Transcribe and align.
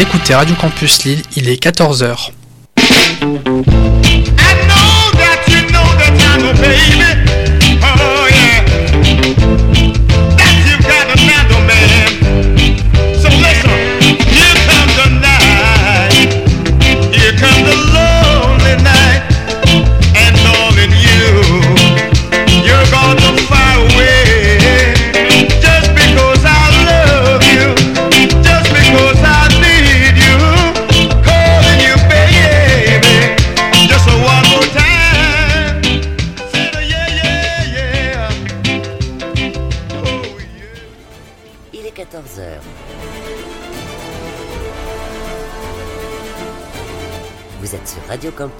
Écoutez 0.00 0.32
Radio 0.32 0.54
Campus 0.54 1.02
Lille, 1.04 1.22
il 1.34 1.48
est 1.48 1.60
14h. 1.60 2.30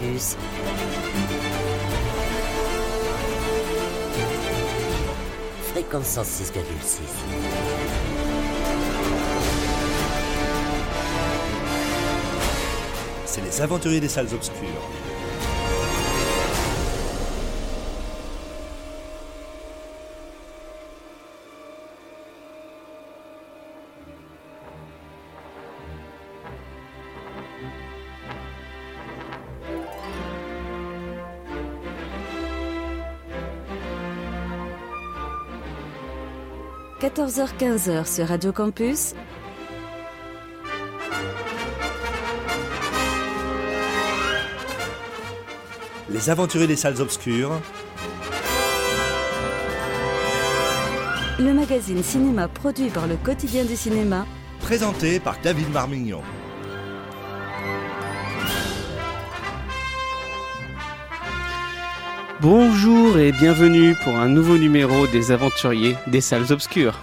Campus. 0.09 0.37
Fréquence 5.73 6.07
106,6. 6.07 6.53
C'est 13.27 13.43
les 13.43 13.61
aventuriers 13.61 14.01
des 14.01 14.09
salles 14.09 14.33
obscures. 14.33 15.08
14h-15h 37.09 38.17
sur 38.17 38.29
Radio 38.29 38.53
Campus. 38.53 39.15
Les 46.11 46.29
aventuriers 46.29 46.67
des 46.67 46.77
salles 46.77 47.01
obscures. 47.01 47.53
Le 51.39 51.55
magazine 51.55 52.03
cinéma 52.03 52.47
produit 52.47 52.91
par 52.91 53.07
le 53.07 53.17
quotidien 53.17 53.65
du 53.65 53.75
cinéma. 53.75 54.27
Présenté 54.61 55.19
par 55.19 55.39
David 55.43 55.71
Marmignon. 55.71 56.21
Bonjour 62.41 63.19
et 63.19 63.33
bienvenue 63.33 63.97
pour 64.05 64.17
un 64.17 64.29
nouveau 64.29 64.59
numéro 64.59 65.09
des 65.09 65.33
aventuriers 65.33 65.97
des 66.07 66.21
salles 66.21 66.53
obscures. 66.53 67.01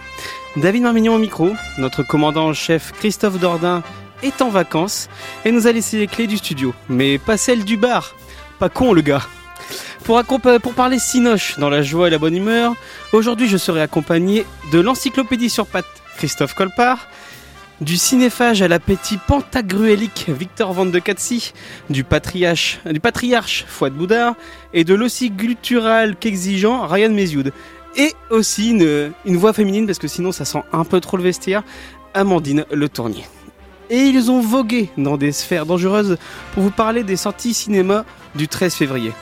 David 0.56 0.84
Marmignon 0.84 1.16
au 1.16 1.18
micro, 1.18 1.50
notre 1.76 2.02
commandant 2.02 2.46
en 2.46 2.54
chef 2.54 2.92
Christophe 2.92 3.38
Dordain 3.38 3.82
est 4.22 4.40
en 4.40 4.48
vacances 4.48 5.10
et 5.44 5.52
nous 5.52 5.66
a 5.66 5.72
laissé 5.72 5.98
les 5.98 6.06
clés 6.06 6.26
du 6.26 6.38
studio, 6.38 6.72
mais 6.88 7.18
pas 7.18 7.36
celles 7.36 7.66
du 7.66 7.76
bar. 7.76 8.16
Pas 8.58 8.70
con 8.70 8.94
le 8.94 9.02
gars. 9.02 9.26
Pour, 10.04 10.22
pour 10.24 10.72
parler 10.72 10.98
Sinoche 10.98 11.58
dans 11.58 11.68
la 11.68 11.82
joie 11.82 12.06
et 12.06 12.10
la 12.10 12.18
bonne 12.18 12.36
humeur, 12.36 12.74
aujourd'hui 13.12 13.46
je 13.46 13.58
serai 13.58 13.82
accompagné 13.82 14.46
de 14.72 14.80
l'encyclopédie 14.80 15.50
sur 15.50 15.66
pattes 15.66 15.84
Christophe 16.16 16.54
Colpart, 16.54 17.08
du 17.80 17.96
cinéphage 17.96 18.62
à 18.62 18.68
l'appétit 18.68 19.18
pantagruélique 19.18 20.26
Victor 20.28 20.72
Van 20.72 20.86
de 20.86 20.98
Katsi, 20.98 21.52
du 21.90 22.04
patriarche, 22.04 22.78
Fouad 23.68 23.92
Boudard 23.92 24.34
et 24.72 24.84
de 24.84 24.94
l'aussi 24.94 25.30
guttural 25.30 26.16
qu'exigeant 26.16 26.86
Ryan 26.86 27.10
Mézioud. 27.10 27.52
Et 27.96 28.12
aussi 28.30 28.70
une, 28.70 29.12
une, 29.24 29.36
voix 29.36 29.52
féminine, 29.52 29.86
parce 29.86 29.98
que 29.98 30.08
sinon 30.08 30.32
ça 30.32 30.44
sent 30.44 30.62
un 30.72 30.84
peu 30.84 31.00
trop 31.00 31.16
le 31.16 31.22
vestiaire, 31.22 31.62
Amandine 32.12 32.64
Le 32.70 32.88
Tournier. 32.88 33.24
Et 33.88 33.98
ils 34.00 34.30
ont 34.30 34.40
vogué 34.40 34.90
dans 34.98 35.16
des 35.16 35.32
sphères 35.32 35.64
dangereuses 35.64 36.18
pour 36.52 36.62
vous 36.62 36.70
parler 36.70 37.04
des 37.04 37.16
sorties 37.16 37.54
cinéma 37.54 38.04
du 38.34 38.48
13 38.48 38.74
février. 38.74 39.12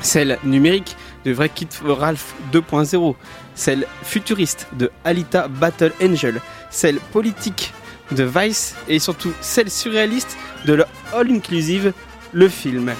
Celle 0.00 0.38
numérique 0.44 0.96
de 1.24 1.32
Vrai 1.32 1.48
Kit 1.48 1.68
Ralph 1.84 2.34
2.0, 2.52 3.14
celle 3.54 3.86
futuriste 4.02 4.66
de 4.76 4.90
Alita 5.04 5.48
Battle 5.48 5.92
Angel, 6.02 6.40
celle 6.74 6.98
politique 6.98 7.72
de 8.10 8.24
Vice 8.24 8.74
et 8.88 8.98
surtout 8.98 9.32
celle 9.40 9.70
surréaliste 9.70 10.36
de 10.66 10.74
la 10.74 10.86
All 11.14 11.30
Inclusive, 11.30 11.92
le 12.32 12.48
film. 12.48 12.92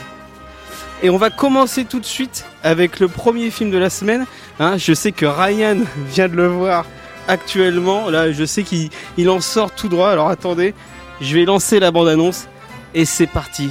Et 1.02 1.10
on 1.10 1.16
va 1.16 1.30
commencer 1.30 1.84
tout 1.84 2.00
de 2.00 2.06
suite 2.06 2.46
avec 2.62 3.00
le 3.00 3.08
premier 3.08 3.50
film 3.50 3.70
de 3.70 3.78
la 3.78 3.90
semaine. 3.90 4.26
Hein, 4.58 4.78
je 4.78 4.94
sais 4.94 5.12
que 5.12 5.26
Ryan 5.26 5.78
vient 6.06 6.28
de 6.28 6.36
le 6.36 6.46
voir 6.46 6.86
actuellement. 7.28 8.08
Là, 8.10 8.32
je 8.32 8.44
sais 8.44 8.62
qu'il 8.62 9.28
en 9.28 9.40
sort 9.40 9.72
tout 9.72 9.88
droit. 9.88 10.10
Alors 10.10 10.28
attendez, 10.28 10.74
je 11.20 11.34
vais 11.34 11.44
lancer 11.44 11.80
la 11.80 11.91
bande-annonce. 11.91 12.46
Et 12.94 13.04
c'est 13.04 13.26
parti. 13.26 13.70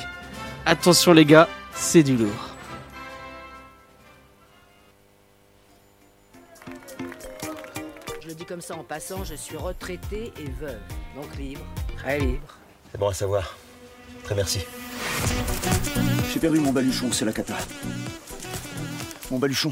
Attention 0.65 1.13
les 1.13 1.25
gars, 1.25 1.47
c'est 1.73 2.03
du 2.03 2.17
lourd. 2.17 2.52
Comme 8.45 8.61
ça 8.61 8.75
en 8.75 8.83
passant, 8.83 9.23
je 9.23 9.35
suis 9.35 9.57
retraité 9.57 10.33
et 10.39 10.49
veuve. 10.59 10.79
Donc 11.15 11.35
libre, 11.37 11.61
très 11.97 12.19
libre. 12.19 12.57
C'est 12.91 12.97
bon 12.97 13.07
à 13.07 13.13
savoir. 13.13 13.57
Très 14.23 14.35
merci. 14.35 14.59
J'ai 16.31 16.39
perdu 16.39 16.59
mon 16.59 16.71
baluchon, 16.71 17.11
c'est 17.11 17.25
la 17.25 17.31
cata. 17.31 17.57
Mon 19.29 19.37
baluchon. 19.37 19.71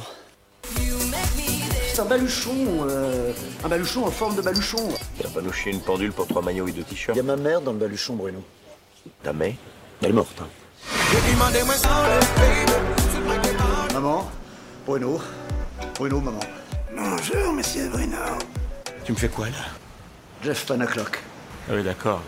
C'est 1.94 2.00
un 2.00 2.06
baluchon, 2.06 2.86
euh, 2.88 3.34
un 3.64 3.68
baluchon 3.68 4.06
en 4.06 4.12
forme 4.12 4.36
de 4.36 4.42
baluchon. 4.42 4.90
T'as 5.22 5.30
pas 5.30 5.42
nous 5.42 5.52
chier 5.52 5.72
une 5.72 5.82
pendule 5.82 6.12
pour 6.14 6.28
trois 6.28 6.42
maillots 6.42 6.68
et 6.68 6.72
deux 6.72 6.84
t-shirts 6.84 7.16
Il 7.16 7.18
y 7.18 7.22
a 7.22 7.24
ma 7.24 7.36
mère 7.36 7.62
dans 7.62 7.74
le 7.74 7.80
baluchon, 7.80 8.16
Bruno. 8.16 8.44
Ta 9.24 9.34
mère 9.34 9.56
Elle 10.02 10.10
est 10.10 10.14
morte. 10.14 10.42
Hein. 10.42 10.48
Maman 13.94 14.32
Bruno 14.86 15.20
Bruno, 15.96 16.22
maman. 16.22 16.40
Bonjour, 16.96 17.54
monsieur 17.54 17.90
Bruno. 17.90 18.18
Tu 19.06 19.12
me 19.12 19.18
fais 19.18 19.30
quoi 19.30 19.48
là 19.48 19.66
Jeff 20.44 20.66
Panaclock. 20.66 21.20
Ah 21.70 21.74
oui, 21.76 21.84
d'accord. 21.84 22.22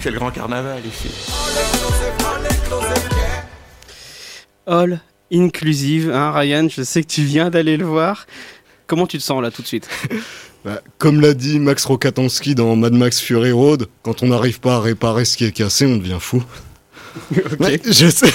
C'est 0.00 0.10
le 0.10 0.18
grand 0.18 0.30
carnaval 0.30 0.80
ici. 0.86 1.10
All 4.66 5.00
inclusive, 5.32 6.10
hein, 6.10 6.32
Ryan, 6.32 6.68
je 6.68 6.82
sais 6.82 7.02
que 7.02 7.08
tu 7.08 7.22
viens 7.22 7.50
d'aller 7.50 7.76
le 7.76 7.84
voir. 7.86 8.26
Comment 8.86 9.06
tu 9.06 9.18
te 9.18 9.22
sens 9.22 9.42
là 9.42 9.50
tout 9.50 9.62
de 9.62 9.66
suite? 9.66 9.88
Bah, 10.64 10.80
Comme 10.98 11.20
l'a 11.20 11.34
dit 11.34 11.58
Max 11.58 11.84
Rokatonski 11.86 12.54
dans 12.54 12.76
Mad 12.76 12.92
Max 12.92 13.18
Fury 13.18 13.50
Road, 13.50 13.88
quand 14.02 14.22
on 14.22 14.28
n'arrive 14.28 14.60
pas 14.60 14.76
à 14.76 14.80
réparer 14.80 15.24
ce 15.24 15.36
qui 15.36 15.44
est 15.44 15.50
cassé, 15.50 15.86
on 15.86 15.96
devient 15.96 16.18
fou. 16.20 16.40
ok. 17.58 17.80
je 17.84 18.08
sais. 18.08 18.32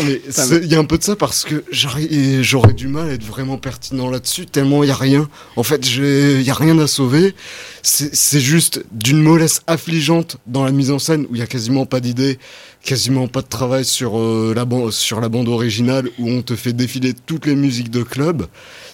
Non 0.00 0.06
mais 0.06 0.20
il 0.62 0.72
y 0.72 0.74
a 0.74 0.78
un 0.78 0.84
peu 0.84 0.98
de 0.98 1.02
ça 1.02 1.16
parce 1.16 1.44
que 1.44 1.64
j'aurais 1.70 2.72
du 2.72 2.88
mal 2.88 3.10
à 3.10 3.12
être 3.12 3.24
vraiment 3.24 3.58
pertinent 3.58 4.08
là-dessus 4.08 4.46
tellement 4.46 4.82
il 4.82 4.88
y 4.88 4.92
a 4.92 4.96
rien. 4.96 5.28
En 5.56 5.62
fait, 5.62 5.86
il 5.96 6.42
y 6.42 6.50
a 6.50 6.54
rien 6.54 6.78
à 6.78 6.86
sauver. 6.86 7.34
C'est 7.82 8.40
juste 8.40 8.84
d'une 8.92 9.22
mollesse 9.22 9.62
affligeante 9.66 10.38
dans 10.46 10.64
la 10.64 10.72
mise 10.72 10.90
en 10.90 10.98
scène 10.98 11.26
où 11.30 11.34
il 11.34 11.38
y 11.38 11.42
a 11.42 11.46
quasiment 11.46 11.86
pas 11.86 12.00
d'idée, 12.00 12.38
quasiment 12.82 13.28
pas 13.28 13.42
de 13.42 13.48
travail 13.48 13.84
sur 13.84 14.18
euh, 14.18 14.52
la 14.54 14.64
bande 14.64 14.90
sur 14.90 15.20
la 15.20 15.28
bande 15.28 15.48
originale 15.48 16.08
où 16.18 16.28
on 16.28 16.42
te 16.42 16.56
fait 16.56 16.72
défiler 16.72 17.14
toutes 17.14 17.46
les 17.46 17.54
musiques 17.54 17.90
de 17.90 18.02
club. 18.02 18.46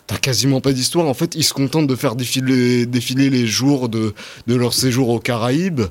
T'as 0.07 0.19
quasiment 0.19 0.61
pas 0.61 0.73
d'histoire. 0.73 1.07
En 1.07 1.15
fait, 1.15 1.35
ils 1.35 1.45
se 1.45 1.53
contentent 1.53 1.89
de 1.89 1.97
faire 1.97 2.15
défiler, 2.15 2.87
défiler 2.87 3.29
les 3.29 3.47
jours 3.47 3.89
de, 3.89 4.15
de 4.47 4.55
leur 4.55 4.73
séjour 4.73 5.09
aux 5.09 5.21
Caraïbes. 5.21 5.83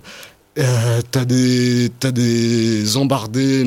Euh, 0.58 1.02
t'as 1.12 1.26
des 1.26 1.92
t'as 2.00 2.12
des 2.12 2.96
embardés 2.96 3.66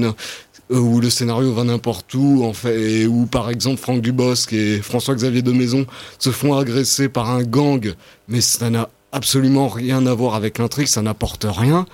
où 0.71 1.01
le 1.01 1.11
scénario 1.11 1.53
va 1.53 1.65
n'importe 1.65 2.13
où, 2.15 2.45
en 2.45 2.53
fait, 2.53 2.81
et 2.81 3.07
où 3.07 3.27
par 3.27 3.51
exemple 3.51 3.81
Franck 3.81 4.01
Dubosc 4.01 4.53
et 4.53 4.81
François-Xavier 4.81 5.43
de 5.43 5.53
Maison 5.53 5.87
se 6.19 6.31
font 6.31 6.57
agresser 6.57 7.09
par 7.09 7.31
un 7.31 7.43
gang, 7.43 7.95
mais 8.29 8.41
ça 8.41 8.71
n'a 8.71 8.89
absolument 9.13 9.69
rien 9.69 10.07
à 10.07 10.15
voir 10.15 10.35
avec 10.35 10.59
l'intrigue, 10.59 10.87
ça 10.87 11.03
n'apporte 11.03 11.47
rien. 11.49 11.87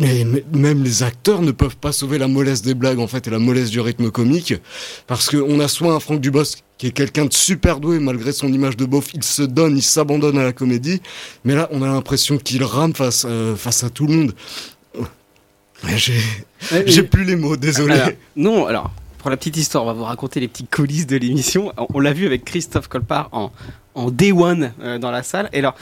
Mais, 0.00 0.24
même 0.52 0.84
les 0.84 1.02
acteurs 1.02 1.42
ne 1.42 1.50
peuvent 1.50 1.76
pas 1.76 1.90
sauver 1.90 2.18
la 2.18 2.28
mollesse 2.28 2.62
des 2.62 2.74
blagues 2.74 3.00
en 3.00 3.08
fait 3.08 3.26
et 3.26 3.30
la 3.30 3.40
mollesse 3.40 3.70
du 3.70 3.80
rythme 3.80 4.12
comique 4.12 4.54
parce 5.08 5.28
qu'on 5.28 5.58
a 5.58 5.66
soit 5.66 5.92
un 5.92 5.98
Franck 5.98 6.20
Dubosc 6.20 6.62
qui 6.76 6.86
est 6.86 6.92
quelqu'un 6.92 7.24
de 7.24 7.32
super 7.32 7.80
doué 7.80 7.98
malgré 7.98 8.30
son 8.30 8.52
image 8.52 8.76
de 8.76 8.84
beauf. 8.86 9.12
Il 9.12 9.24
se 9.24 9.42
donne, 9.42 9.76
il 9.76 9.82
s'abandonne 9.82 10.38
à 10.38 10.44
la 10.44 10.52
comédie. 10.52 11.02
Mais 11.44 11.56
là, 11.56 11.68
on 11.72 11.82
a 11.82 11.88
l'impression 11.88 12.38
qu'il 12.38 12.62
rame 12.62 12.94
face, 12.94 13.26
euh, 13.28 13.56
face 13.56 13.82
à 13.82 13.90
tout 13.90 14.06
le 14.06 14.14
monde. 14.14 14.34
J'ai 15.84 17.02
plus 17.02 17.24
les 17.24 17.36
mots, 17.36 17.56
désolé. 17.56 17.94
Alors, 17.94 18.08
non, 18.36 18.66
alors, 18.66 18.90
pour 19.18 19.30
la 19.30 19.36
petite 19.36 19.56
histoire, 19.56 19.84
on 19.84 19.86
va 19.86 19.92
vous 19.92 20.04
raconter 20.04 20.40
les 20.40 20.48
petites 20.48 20.74
coulisses 20.74 21.06
de 21.06 21.16
l'émission. 21.16 21.72
On, 21.76 21.86
on 21.94 22.00
l'a 22.00 22.12
vu 22.12 22.26
avec 22.26 22.44
Christophe 22.44 22.88
Colpart 22.88 23.28
en, 23.32 23.52
en 23.94 24.10
Day 24.10 24.32
One 24.32 24.72
euh, 24.80 24.98
dans 24.98 25.10
la 25.10 25.22
salle. 25.22 25.48
Et 25.52 25.58
alors, 25.58 25.74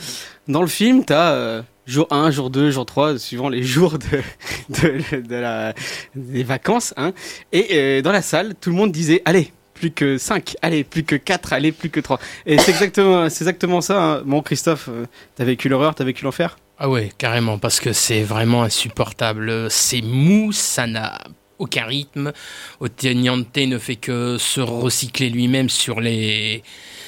dans 0.47 0.61
le 0.61 0.67
film, 0.67 1.03
tu 1.05 1.13
as 1.13 1.63
jour 1.87 2.07
1, 2.11 2.31
jour 2.31 2.49
2, 2.49 2.69
jour 2.69 2.85
3, 2.85 3.17
suivant 3.17 3.49
les 3.49 3.63
jours 3.63 3.97
de, 3.97 4.21
de, 4.69 5.21
de 5.21 5.35
la, 5.35 5.73
des 6.15 6.43
vacances. 6.43 6.93
Hein. 6.97 7.13
Et 7.51 7.67
euh, 7.71 8.01
dans 8.01 8.11
la 8.11 8.21
salle, 8.21 8.53
tout 8.59 8.69
le 8.69 8.75
monde 8.75 8.91
disait 8.91 9.21
Allez, 9.25 9.51
plus 9.77 9.91
que 9.91 10.17
5, 10.17 10.55
allez, 10.61 10.83
plus 10.83 11.03
que 11.03 11.15
4, 11.15 11.53
allez, 11.53 11.71
plus 11.71 11.89
que 11.89 11.99
3. 11.99 12.19
Et 12.45 12.57
c'est 12.57 12.71
exactement, 12.71 13.25
exactement 13.25 13.81
ça. 13.81 14.03
Hein. 14.03 14.21
Bon, 14.25 14.41
Christophe, 14.41 14.89
euh, 14.89 15.05
t'as 15.35 15.45
vécu 15.45 15.69
l'horreur, 15.69 15.95
t'as 15.95 16.03
vécu 16.03 16.25
l'enfer? 16.25 16.57
Ah 16.79 16.89
ouais, 16.89 17.11
carrément, 17.17 17.57
parce 17.57 17.79
que 17.79 17.93
c'est 17.93 18.23
vraiment 18.23 18.63
insupportable. 18.63 19.69
C'est 19.69 20.01
mou, 20.01 20.51
ça 20.51 20.85
n'a 20.85 21.17
aucun 21.59 21.85
rythme. 21.85 22.31
Oteniante 22.79 23.57
ne 23.57 23.77
fait 23.77 23.95
que 23.95 24.37
se 24.37 24.61
recycler 24.61 25.29
lui-même 25.29 25.69
sur 25.69 25.99
les 25.99 26.63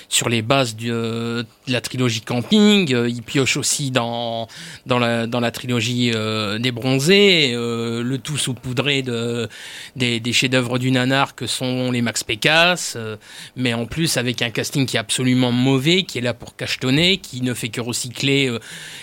sur 0.09 0.27
les 0.27 0.41
bases 0.41 0.75
de, 0.75 1.45
de 1.67 1.71
la 1.71 1.81
trilogie 1.81 2.21
Camping. 2.21 2.93
Euh, 2.93 3.07
il 3.07 3.21
pioche 3.21 3.57
aussi 3.57 3.91
dans, 3.91 4.47
dans, 4.87 4.97
la, 4.97 5.27
dans 5.27 5.39
la 5.39 5.51
trilogie 5.51 6.11
euh, 6.13 6.57
des 6.57 6.71
Bronzés, 6.71 7.51
euh, 7.53 8.01
le 8.01 8.17
tout 8.17 8.37
saupoudré 8.37 9.03
de, 9.03 9.47
des, 9.95 10.33
chefs-d'œuvre 10.33 10.79
du 10.79 10.91
nanar 10.91 11.35
que 11.35 11.45
sont 11.45 11.91
les 11.91 12.01
Max 12.01 12.23
Pécasse, 12.23 12.95
euh, 12.97 13.17
mais 13.55 13.73
en 13.73 13.85
plus 13.85 14.17
avec 14.17 14.41
un 14.41 14.49
casting 14.49 14.85
qui 14.85 14.97
est 14.97 14.99
absolument 14.99 15.51
mauvais, 15.51 16.03
qui 16.03 16.17
est 16.17 16.21
là 16.21 16.33
pour 16.33 16.55
cachetonner, 16.55 17.17
qui 17.17 17.41
ne 17.41 17.53
fait 17.53 17.69
que 17.69 17.81
recycler 17.81 18.49
euh, 18.49 18.59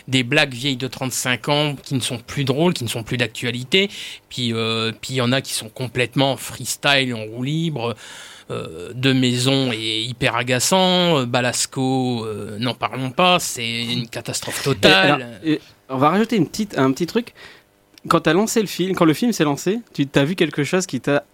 des 0.08 0.24
blagues 0.24 0.54
vieilles 0.54 0.76
de 0.76 0.88
35 0.88 1.48
ans 1.48 1.76
qui 1.76 1.94
ne 1.94 2.00
sont 2.00 2.18
plus 2.18 2.44
drôles, 2.44 2.74
qui 2.74 2.82
ne 2.82 2.88
sont 2.88 3.04
plus 3.04 3.16
d'actualité. 3.16 3.88
Puis 4.28 4.52
euh, 4.52 4.92
puis 5.00 5.14
il 5.14 5.16
y 5.16 5.20
en 5.20 5.32
a 5.32 5.35
qui 5.40 5.52
sont 5.52 5.68
complètement 5.68 6.36
freestyle 6.36 7.14
en 7.14 7.24
roue 7.24 7.42
libre. 7.42 7.94
Euh, 8.48 8.92
de 8.94 9.12
maison 9.12 9.72
est 9.72 10.02
hyper 10.04 10.36
agaçant, 10.36 11.18
euh, 11.18 11.26
Balasco, 11.26 12.24
euh, 12.24 12.58
n'en 12.60 12.74
parlons 12.74 13.10
pas, 13.10 13.40
c'est 13.40 13.86
une 13.86 14.08
catastrophe 14.08 14.60
Et 14.60 14.64
totale. 14.64 15.10
alors, 15.10 15.28
et 15.44 15.60
on 15.88 15.96
va 15.96 16.10
rajouter 16.10 16.36
une 16.36 16.46
petite, 16.46 16.78
un 16.78 16.92
petit 16.92 17.06
truc. 17.06 17.34
Quand 18.06 18.20
t'as 18.20 18.32
lancé 18.34 18.60
le 18.60 18.68
film, 18.68 18.94
quand 18.94 19.04
le 19.04 19.14
film 19.14 19.32
s'est 19.32 19.42
lancé, 19.42 19.80
tu 19.92 20.06
t'as 20.06 20.22
vu 20.22 20.36
quelque 20.36 20.62
chose 20.62 20.86
qui 20.86 21.00
t'a 21.00 21.24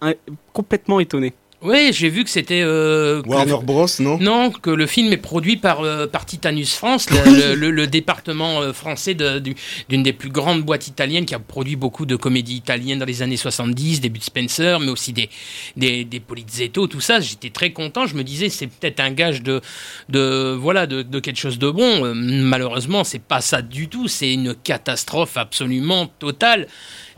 complètement 0.53 0.99
étonné. 0.99 1.35
Oui, 1.63 1.91
j'ai 1.93 2.09
vu 2.09 2.25
que 2.25 2.29
c'était. 2.29 2.61
euh, 2.61 3.21
Warner 3.25 3.57
Bros, 3.63 3.85
non? 3.99 4.17
Non, 4.19 4.51
que 4.51 4.69
le 4.69 4.85
film 4.85 5.13
est 5.13 5.17
produit 5.17 5.55
par, 5.55 5.81
euh, 5.81 6.07
par 6.07 6.25
Titanus 6.25 6.73
France, 6.75 7.09
le, 7.09 7.55
le- 7.55 7.71
le 7.71 7.87
département 7.87 8.61
euh, 8.61 8.73
français 8.73 9.13
de- 9.13 9.39
du- 9.39 9.55
d'une 9.87 10.03
des 10.03 10.11
plus 10.11 10.29
grandes 10.29 10.61
boîtes 10.63 10.87
italiennes 10.87 11.25
qui 11.25 11.33
a 11.35 11.39
produit 11.39 11.77
beaucoup 11.77 12.05
de 12.05 12.17
comédies 12.17 12.55
italiennes 12.55 12.99
dans 12.99 13.05
les 13.05 13.21
années 13.21 13.37
70, 13.37 14.01
début 14.01 14.19
de 14.19 14.23
Spencer, 14.25 14.79
mais 14.81 14.91
aussi 14.91 15.13
des, 15.13 15.29
des, 15.77 16.03
des 16.03 16.19
Polizetto, 16.19 16.87
tout 16.87 16.99
ça. 17.01 17.21
J'étais 17.21 17.49
très 17.49 17.71
content. 17.71 18.07
Je 18.07 18.15
me 18.15 18.23
disais, 18.23 18.49
c'est 18.49 18.67
peut-être 18.67 18.99
un 18.99 19.11
gage 19.11 19.41
de, 19.41 19.61
de, 20.09 20.57
voilà, 20.59 20.85
de, 20.85 21.01
de 21.01 21.19
quelque 21.21 21.39
chose 21.39 21.59
de 21.59 21.69
bon. 21.69 22.03
Euh, 22.05 22.13
malheureusement, 22.13 23.03
c'est 23.05 23.21
pas 23.23 23.39
ça 23.39 23.61
du 23.61 23.87
tout. 23.87 24.07
C'est 24.09 24.33
une 24.33 24.53
catastrophe 24.53 25.37
absolument 25.37 26.07
totale. 26.19 26.67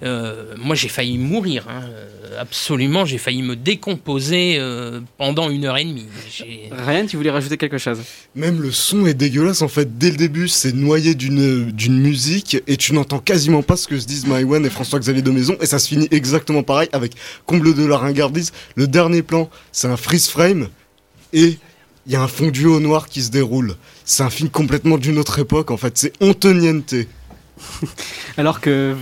Euh, 0.03 0.53
moi, 0.57 0.75
j'ai 0.75 0.89
failli 0.89 1.17
mourir. 1.17 1.65
hein. 1.69 1.83
Euh, 1.87 2.07
Absolument, 2.37 3.05
j'ai 3.05 3.17
failli 3.17 3.41
me 3.41 3.55
décomposer 3.55 4.57
euh, 4.59 4.99
pendant 5.17 5.49
une 5.49 5.63
heure 5.63 5.77
et 5.77 5.85
demie. 5.85 6.05
Ryan, 6.69 7.05
tu 7.05 7.15
voulais 7.15 7.29
rajouter 7.31 7.55
quelque 7.57 7.77
chose? 7.77 7.99
Même 8.35 8.61
le 8.61 8.71
son 8.71 9.05
est 9.05 9.13
dégueulasse 9.13 9.61
en 9.61 9.69
fait. 9.69 9.97
Dès 9.97 10.11
le 10.11 10.17
début, 10.17 10.49
c'est 10.49 10.73
noyé 10.73 11.15
d'une 11.15 11.71
d'une 11.71 11.97
musique 11.97 12.57
et 12.67 12.75
tu 12.75 12.93
n'entends 12.93 13.19
quasiment 13.19 13.63
pas 13.63 13.77
ce 13.77 13.87
que 13.87 13.97
se 13.97 14.05
disent 14.05 14.27
Maïwen 14.27 14.65
et 14.65 14.69
François-Xavier 14.69 15.21
de 15.21 15.31
Maison. 15.31 15.55
Et 15.61 15.65
ça 15.65 15.79
se 15.79 15.87
finit 15.87 16.09
exactement 16.11 16.61
pareil 16.61 16.89
avec 16.91 17.13
comble 17.45 17.73
de 17.73 17.85
la 17.85 17.97
ringardise. 17.97 18.51
Le 18.75 18.87
dernier 18.87 19.21
plan, 19.21 19.49
c'est 19.71 19.87
un 19.87 19.95
freeze 19.97 20.27
frame 20.27 20.67
et 21.31 21.57
il 22.05 22.11
y 22.11 22.17
a 22.17 22.21
un 22.21 22.27
fondu 22.27 22.65
au 22.65 22.81
noir 22.81 23.07
qui 23.07 23.21
se 23.21 23.31
déroule. 23.31 23.75
C'est 24.03 24.23
un 24.23 24.29
film 24.29 24.49
complètement 24.49 24.97
d'une 24.97 25.19
autre 25.19 25.39
époque 25.39 25.71
en 25.71 25.77
fait. 25.77 25.97
C'est 25.97 26.11
Ontoniente. 26.21 26.95
Alors 28.37 28.59
que 28.59 28.93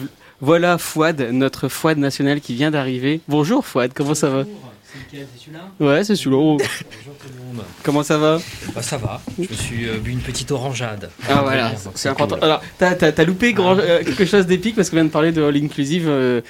voilà 0.41 0.77
Fouad, 0.77 1.21
notre 1.31 1.67
Fouad 1.67 1.97
national 1.97 2.41
qui 2.41 2.53
vient 2.55 2.71
d'arriver. 2.71 3.21
Bonjour 3.27 3.65
Fouad, 3.65 3.93
comment 3.93 4.15
ça 4.15 4.29
va? 4.29 4.43
Lequel 5.13 5.27
C'est 5.33 5.43
celui-là 5.45 5.59
Ouais, 5.79 6.03
c'est 6.03 6.15
celui-là. 6.15 6.37
Oh. 6.37 6.57
Bonjour 6.57 7.15
tout 7.19 7.27
le 7.37 7.55
monde. 7.57 7.65
Comment 7.83 8.03
ça 8.03 8.17
va 8.17 8.39
Bah 8.75 8.81
ça 8.81 8.97
va, 8.97 9.21
je 9.37 9.43
me 9.43 9.53
suis 9.55 9.87
euh, 9.87 9.97
bu 9.99 10.11
une 10.11 10.19
petite 10.19 10.51
orangeade. 10.51 11.09
Ah 11.29 11.41
voilà, 11.43 11.71
c'est 11.95 12.09
important. 12.09 12.35
cool. 12.35 12.43
Alors, 12.45 12.61
t'as, 12.77 12.95
t'as- 12.95 13.11
t'as 13.11 13.23
loupé 13.23 13.53
grand- 13.53 13.77
euh, 13.77 14.03
quelque 14.03 14.25
chose 14.25 14.45
d'épique 14.45 14.75
parce 14.75 14.89
qu'on 14.89 14.95
vient 14.97 15.05
de 15.05 15.09
parler 15.09 15.31
de 15.31 15.41
All 15.43 15.55
Inclusive. 15.55 16.05
euh, 16.07 16.41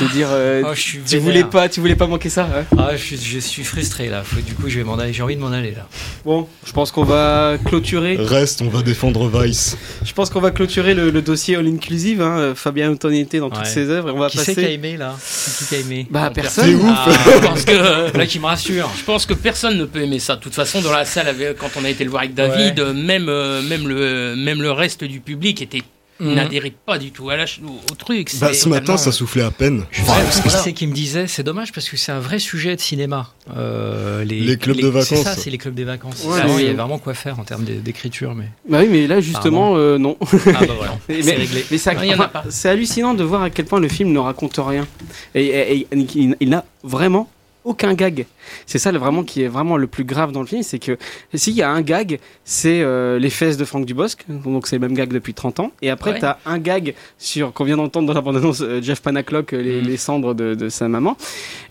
je 0.00 0.04
veux 0.04 0.12
dire, 0.12 0.28
euh, 0.30 0.62
Oh, 0.66 0.70
je 0.74 0.80
suis 0.80 0.98
tu 1.06 1.18
voulais 1.18 1.44
pas, 1.44 1.68
tu 1.68 1.80
voulais 1.80 1.96
pas 1.96 2.06
manquer 2.06 2.28
ça. 2.30 2.44
hein 2.54 2.64
Ah, 2.78 2.90
je 2.96 3.02
suis, 3.04 3.16
je 3.18 3.38
suis 3.38 3.64
frustré 3.64 4.08
là. 4.08 4.22
Faut- 4.22 4.40
du 4.40 4.54
coup, 4.54 4.68
je 4.68 4.78
vais 4.78 4.84
m'en 4.84 4.94
aller. 4.98 5.12
J'ai 5.12 5.22
envie 5.22 5.36
de 5.36 5.40
m'en 5.40 5.52
aller 5.52 5.72
là. 5.72 5.86
Bon, 6.24 6.48
je 6.64 6.72
pense 6.72 6.90
qu'on 6.90 7.04
va 7.04 7.56
clôturer. 7.64 8.16
Reste, 8.16 8.62
on 8.62 8.68
va 8.68 8.82
défendre 8.82 9.28
Vice. 9.28 9.76
Je 10.04 10.12
pense 10.12 10.30
qu'on 10.30 10.40
va 10.40 10.50
clôturer 10.50 10.94
le, 10.94 11.10
le 11.10 11.22
dossier 11.22 11.56
All 11.56 11.66
Inclusive. 11.66 12.22
Hein, 12.22 12.52
Fabien 12.54 12.90
Antoniette 12.92 13.36
dans 13.36 13.50
toutes 13.50 13.58
Ouais. 13.60 13.64
ses 13.64 13.90
œuvres. 13.90 14.08
Et 14.08 14.12
on 14.12 14.18
va 14.18 14.28
qui 14.30 14.38
passer. 14.38 14.54
c'est 14.54 14.60
qui 14.62 14.66
a 14.66 14.70
aimé 14.70 14.96
là? 14.96 15.14
C'est 15.20 15.58
qui 15.58 15.68
qui 15.68 15.74
a 15.74 15.78
aimé? 15.86 16.06
Bah 16.10 16.30
personne. 16.34 16.64
C'est 16.66 16.74
ouf. 16.74 16.84
Ah, 16.88 17.08
pense 17.42 17.64
que 17.64 18.05
Là 18.14 18.26
qui 18.26 18.38
me 18.38 18.46
rassure. 18.46 18.90
je 18.96 19.04
pense 19.04 19.26
que 19.26 19.34
personne 19.34 19.76
ne 19.78 19.84
peut 19.84 20.02
aimer 20.02 20.18
ça. 20.18 20.36
De 20.36 20.40
toute 20.40 20.54
façon, 20.54 20.80
dans 20.80 20.92
la 20.92 21.04
salle, 21.04 21.28
avec- 21.28 21.56
quand 21.58 21.70
on 21.80 21.84
a 21.84 21.90
été 21.90 22.04
le 22.04 22.10
voir 22.10 22.22
avec 22.22 22.34
David, 22.34 22.78
Ouais. 22.78 22.86
euh, 22.86 22.92
même 22.92 23.28
euh, 23.28 23.62
même 23.62 23.88
le 23.88 24.34
même 24.36 24.62
le 24.62 24.72
reste 24.72 25.04
du 25.04 25.20
public 25.20 25.62
était 25.62 25.82
Mhm. 26.18 26.32
n'adhérait 26.34 26.72
pas 26.86 26.96
du 26.96 27.10
tout 27.10 27.28
à 27.28 27.36
la 27.36 27.44
au, 27.44 27.92
au 27.92 27.94
truc. 27.94 28.30
Bah, 28.40 28.48
C'est 28.48 28.54
ce 28.54 28.68
matin, 28.70 28.96
ça 28.96 29.12
soufflait 29.12 29.42
à 29.42 29.50
peine. 29.50 29.84
Que 29.92 30.48
c'est 30.48 30.72
qui 30.72 30.86
me 30.86 30.94
disait, 30.94 31.26
c'est 31.26 31.42
dommage 31.42 31.72
parce 31.72 31.90
que 31.90 31.98
c'est 31.98 32.10
un 32.10 32.20
vrai 32.20 32.38
sujet 32.38 32.74
de 32.74 32.80
cinéma. 32.80 33.28
Euh, 33.54 34.24
Les 34.24 34.56
clubs 34.56 34.76
de 34.76 34.80
C'est 34.80 35.14
vacances. 35.16 35.24
ça, 35.24 35.36
c'est 35.36 35.50
les 35.50 35.58
clubs 35.58 35.74
des 35.74 35.84
vacances. 35.84 36.24
Ouais, 36.24 36.40
mais- 36.46 36.62
il 36.62 36.66
y 36.68 36.70
a 36.70 36.72
vraiment 36.72 36.98
quoi 36.98 37.12
faire 37.12 37.38
en 37.38 37.44
termes 37.44 37.64
d'é- 37.64 37.74
d'écriture, 37.80 38.34
mais. 38.34 38.46
Bah 38.66 38.78
oui, 38.80 38.88
mais 38.90 39.06
là 39.06 39.20
justement, 39.20 39.74
euh, 39.76 39.98
non. 39.98 40.16
Ah 40.22 40.26
bah 40.60 40.66
voilà, 40.74 40.98
Mais- 41.10 41.20
c'est 41.20 41.32
mais- 41.32 41.36
réglé. 41.36 41.66
Mais 41.70 41.76
c'est 41.76 41.94
Non, 41.94 42.00
il 42.02 42.08
y 42.08 42.10
en 42.10 42.14
a 42.14 42.16
enfin, 42.20 42.28
pas. 42.28 42.44
c'est 42.48 42.70
hallucinant 42.70 43.12
de 43.12 43.22
voir 43.22 43.42
à 43.42 43.50
quel 43.50 43.66
point 43.66 43.78
le 43.80 43.88
film 43.88 44.10
ne 44.12 44.18
raconte 44.18 44.58
rien. 44.58 44.86
Et, 45.34 45.44
et- 45.44 45.80
et 45.80 45.86
il, 45.92 46.34
il 46.40 46.48
n'a 46.48 46.64
vraiment 46.82 47.28
aucun 47.66 47.92
gag. 47.94 48.26
C'est 48.64 48.78
ça 48.78 48.92
le- 48.92 48.98
vraiment 48.98 49.24
qui 49.24 49.42
est 49.42 49.48
vraiment 49.48 49.76
le 49.76 49.86
plus 49.86 50.04
grave 50.04 50.32
dans 50.32 50.40
le 50.40 50.46
film, 50.46 50.62
c'est 50.62 50.78
que 50.78 50.96
s'il 51.34 51.54
y 51.54 51.62
a 51.62 51.70
un 51.70 51.82
gag, 51.82 52.18
c'est 52.44 52.80
euh, 52.80 53.18
les 53.18 53.28
fesses 53.30 53.56
de 53.56 53.64
Franck 53.64 53.84
Dubosc, 53.86 54.24
donc 54.28 54.66
c'est 54.68 54.76
le 54.76 54.80
même 54.80 54.94
gag 54.96 55.12
depuis 55.12 55.34
30 55.34 55.60
ans. 55.60 55.72
Et 55.82 55.90
après, 55.90 56.12
Ouais. 56.12 56.18
tu 56.20 56.24
as 56.24 56.38
un 56.46 56.58
gag 56.58 56.94
sur 57.18 57.52
qu'on 57.52 57.64
vient 57.64 57.76
d'entendre 57.76 58.06
dans 58.06 58.14
la 58.14 58.20
bande-annonce 58.20 58.60
euh, 58.62 58.80
Jeff 58.80 59.02
Panaclock, 59.02 59.52
euh, 59.52 59.60
les, 59.62 59.80
Mhm. 59.82 59.86
les 59.88 59.96
cendres 59.96 60.34
de, 60.34 60.54
de 60.54 60.68
sa 60.68 60.88
maman. 60.88 61.16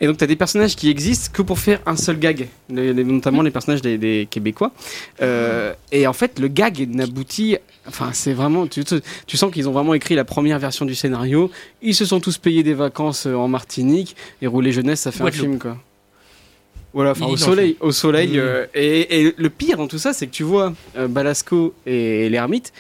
Et 0.02 0.08
donc 0.08 0.18
tu 0.18 0.24
as 0.24 0.28
des 0.28 0.36
personnages 0.36 0.76
qui 0.76 0.90
existent 0.90 1.32
que 1.34 1.42
pour 1.42 1.58
faire 1.60 1.80
un 1.86 1.96
seul 1.96 2.20
gag, 2.20 2.48
les- 2.70 2.94
les- 2.94 3.04
notamment 3.04 3.42
les 3.42 3.52
personnages 3.52 3.82
des, 3.82 3.98
des 3.98 4.28
Québécois. 4.30 4.72
Euh, 5.22 5.74
et 5.92 6.08
en 6.08 6.14
fait, 6.14 6.40
le 6.40 6.48
gag 6.50 6.88
n'aboutit. 6.94 7.58
Enfin, 7.88 8.10
c'est 8.14 8.34
vraiment. 8.34 8.68
Tu, 8.68 8.84
tu- 8.84 9.38
sens 9.38 9.52
qu'ils 9.52 9.70
ont 9.70 9.72
vraiment 9.72 9.94
écrit 9.94 10.16
la 10.16 10.26
première 10.26 10.60
version 10.60 10.86
du 10.86 10.96
scénario. 10.96 11.52
Ils 11.82 11.96
se 11.96 12.06
sont 12.06 12.20
tous 12.20 12.38
payés 12.38 12.64
des 12.64 12.74
vacances 12.74 13.28
euh, 13.28 13.36
en 13.36 13.48
Martinique. 13.48 14.16
Et 14.42 14.48
Rouler 14.48 14.72
Jeunesse, 14.72 15.02
ça 15.02 15.12
fait 15.12 15.24
un 15.24 15.32
film, 15.32 15.60
quoi. 15.60 15.78
Voilà, 16.96 17.12
enfin, 17.12 17.26
Il 17.28 17.34
au 17.34 17.38
soleil. 17.38 17.78
Au 17.82 17.92
soleil 17.92 18.30
Mhm. 18.30 18.40
euh, 18.40 18.66
et, 18.74 19.22
et 19.28 19.36
le 19.38 19.50
pire 19.52 19.78
dans 19.78 19.88
tout 19.88 20.00
ça, 20.00 20.14
c'est 20.14 20.26
que 20.28 20.32
tu 20.32 20.44
vois 20.44 20.74
euh, 20.98 21.08
Balasco 21.08 21.74
et 21.86 22.28
l'ermite. 22.30 22.74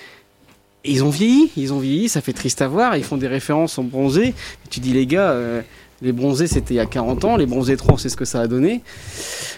Ils 0.85 1.03
ont 1.03 1.09
vieilli, 1.09 1.51
ils 1.57 1.73
ont 1.73 1.79
vieilli, 1.79 2.09
ça 2.09 2.21
fait 2.21 2.31
triste 2.33 2.61
à 2.61 2.67
voir. 2.67 2.95
Ils 2.95 3.03
font 3.03 3.17
des 3.17 3.27
références 3.27 3.77
aux 3.77 3.83
bronzés. 3.83 4.29
Et 4.29 4.33
tu 4.69 4.79
dis, 4.79 4.93
les 4.93 5.05
gars, 5.05 5.31
euh, 5.31 5.61
les 6.01 6.11
bronzés 6.11 6.47
c'était 6.47 6.73
il 6.75 6.77
y 6.77 6.79
a 6.79 6.85
40 6.85 7.25
ans, 7.25 7.37
les 7.37 7.45
bronzés 7.45 7.75
3, 7.77 7.95
on 7.95 7.97
sait 7.97 8.09
ce 8.09 8.15
que 8.15 8.25
ça 8.25 8.39
a 8.41 8.47
donné. 8.47 8.81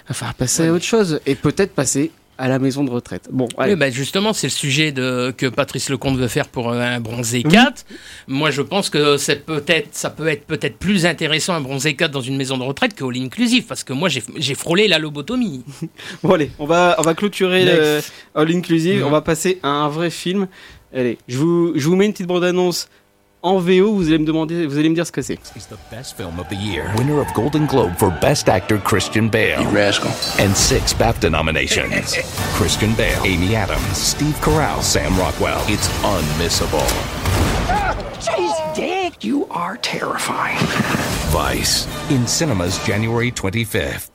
Enfin, 0.10 0.28
passer 0.38 0.68
à 0.68 0.74
autre 0.74 0.86
chose. 0.86 1.20
Et 1.26 1.36
peut-être 1.36 1.74
passer 1.74 2.12
à 2.38 2.48
la 2.48 2.60
maison 2.60 2.84
de 2.84 2.90
retraite. 2.92 3.30
Bon, 3.32 3.48
allez. 3.58 3.74
Oui, 3.74 3.80
bah, 3.80 3.90
justement, 3.90 4.34
c'est 4.34 4.48
le 4.48 4.52
sujet 4.52 4.92
de, 4.92 5.34
que 5.36 5.48
Patrice 5.48 5.90
Lecomte 5.90 6.18
veut 6.18 6.28
faire 6.28 6.48
pour 6.48 6.72
un 6.72 7.00
bronzé 7.00 7.44
4. 7.44 7.86
Moi, 8.28 8.52
je 8.52 8.62
pense 8.62 8.90
que 8.90 9.18
c'est 9.18 9.46
peut-être, 9.46 9.90
ça 9.94 10.10
peut 10.10 10.28
être 10.28 10.46
peut-être 10.46 10.78
plus 10.78 11.06
intéressant 11.06 11.54
un 11.54 11.62
bronzé 11.62 11.96
4 11.96 12.12
dans 12.12 12.22
une 12.22 12.38
maison 12.38 12.58
de 12.58 12.64
retraite 12.64 12.94
que 12.94 13.04
All 13.04 13.18
Inclusive, 13.18 13.66
parce 13.66 13.84
que 13.84 13.94
moi, 13.94 14.10
j'ai 14.10 14.56
frôlé 14.56 14.88
la 14.88 15.00
lobotomie. 15.00 15.64
Bon 16.24 16.34
allez, 16.34 16.52
on 16.60 16.66
va, 16.66 16.96
on 17.00 17.02
va 17.02 17.14
clôturer 17.16 17.66
le 17.66 18.00
All 18.36 18.52
Inclusive, 18.52 19.00
Mhm. 19.02 19.08
on 19.08 19.10
va 19.10 19.22
passer 19.22 19.60
à 19.64 19.70
un 19.70 19.90
vrai 19.90 20.10
film. 20.10 20.48
Allez, 20.96 21.18
je 21.28 21.38
vous, 21.38 21.74
je 21.76 21.88
vous 21.88 21.96
mets 21.96 22.06
une 22.06 22.14
petite 22.14 22.28
bande-annonce 22.28 22.88
en 23.48 23.60
VO, 23.60 23.94
vous 23.94 24.08
allez 24.08 24.18
me 24.18 24.26
demander, 24.26 24.66
vous 24.66 24.78
allez 24.78 24.90
me 24.90 24.96
dire 24.96 25.08
ce 25.08 25.12
que 25.12 25.22
c'est. 25.22 25.40
He's 25.56 25.68
the 25.68 25.78
best 25.90 26.18
film 26.18 26.40
of 26.40 26.48
the 26.50 26.56
year. 26.56 26.92
Winner 26.98 27.20
of 27.20 27.28
Golden 27.34 27.66
Globe 27.66 27.96
for 27.98 28.12
Best 28.22 28.50
Actor 28.50 28.78
Christian 28.80 29.30
Bale. 29.30 29.62
You 29.62 29.70
rascal. 29.70 30.12
And 30.40 30.56
six 30.56 30.94
BAFTA 30.94 31.32
nominations. 31.32 32.18
Christian 32.56 32.94
Bale, 32.96 33.22
Amy 33.24 33.56
Adams, 33.56 33.98
Steve 33.98 34.36
Carell, 34.42 34.82
Sam 34.82 35.18
Rockwell. 35.18 35.62
It's 35.68 35.88
unmissable. 36.04 36.86
Jeez, 38.20 38.76
Dick, 38.76 39.24
you 39.24 39.48
are 39.50 39.78
terrifying. 39.78 40.58
Vice. 41.32 41.88
In 42.12 42.28
cinemas 42.28 42.86
January 42.86 43.32
25th. 43.32 44.10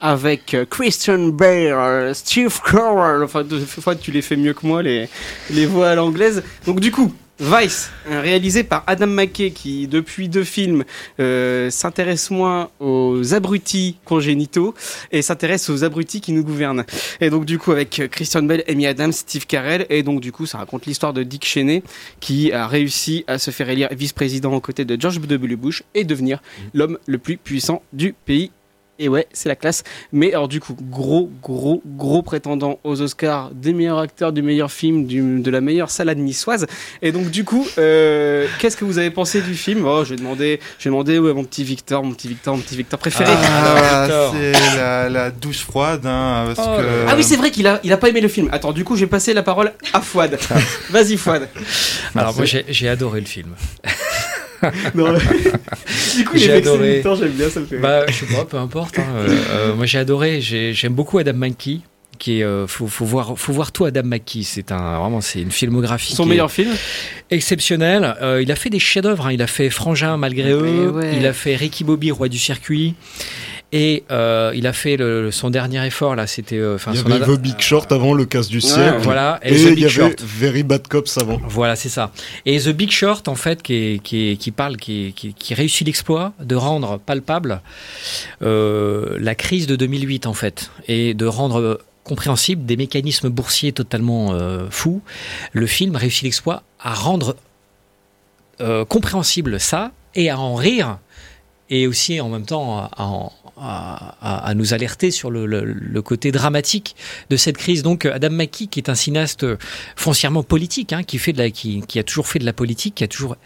avec 0.00 0.52
euh, 0.52 0.66
Christian 0.66 1.28
Bale, 1.28 2.14
Steve 2.14 2.60
Carell. 2.62 3.22
Enfin, 3.22 3.42
deux 3.42 3.60
fois 3.60 3.96
tu 3.96 4.10
les 4.10 4.20
fais 4.20 4.36
mieux 4.36 4.52
que 4.52 4.66
moi 4.66 4.82
les 4.82 5.08
les 5.50 5.64
voix 5.64 5.88
à 5.88 5.94
l'anglaise. 5.94 6.42
Donc 6.66 6.80
du 6.80 6.92
coup, 6.92 7.14
Vice, 7.40 7.90
hein, 8.08 8.20
réalisé 8.20 8.62
par 8.62 8.84
Adam 8.86 9.08
McKay, 9.08 9.50
qui 9.50 9.88
depuis 9.88 10.28
deux 10.28 10.44
films 10.44 10.84
euh, 11.18 11.68
s'intéresse 11.68 12.30
moins 12.30 12.70
aux 12.78 13.34
abrutis 13.34 13.96
congénitaux 14.04 14.72
et 15.10 15.20
s'intéresse 15.20 15.68
aux 15.68 15.82
abrutis 15.82 16.20
qui 16.20 16.32
nous 16.32 16.44
gouvernent. 16.44 16.84
Et 17.20 17.30
donc 17.30 17.44
du 17.44 17.58
coup 17.58 17.72
avec 17.72 18.02
Christian 18.12 18.44
Bell, 18.44 18.62
Amy 18.68 18.86
Adams, 18.86 19.10
Steve 19.10 19.46
Carell, 19.46 19.84
et 19.90 20.04
donc 20.04 20.20
du 20.20 20.30
coup 20.30 20.46
ça 20.46 20.58
raconte 20.58 20.86
l'histoire 20.86 21.12
de 21.12 21.24
Dick 21.24 21.44
Cheney 21.44 21.82
qui 22.20 22.52
a 22.52 22.68
réussi 22.68 23.24
à 23.26 23.38
se 23.38 23.50
faire 23.50 23.68
élire 23.68 23.88
vice-président 23.90 24.52
aux 24.52 24.60
côtés 24.60 24.84
de 24.84 25.00
George 25.00 25.20
W. 25.20 25.56
Bush 25.56 25.82
et 25.94 26.04
devenir 26.04 26.40
l'homme 26.72 26.98
le 27.06 27.18
plus 27.18 27.36
puissant 27.36 27.82
du 27.92 28.12
pays 28.12 28.52
et 28.98 29.08
ouais, 29.08 29.26
c'est 29.32 29.48
la 29.48 29.56
classe. 29.56 29.82
Mais 30.12 30.32
alors 30.32 30.48
du 30.48 30.60
coup, 30.60 30.76
gros, 30.80 31.30
gros, 31.42 31.82
gros 31.84 32.22
prétendant 32.22 32.78
aux 32.84 33.00
Oscars 33.00 33.50
des 33.52 33.72
meilleurs 33.72 33.98
acteurs, 33.98 34.32
du 34.32 34.42
meilleur 34.42 34.70
film, 34.70 35.06
du, 35.06 35.40
de 35.40 35.50
la 35.50 35.60
meilleure 35.60 35.90
salade 35.90 36.18
niçoise. 36.18 36.66
Et 37.02 37.12
donc 37.12 37.30
du 37.30 37.44
coup, 37.44 37.66
euh, 37.78 38.46
qu'est-ce 38.58 38.76
que 38.76 38.84
vous 38.84 38.98
avez 38.98 39.10
pensé 39.10 39.40
du 39.40 39.54
film? 39.54 39.84
Oh, 39.86 40.04
je 40.04 40.10
vais 40.10 40.16
demander, 40.16 40.60
je 40.78 40.84
vais 40.84 40.90
demander 40.90 41.18
ouais, 41.18 41.32
mon 41.32 41.44
petit 41.44 41.64
Victor, 41.64 42.02
mon 42.02 42.12
petit 42.12 42.28
Victor, 42.28 42.56
mon 42.56 42.62
petit 42.62 42.76
Victor 42.76 42.98
préféré. 42.98 43.32
Ah, 43.32 44.06
c'est 44.32 44.52
la, 44.76 45.08
la 45.08 45.30
douche 45.30 45.64
froide, 45.64 46.06
hein, 46.06 46.52
parce 46.54 46.68
Oh, 46.68 46.78
que... 46.78 47.06
Ah 47.08 47.14
oui, 47.16 47.22
c'est 47.22 47.36
vrai 47.36 47.50
qu'il 47.50 47.66
a, 47.66 47.80
il 47.84 47.92
a 47.92 47.96
pas 47.96 48.08
aimé 48.08 48.20
le 48.20 48.28
film. 48.28 48.48
Attends, 48.52 48.72
du 48.72 48.84
coup, 48.84 48.96
j'ai 48.96 49.06
passé 49.06 49.34
la 49.34 49.42
parole 49.42 49.72
à 49.92 50.00
Fouad. 50.00 50.38
Vas-y, 50.90 51.16
Fouad. 51.16 51.48
Alors 52.14 52.34
moi 52.34 52.44
j'ai 52.44 52.88
adoré 52.88 53.20
le 53.20 53.26
film. 53.26 53.54
Non, 54.94 55.12
du 56.16 56.24
coup, 56.24 56.32
il 56.34 56.40
J'ai 56.40 56.52
adoré. 56.52 57.02
J'aime 57.18 57.28
bien, 57.32 57.48
ça 57.48 57.60
fait. 57.62 57.78
Bah, 57.78 58.06
je 58.08 58.12
sais 58.12 58.26
pas, 58.26 58.44
peu 58.44 58.56
importe. 58.56 58.98
hein. 58.98 59.04
Euh, 59.16 59.28
euh, 59.50 59.74
moi, 59.74 59.86
j'ai 59.86 59.98
adoré. 59.98 60.40
J'ai- 60.40 60.72
J'aime 60.72 60.94
beaucoup 60.94 61.18
Adam 61.18 61.34
McKay. 61.34 61.80
Qui 62.16 62.38
est, 62.40 62.44
euh, 62.44 62.68
faut, 62.68 62.86
faut 62.86 63.04
voir, 63.04 63.36
faut 63.36 63.52
voir 63.52 63.72
tout 63.72 63.84
Adam 63.86 64.04
McKay. 64.04 64.42
C'est 64.44 64.70
un, 64.70 64.98
vraiment, 65.00 65.20
c'est 65.20 65.40
une 65.42 65.50
filmographie. 65.50 66.14
Son 66.14 66.26
meilleur 66.26 66.50
film? 66.50 66.70
Exceptionnel. 67.30 68.14
Il 68.40 68.50
a 68.52 68.56
fait 68.56 68.70
des 68.70 68.78
chefs-d'œuvre. 68.78 69.26
hein. 69.26 69.32
Il 69.32 69.42
a 69.42 69.46
fait 69.48 69.68
Frangin 69.70 70.16
malgré 70.16 70.52
eux. 70.52 70.90
ouais. 70.90 71.16
Il 71.18 71.26
a 71.26 71.32
fait 71.32 71.56
Ricky 71.56 71.82
Bobby, 71.84 72.10
roi 72.12 72.28
du 72.28 72.38
circuit. 72.38 72.94
Et 73.76 74.04
euh, 74.12 74.52
il 74.54 74.68
a 74.68 74.72
fait 74.72 74.96
le- 74.96 75.32
son 75.32 75.50
dernier 75.50 75.84
effort 75.84 76.14
là. 76.14 76.28
C'était, 76.28 76.58
euh, 76.58 76.76
enfin, 76.76 76.92
Il 76.94 77.00
y 77.00 77.02
son 77.02 77.10
avait 77.10 77.24
The 77.26 77.40
Big 77.40 77.60
Short 77.60 77.90
avant 77.90 78.14
le 78.14 78.24
casse 78.24 78.46
du 78.48 78.60
siècle. 78.60 78.98
voilà, 79.02 79.40
et 79.42 79.48
Et, 79.52 79.56
The 79.56 79.68
il 79.70 79.74
Big 79.74 79.78
y 79.80 79.84
avait 79.86 79.92
Short. 79.94 80.22
Very 80.22 80.62
Bad 80.62 80.86
Cops 80.86 81.18
avant. 81.18 81.40
Voilà, 81.48 81.74
c'est 81.74 81.88
ça. 81.88 82.12
Et 82.46 82.60
The 82.60 82.68
Big 82.68 82.92
Short, 82.92 83.26
en 83.26 83.34
fait, 83.34 83.62
qui, 83.62 83.74
est- 83.74 83.98
qui, 84.02 84.30
est- 84.30 84.36
qui 84.36 84.52
parle, 84.52 84.76
qui, 84.76 85.06
est- 85.06 85.10
qui, 85.12 85.34
qui 85.34 85.54
réussit 85.54 85.84
l'exploit 85.86 86.32
de 86.40 86.54
rendre 86.54 86.98
palpable 87.00 87.62
euh, 88.42 89.16
la 89.18 89.34
crise 89.34 89.66
de 89.66 89.74
2008, 89.74 90.26
en 90.28 90.34
fait, 90.34 90.70
et 90.86 91.12
de 91.14 91.26
rendre 91.26 91.80
compréhensible 92.04 92.64
des 92.66 92.76
mécanismes 92.76 93.28
boursiers 93.28 93.72
totalement 93.72 94.34
euh, 94.34 94.66
fous. 94.70 95.02
Le 95.52 95.66
film 95.66 95.96
réussit 95.96 96.22
l'exploit 96.22 96.62
à 96.78 96.94
rendre 96.94 97.34
compréhensible 98.88 99.58
ça 99.58 99.90
et 100.14 100.30
à 100.30 100.38
en 100.38 100.54
rire 100.54 100.98
et 101.70 101.86
aussi 101.86 102.20
en 102.20 102.28
même 102.28 102.46
temps 102.46 102.90
à, 103.56 104.52
nous 104.54 104.74
alerter 104.74 105.10
sur 105.10 105.30
le, 105.30 106.02
côté 106.02 106.32
dramatique 106.32 106.96
de 107.30 107.36
cette 107.36 107.56
crise. 107.56 107.82
Donc 107.82 108.06
Adam 108.06 108.30
McKay, 108.30 108.66
qui 108.66 108.80
est 108.80 108.88
un 108.88 108.94
cinéaste 108.94 109.46
foncièrement 109.96 110.42
politique, 110.42 110.92
hein, 110.92 111.02
qui, 111.02 111.18
fait 111.18 111.32
de 111.32 111.38
la, 111.38 111.50
qui, 111.50 111.98
a 111.98 112.02
toujours 112.02 112.26
fait 112.26 112.38
de 112.38 112.44
la 112.44 112.52
politique, 112.52 112.96
qui 112.96 113.04
a 113.04 113.08
toujours 113.08 113.36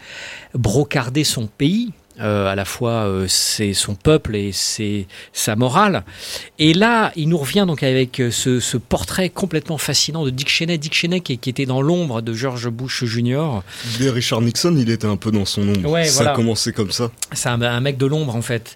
brocardé 0.53 1.23
son 1.23 1.47
pays, 1.47 1.91
à 2.19 2.55
la 2.55 2.65
fois 2.65 3.05
euh, 3.05 3.25
c'est 3.27 3.73
son 3.73 3.95
peuple 3.95 4.35
et 4.35 4.51
c'est 4.51 5.07
sa 5.33 5.55
morale. 5.55 6.03
Et 6.57 6.73
là, 6.73 7.11
il 7.15 7.29
nous 7.29 7.37
revient 7.37 7.65
donc 7.67 7.83
avec 7.83 8.19
euh, 8.19 8.31
ce, 8.31 8.59
ce 8.59 8.77
portrait 8.77 9.29
complètement 9.29 9.77
fascinant 9.77 10.25
de 10.25 10.29
Dick 10.29 10.49
Cheney, 10.49 10.77
Dick 10.77 10.93
Cheney 10.93 11.21
qui, 11.21 11.37
qui 11.37 11.49
était 11.49 11.65
dans 11.65 11.81
l'ombre 11.81 12.21
de 12.21 12.33
George 12.33 12.69
Bush 12.69 13.05
Jr. 13.05 13.61
Dès 13.99 14.09
Richard 14.09 14.41
Nixon, 14.41 14.75
il 14.77 14.89
était 14.89 15.07
un 15.07 15.17
peu 15.17 15.31
dans 15.31 15.45
son 15.45 15.67
ombre. 15.67 15.89
Ouais, 15.89 16.05
ça 16.05 16.15
voilà. 16.15 16.31
a 16.31 16.35
commencé 16.35 16.73
comme 16.73 16.91
ça. 16.91 17.09
C'est 17.33 17.49
un, 17.49 17.61
un 17.61 17.79
mec 17.81 17.97
de 17.97 18.05
l'ombre 18.05 18.35
en 18.35 18.41
fait, 18.41 18.75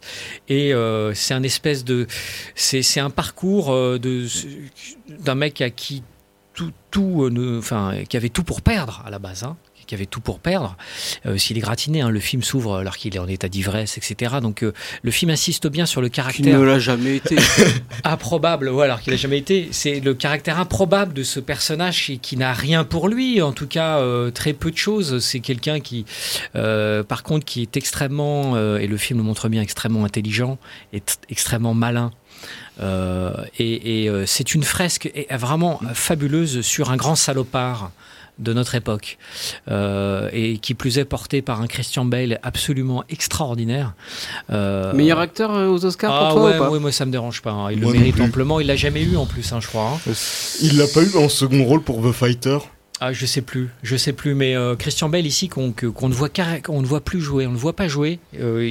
et 0.50 0.73
euh, 0.73 1.13
c'est 1.13 1.33
un 1.33 1.43
espèce 1.43 1.83
de, 1.83 2.07
c'est 2.55 3.00
un 3.00 3.09
parcours 3.09 3.71
euh, 3.71 4.00
de 4.00 4.25
d'un 5.19 5.35
mec 5.35 5.62
à 5.62 5.69
qui 5.69 6.03
tout, 6.53 6.71
tout, 6.91 7.23
euh, 7.23 7.29
ne- 7.29 7.57
enfin, 7.57 8.03
qui 8.07 8.15
avait 8.15 8.29
tout 8.29 8.43
pour 8.43 8.62
perdre 8.62 9.01
à 9.05 9.09
la 9.09 9.19
base. 9.19 9.43
Hein 9.43 9.57
qui 9.85 9.95
avait 9.95 10.05
tout 10.05 10.21
pour 10.21 10.39
perdre, 10.39 10.75
euh, 11.25 11.37
s'il 11.37 11.57
est 11.57 11.61
gratiné, 11.61 12.01
hein, 12.01 12.09
le 12.09 12.19
film 12.19 12.41
s'ouvre 12.43 12.77
alors 12.77 12.97
qu'il 12.97 13.15
est 13.15 13.19
en 13.19 13.27
état 13.27 13.49
d'ivresse, 13.49 13.97
etc. 13.97 14.35
Donc 14.41 14.63
euh, 14.63 14.73
le 15.01 15.11
film 15.11 15.31
insiste 15.31 15.67
bien 15.67 15.85
sur 15.85 16.01
le 16.01 16.09
Qui 16.09 16.15
caractère 16.15 16.59
ne 16.59 16.63
l'a 16.63 16.79
jamais 16.79 17.17
été. 17.17 17.35
improbable, 18.03 18.69
ouais, 18.69 18.85
alors 18.85 19.01
qu'il 19.01 19.11
n'a 19.11 19.17
jamais 19.17 19.37
été. 19.37 19.69
C'est 19.71 19.99
le 19.99 20.13
caractère 20.13 20.59
improbable 20.59 21.13
de 21.13 21.23
ce 21.23 21.39
personnage 21.39 22.03
qui, 22.05 22.19
qui 22.19 22.37
n'a 22.37 22.53
rien 22.53 22.83
pour 22.83 23.07
lui, 23.09 23.41
en 23.41 23.51
tout 23.51 23.67
cas 23.67 23.99
euh, 23.99 24.31
très 24.31 24.53
peu 24.53 24.71
de 24.71 24.77
choses. 24.77 25.19
C'est 25.19 25.39
quelqu'un 25.39 25.79
qui, 25.79 26.05
par 26.53 27.23
contre, 27.23 27.45
qui 27.45 27.61
est 27.61 27.77
extrêmement, 27.77 28.57
et 28.77 28.87
le 28.87 28.97
film 28.97 29.19
le 29.19 29.23
montre 29.25 29.49
bien, 29.49 29.61
extrêmement 29.61 30.05
intelligent 30.05 30.57
et 30.91 31.01
t- 31.01 31.13
extrêmement 31.29 31.73
malin. 31.73 32.11
Et 33.59 34.05
et, 34.05 34.09
c'est 34.25 34.53
une 34.55 34.63
fresque 34.63 35.11
vraiment 35.31 35.79
fabuleuse 35.93 36.61
sur 36.61 36.91
un 36.91 36.97
grand 36.97 37.15
salopard 37.15 37.91
de 38.39 38.53
notre 38.53 38.75
époque 38.75 39.17
Euh, 39.69 40.29
et 40.33 40.57
qui 40.57 40.73
plus 40.73 40.97
est 40.97 41.05
porté 41.05 41.41
par 41.41 41.61
un 41.61 41.67
Christian 41.67 42.05
Bale 42.05 42.39
absolument 42.43 43.03
extraordinaire. 43.09 43.93
Euh, 44.51 44.93
Meilleur 44.93 45.19
acteur 45.19 45.53
euh, 45.55 45.67
aux 45.67 45.85
Oscars 45.85 46.11
ah 46.13 46.25
pour 46.25 46.33
toi 46.41 46.49
ouais, 46.49 46.55
ou 46.55 46.59
pas 46.59 46.69
ouais, 46.71 46.79
moi 46.79 46.91
ça 46.91 47.05
me 47.05 47.11
dérange 47.11 47.41
pas. 47.41 47.51
hein. 47.51 47.71
Il 47.71 47.81
Moi 47.81 47.91
le 47.93 47.99
mérite 47.99 48.19
amplement. 48.19 48.59
Il 48.59 48.67
l'a 48.67 48.75
jamais 48.75 49.03
eu 49.03 49.15
en 49.17 49.25
plus, 49.25 49.53
hein, 49.53 49.59
je 49.61 49.67
crois. 49.67 49.99
hein. 50.07 50.11
Il 50.61 50.77
l'a 50.77 50.87
pas 50.87 51.01
eu 51.03 51.15
en 51.17 51.29
second 51.29 51.63
rôle 51.63 51.81
pour 51.81 52.01
The 52.01 52.11
Fighter. 52.11 52.57
Ah, 53.05 53.12
je 53.12 53.25
sais 53.25 53.41
plus, 53.41 53.69
je 53.83 53.98
sais 53.98 54.13
plus. 54.13 54.33
Mais 54.33 54.55
euh, 54.55 54.77
Christian 54.77 55.10
Bale 55.10 55.25
ici 55.25 55.50
qu'on 55.50 55.74
ne 55.77 56.13
voit 56.13 56.29
qu'on 56.29 56.81
ne 56.81 56.86
voit 56.86 57.01
plus 57.01 57.19
jouer, 57.19 57.45
on 57.45 57.51
ne 57.51 57.57
voit 57.57 57.75
pas 57.75 57.89
jouer. 57.89 58.19
Euh, 58.39 58.62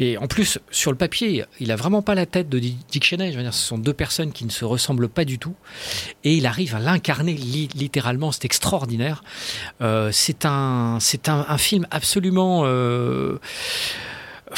et 0.00 0.18
en 0.18 0.26
plus 0.26 0.58
sur 0.72 0.90
le 0.90 0.96
papier, 0.98 1.44
il 1.60 1.70
a 1.70 1.76
vraiment 1.76 2.02
pas 2.02 2.16
la 2.16 2.26
tête 2.26 2.48
de 2.48 2.58
Di- 2.58 2.76
Dick 2.90 3.04
Cheney. 3.04 3.30
Je 3.30 3.36
veux 3.36 3.44
dire, 3.44 3.54
ce 3.54 3.64
sont 3.64 3.78
deux 3.78 3.92
personnes 3.92 4.32
qui 4.32 4.44
ne 4.44 4.50
se 4.50 4.64
ressemblent 4.64 5.08
pas 5.08 5.24
du 5.24 5.38
tout. 5.38 5.54
Et 6.24 6.34
il 6.34 6.46
arrive 6.46 6.74
à 6.74 6.80
l'incarner 6.80 7.34
li- 7.34 7.68
littéralement. 7.76 8.32
C'est 8.32 8.44
extraordinaire. 8.44 9.22
Euh, 9.82 10.10
c'est 10.12 10.46
un, 10.46 10.98
c'est 10.98 11.28
un 11.28 11.56
film 11.56 11.86
absolument. 11.92 12.64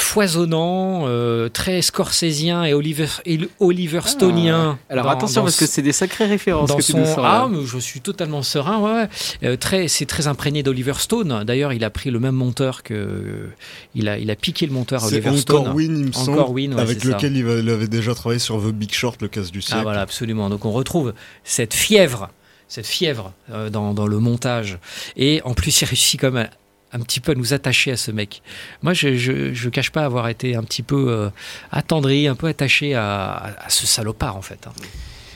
Foisonnant, 0.00 1.05
euh, 1.07 1.49
très 1.49 1.83
scorsésien 1.83 2.65
et 2.65 2.75
Oliver, 2.75 3.07
et 3.25 3.38
Oliver 3.61 4.00
Stonien. 4.07 4.79
Alors 4.88 5.05
dans- 5.05 5.11
attention 5.11 5.41
dans 5.43 5.47
parce 5.47 5.57
que 5.57 5.67
c'est 5.67 5.83
des 5.83 5.93
sacrées 5.93 6.26
références 6.26 6.69
dans 6.69 6.76
que 6.76 6.83
tu 6.83 6.93
son 6.93 7.05
ah 7.19 7.49
mais 7.50 7.65
je 7.65 7.79
suis 7.79 8.00
totalement 8.00 8.43
serein 8.43 8.79
ouais, 8.81 9.03
ouais. 9.03 9.09
Euh, 9.45 9.57
très 9.57 9.88
c'est 9.88 10.07
très 10.07 10.26
imprégné 10.26 10.62
d'Oliver 10.62 10.95
Stone 10.99 11.45
d'ailleurs 11.45 11.73
il 11.73 11.85
a 11.85 11.91
pris 11.91 12.11
le 12.11 12.19
même 12.21 12.35
monteur 12.35 12.83
que 12.83 13.49
il 13.95 14.09
a 14.09 14.19
il 14.19 14.31
a 14.31 14.37
piqué 14.37 14.67
le 14.67 14.73
monteur 14.73 15.05
à 15.05 15.09
C'est 15.09 15.17
Oliver 15.17 15.37
Stone 15.38 15.57
encore 15.62 15.75
Win, 15.75 15.97
il 15.99 16.07
me 16.07 16.12
semble, 16.12 16.38
Encore 16.38 16.50
Win, 16.53 16.75
ouais, 16.75 16.81
avec 16.81 17.00
ça. 17.03 17.09
lequel 17.09 17.37
il, 17.37 17.45
va- 17.45 17.55
il 17.55 17.69
avait 17.69 17.88
déjà 17.88 18.15
travaillé 18.15 18.38
sur 18.38 18.59
The 18.61 18.73
Big 18.73 18.93
Short, 18.93 19.21
le 19.23 19.29
casse 19.29 19.50
du 19.50 19.62
siècle. 19.62 19.79
ah 19.81 19.83
voilà 19.83 20.00
absolument 20.00 20.49
donc 20.50 20.65
on 20.65 20.73
retrouve 20.73 21.15
cette 21.45 21.75
fièvre 21.75 22.31
cette 22.69 22.87
fièvre 22.87 23.33
euh, 23.53 23.71
dans, 23.71 23.95
dans 23.95 24.07
le 24.07 24.19
montage 24.19 24.79
et 25.17 25.41
en 25.45 25.55
plus 25.55 25.81
il 25.81 25.85
réussit 25.85 26.21
comme 26.21 26.37
un, 26.37 26.49
un 26.97 27.00
petit 27.00 27.21
peu 27.21 27.33
à 27.33 27.35
nous 27.35 27.53
attacher 27.53 27.93
à 27.93 27.97
ce 27.97 28.11
mec. 28.11 28.43
Moi, 28.83 28.95
je, 28.95 29.17
je, 29.17 29.53
je 29.53 29.69
cache 29.69 29.91
pas 29.91 30.05
avoir 30.05 30.29
été 30.29 30.57
un 30.57 30.62
petit 30.62 30.83
peu 30.83 31.07
euh, 31.09 31.29
attendri, 31.71 32.26
un 32.26 32.35
peu 32.35 32.47
attaché 32.49 32.95
à, 32.95 33.57
ce 33.69 33.87
salopard 33.87 34.37
en 34.37 34.43
fait. 34.43 34.67
hein. 34.67 34.73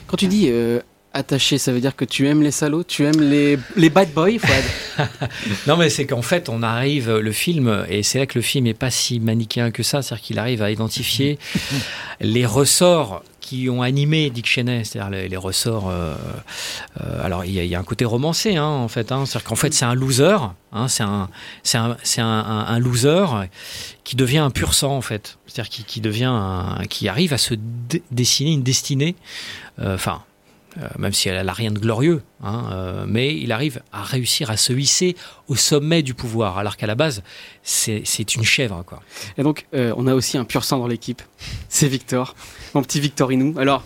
Quand 0.07 0.17
tu 0.17 0.27
dis 0.27 0.47
euh, 0.49 0.79
attaché, 1.13 1.57
ça 1.57 1.71
veut 1.71 1.79
dire 1.79 1.95
que 1.95 2.05
tu 2.05 2.27
aimes 2.27 2.41
les 2.41 2.51
salauds, 2.51 2.83
tu 2.83 3.05
aimes 3.05 3.21
les, 3.21 3.57
les 3.75 3.89
bad 3.89 4.11
boys, 4.11 4.39
Fouad? 4.39 5.09
Non, 5.67 5.77
mais 5.77 5.89
c'est 5.89 6.05
qu'en 6.05 6.21
fait, 6.21 6.49
on 6.49 6.63
arrive, 6.63 7.11
le 7.17 7.31
film, 7.31 7.85
et 7.89 8.03
c'est 8.03 8.19
là 8.19 8.25
que 8.25 8.37
le 8.37 8.43
film 8.43 8.67
est 8.67 8.73
pas 8.73 8.91
si 8.91 9.19
manichéen 9.19 9.71
que 9.71 9.83
ça, 9.83 10.01
c'est-à-dire 10.01 10.25
qu'il 10.25 10.39
arrive 10.39 10.61
à 10.61 10.71
identifier 10.71 11.37
les 12.21 12.45
ressorts 12.45 13.23
qui 13.51 13.69
ont 13.69 13.81
animé 13.81 14.29
Dick 14.29 14.45
Cheney, 14.45 14.85
c'est-à-dire 14.85 15.09
les, 15.09 15.27
les 15.27 15.35
ressorts. 15.35 15.89
euh, 15.89 16.15
euh, 17.01 17.25
alors, 17.25 17.43
il 17.43 17.51
y, 17.51 17.67
y 17.67 17.75
a 17.75 17.79
un 17.79 17.83
côté 17.83 18.05
romancé, 18.05 18.55
hein, 18.55 18.63
en 18.65 18.87
fait. 18.87 19.11
Hein, 19.11 19.25
c'est-à-dire 19.25 19.49
qu'en 19.49 19.57
fait, 19.57 19.73
c'est 19.73 19.83
un 19.83 19.93
loser, 19.93 20.37
hein, 20.71 20.87
c'est 20.87 21.03
un, 21.03 21.27
un, 21.73 21.97
un, 22.17 22.65
un- 22.69 22.79
loser 22.79 23.25
qui 24.05 24.15
devient 24.15 24.37
un 24.37 24.51
pur 24.51 24.73
sang, 24.73 24.95
en 24.95 25.01
fait. 25.01 25.37
C'est-à-dire 25.47 25.69
qui, 25.69 25.83
qui 25.83 25.99
devient, 25.99 26.33
qui 26.89 27.09
arrive 27.09 27.33
à 27.33 27.37
se 27.37 27.55
dessiner 28.09 28.51
une 28.53 28.63
destinée. 28.63 29.15
euh, 29.79 29.95
Enfin. 29.95 30.23
Euh, 30.77 30.87
même 30.97 31.11
si 31.11 31.27
elle 31.27 31.45
n'a 31.45 31.53
rien 31.53 31.71
de 31.71 31.79
glorieux, 31.79 32.21
hein, 32.41 32.69
euh, 32.71 33.05
mais 33.07 33.35
il 33.35 33.51
arrive 33.51 33.81
à 33.91 34.03
réussir 34.03 34.49
à 34.49 34.57
se 34.57 34.71
hisser 34.71 35.15
au 35.47 35.55
sommet 35.55 36.01
du 36.01 36.13
pouvoir, 36.13 36.57
alors 36.57 36.77
qu'à 36.77 36.87
la 36.87 36.95
base, 36.95 37.23
c'est 37.61 38.35
une 38.35 38.43
chèvre. 38.43 38.83
Quoi. 38.85 39.01
Et 39.37 39.43
donc, 39.43 39.67
euh, 39.73 39.93
on 39.97 40.07
a 40.07 40.13
aussi 40.13 40.37
un 40.37 40.45
pur 40.45 40.63
sang 40.63 40.79
dans 40.79 40.87
l'équipe. 40.87 41.21
C'est 41.67 41.87
Victor, 41.87 42.35
mon 42.73 42.81
petit 42.83 43.01
Victorinou. 43.01 43.55
Alors, 43.59 43.83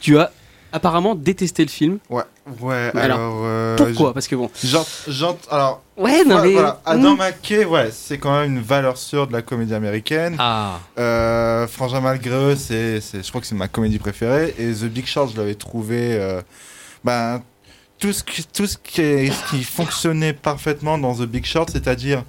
tu 0.00 0.18
as 0.18 0.32
apparemment 0.72 1.14
détesté 1.14 1.64
le 1.64 1.70
film. 1.70 1.98
Ouais. 2.08 2.24
Ouais, 2.60 2.90
Alors, 2.94 3.18
alors. 3.18 3.32
euh, 3.44 3.76
pourquoi 3.76 4.12
Parce 4.14 4.26
que 4.26 4.34
bon. 4.34 4.50
Genre, 4.64 4.86
genre, 5.06 5.36
alors. 5.50 5.82
Ouais, 5.96 6.24
non, 6.24 6.36
voilà, 6.38 6.42
mais- 6.46 6.52
voilà. 6.54 6.80
Adam 6.84 7.14
Hmm. 7.14 7.18
McKay, 7.18 7.64
ouais, 7.64 7.90
c'est 7.92 8.18
quand 8.18 8.32
même 8.40 8.56
une 8.56 8.62
valeur 8.62 8.96
sûre 8.96 9.26
de 9.28 9.32
la 9.32 9.42
comédie 9.42 9.74
américaine. 9.74 10.34
Ah. 10.38 10.80
Euh, 10.98 11.66
Frangin 11.68 12.00
Malgré 12.00 12.34
eux, 12.34 12.56
c'est, 12.56 13.00
je 13.00 13.28
crois 13.28 13.40
que 13.40 13.46
c'est 13.46 13.54
ma 13.54 13.68
comédie 13.68 13.98
préférée. 13.98 14.54
Et 14.58 14.72
The 14.72 14.84
Big 14.86 15.06
Short, 15.06 15.30
je 15.32 15.36
l'avais 15.36 15.54
trouvé. 15.54 16.14
euh, 16.14 16.40
ben, 17.04 17.42
tout 17.98 18.12
ce 18.12 18.24
qui, 18.24 18.44
tout 18.44 18.66
ce 18.66 18.76
qui, 18.76 19.00
est- 19.00 19.30
ce 19.30 19.50
qui 19.50 19.62
fonctionnait 19.62 20.32
parfaitement 20.32 20.98
dans 20.98 21.14
The 21.14 21.22
Big 21.26 21.44
Short, 21.44 21.70
c'est-à-dire 21.70 22.24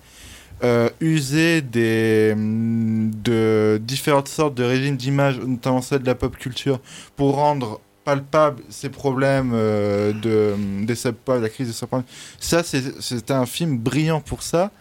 euh, 0.64 0.90
user 1.02 1.62
des, 1.62 2.36
de 2.38 3.80
différentes 3.84 4.28
sortes 4.28 4.54
de 4.56 4.64
régimes 4.64 4.96
d'image, 4.96 5.38
notamment 5.40 5.82
celle 5.82 6.00
de 6.04 6.06
la 6.08 6.16
pop 6.16 6.38
culture, 6.38 6.80
pour 7.16 7.36
rendre 7.36 7.82
palpable 8.04 8.62
ces 8.70 8.90
problèmes 8.90 9.52
euh, 9.54 10.14
de, 10.14 10.86
des 10.86 10.96
subprimes, 10.96 11.42
la 11.42 11.50
crise 11.50 11.68
des 11.68 11.74
subprimes. 11.74 12.04
Ça, 12.40 12.64
c'était 12.64 13.34
un 13.34 13.46
film 13.46 13.78
brillant 13.78 14.22
pour 14.22 14.44
ça. 14.44 14.72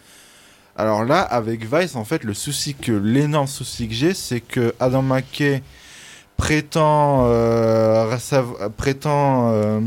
Alors 0.76 1.04
là, 1.04 1.20
avec 1.20 1.64
Vice, 1.64 1.96
en 1.96 2.04
fait, 2.04 2.24
le 2.24 2.34
souci 2.34 2.74
que 2.74 2.92
l'énorme 2.92 3.46
souci 3.46 3.88
que 3.88 3.94
j'ai, 3.94 4.14
c'est 4.14 4.40
que 4.40 4.74
Adam 4.80 5.02
McKay 5.02 5.62
prétend 6.36 7.26
euh, 7.26 8.16
prétend 8.76 9.52
euh, 9.52 9.80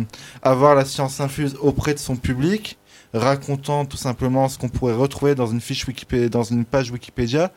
avoir 0.43 0.75
la 0.75 0.85
science 0.85 1.19
infuse 1.19 1.57
auprès 1.59 1.93
de 1.93 1.99
son 1.99 2.15
public, 2.15 2.77
racontant 3.13 3.85
tout 3.85 3.97
simplement 3.97 4.47
ce 4.47 4.59
qu'on 4.59 4.69
pourrait 4.69 4.93
retrouver 4.93 5.33
dans 5.33 5.47
une 5.47 5.59
fiche 5.59 5.87
Wikipédia, 5.87 6.29
dans 6.29 6.43
une 6.43 6.65
page 6.65 6.91
Wikipédia, 6.91 7.51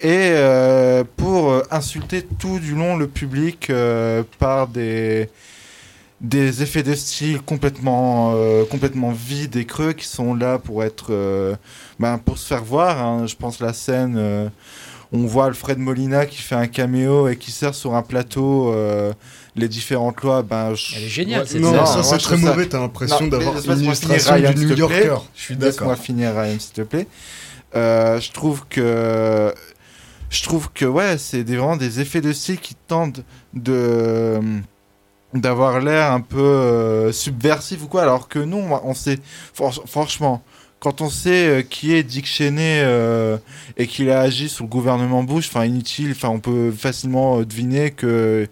et 0.00 0.30
euh, 0.32 1.04
pour 1.16 1.50
euh, 1.50 1.62
insulter 1.70 2.22
tout 2.38 2.58
du 2.58 2.74
long 2.74 2.96
le 2.96 3.06
public 3.06 3.70
euh, 3.70 4.22
par 4.38 4.68
des 4.68 5.28
des 6.20 6.62
effets 6.62 6.82
de 6.82 6.94
style 6.94 7.40
complètement 7.42 8.32
euh, 8.36 8.64
complètement 8.64 9.12
vides 9.12 9.56
et 9.56 9.64
creux 9.66 9.92
qui 9.92 10.06
sont 10.06 10.34
là 10.34 10.58
pour 10.58 10.82
être 10.84 11.08
euh, 11.10 11.54
ben, 11.98 12.18
pour 12.18 12.38
se 12.38 12.46
faire 12.46 12.64
voir 12.64 12.98
hein. 13.02 13.26
je 13.26 13.34
pense 13.36 13.60
la 13.60 13.72
scène 13.72 14.16
euh, 14.18 14.48
on 15.12 15.24
voit 15.26 15.46
Alfred 15.46 15.78
Molina 15.78 16.26
qui 16.26 16.42
fait 16.42 16.54
un 16.56 16.66
caméo 16.66 17.28
et 17.28 17.36
qui 17.36 17.50
sert 17.50 17.74
sur 17.74 17.94
un 17.94 18.02
plateau 18.02 18.72
euh, 18.74 19.12
les 19.56 19.68
différentes 19.68 20.20
lois 20.22 20.42
ben 20.42 20.74
je- 20.74 20.96
Elle 20.96 21.04
est 21.04 21.08
géniale, 21.08 21.40
Ouais, 21.42 21.46
cette 21.46 21.60
Non, 21.60 21.72
scène. 21.86 22.02
ça, 22.02 22.02
c'est 22.02 22.18
très 22.18 22.36
ça- 22.36 22.46
mauvais, 22.50 22.66
t'as 22.66 22.80
l'impression 22.80 23.26
d'avoir 23.28 23.50
une 23.52 23.56
laisse-moi 23.56 23.76
illustration 23.76 24.34
Ryan, 24.34 24.52
du 24.52 24.66
New. 24.66 24.76
Yorker. 24.76 25.14
Je 25.34 25.40
suis 25.42 25.54
Laisse-moi 25.54 25.88
d'accord. 25.92 26.04
finir 26.04 26.34
Ryan 26.36 26.56
s'il 26.58 26.72
te 26.72 26.82
plaît 26.82 27.06
Euh, 27.74 28.20
je 28.20 28.32
trouve 28.32 28.62
que 28.70 29.52
je 30.36 30.42
trouve 30.42 30.70
que 30.72 30.84
ouais 30.84 31.18
c'est 31.18 31.44
des, 31.44 31.56
vraiment 31.56 31.76
des 31.76 32.00
effets 32.00 32.20
de 32.20 32.32
style 32.32 32.58
qui 32.60 32.74
tentent 32.74 33.20
de 33.54 34.38
d'avoir 35.34 35.80
l'air 35.80 36.12
un 36.12 36.20
peu 36.20 36.38
euh, 36.40 37.12
subversif 37.12 37.82
ou 37.82 37.88
quoi 37.88 38.02
alors 38.02 38.28
que 38.28 38.38
non 38.38 38.80
on 38.84 38.94
sait 38.94 39.18
fran- 39.54 39.70
franchement 39.86 40.42
quand 40.78 41.00
on 41.00 41.10
sait 41.10 41.48
euh, 41.48 41.62
qui 41.62 41.94
est 41.94 42.02
Dick 42.02 42.26
Cheney 42.26 42.80
euh, 42.82 43.36
et 43.76 43.86
qu'il 43.86 44.10
a 44.10 44.20
agi 44.20 44.48
sous 44.48 44.62
le 44.62 44.68
gouvernement 44.68 45.22
Bush 45.24 45.48
enfin 45.48 45.64
inutile 45.64 46.14
on 46.24 46.38
peut 46.40 46.70
facilement 46.70 47.40
euh, 47.40 47.44
deviner 47.44 47.90
que 47.90 48.48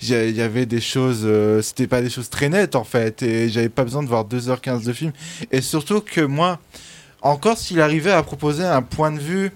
il 0.00 0.36
y 0.36 0.42
avait 0.42 0.66
des 0.66 0.80
choses 0.80 1.22
euh, 1.24 1.62
c'était 1.62 1.86
pas 1.86 2.02
des 2.02 2.10
choses 2.10 2.28
très 2.28 2.48
nettes 2.48 2.74
en 2.76 2.84
fait 2.84 3.22
et 3.22 3.48
j'avais 3.48 3.68
pas 3.70 3.84
besoin 3.84 4.02
de 4.02 4.08
voir 4.08 4.24
2h15 4.26 4.84
de 4.84 4.92
film. 4.92 5.12
Et 5.50 5.62
surtout 5.62 6.00
que 6.00 6.20
moi 6.20 6.58
encore 7.22 7.56
s'il 7.56 7.80
arrivait 7.80 8.12
à 8.12 8.22
proposer 8.22 8.64
un 8.64 8.82
point 8.82 9.12
de 9.12 9.18
vue 9.20 9.46
euh, 9.46 9.50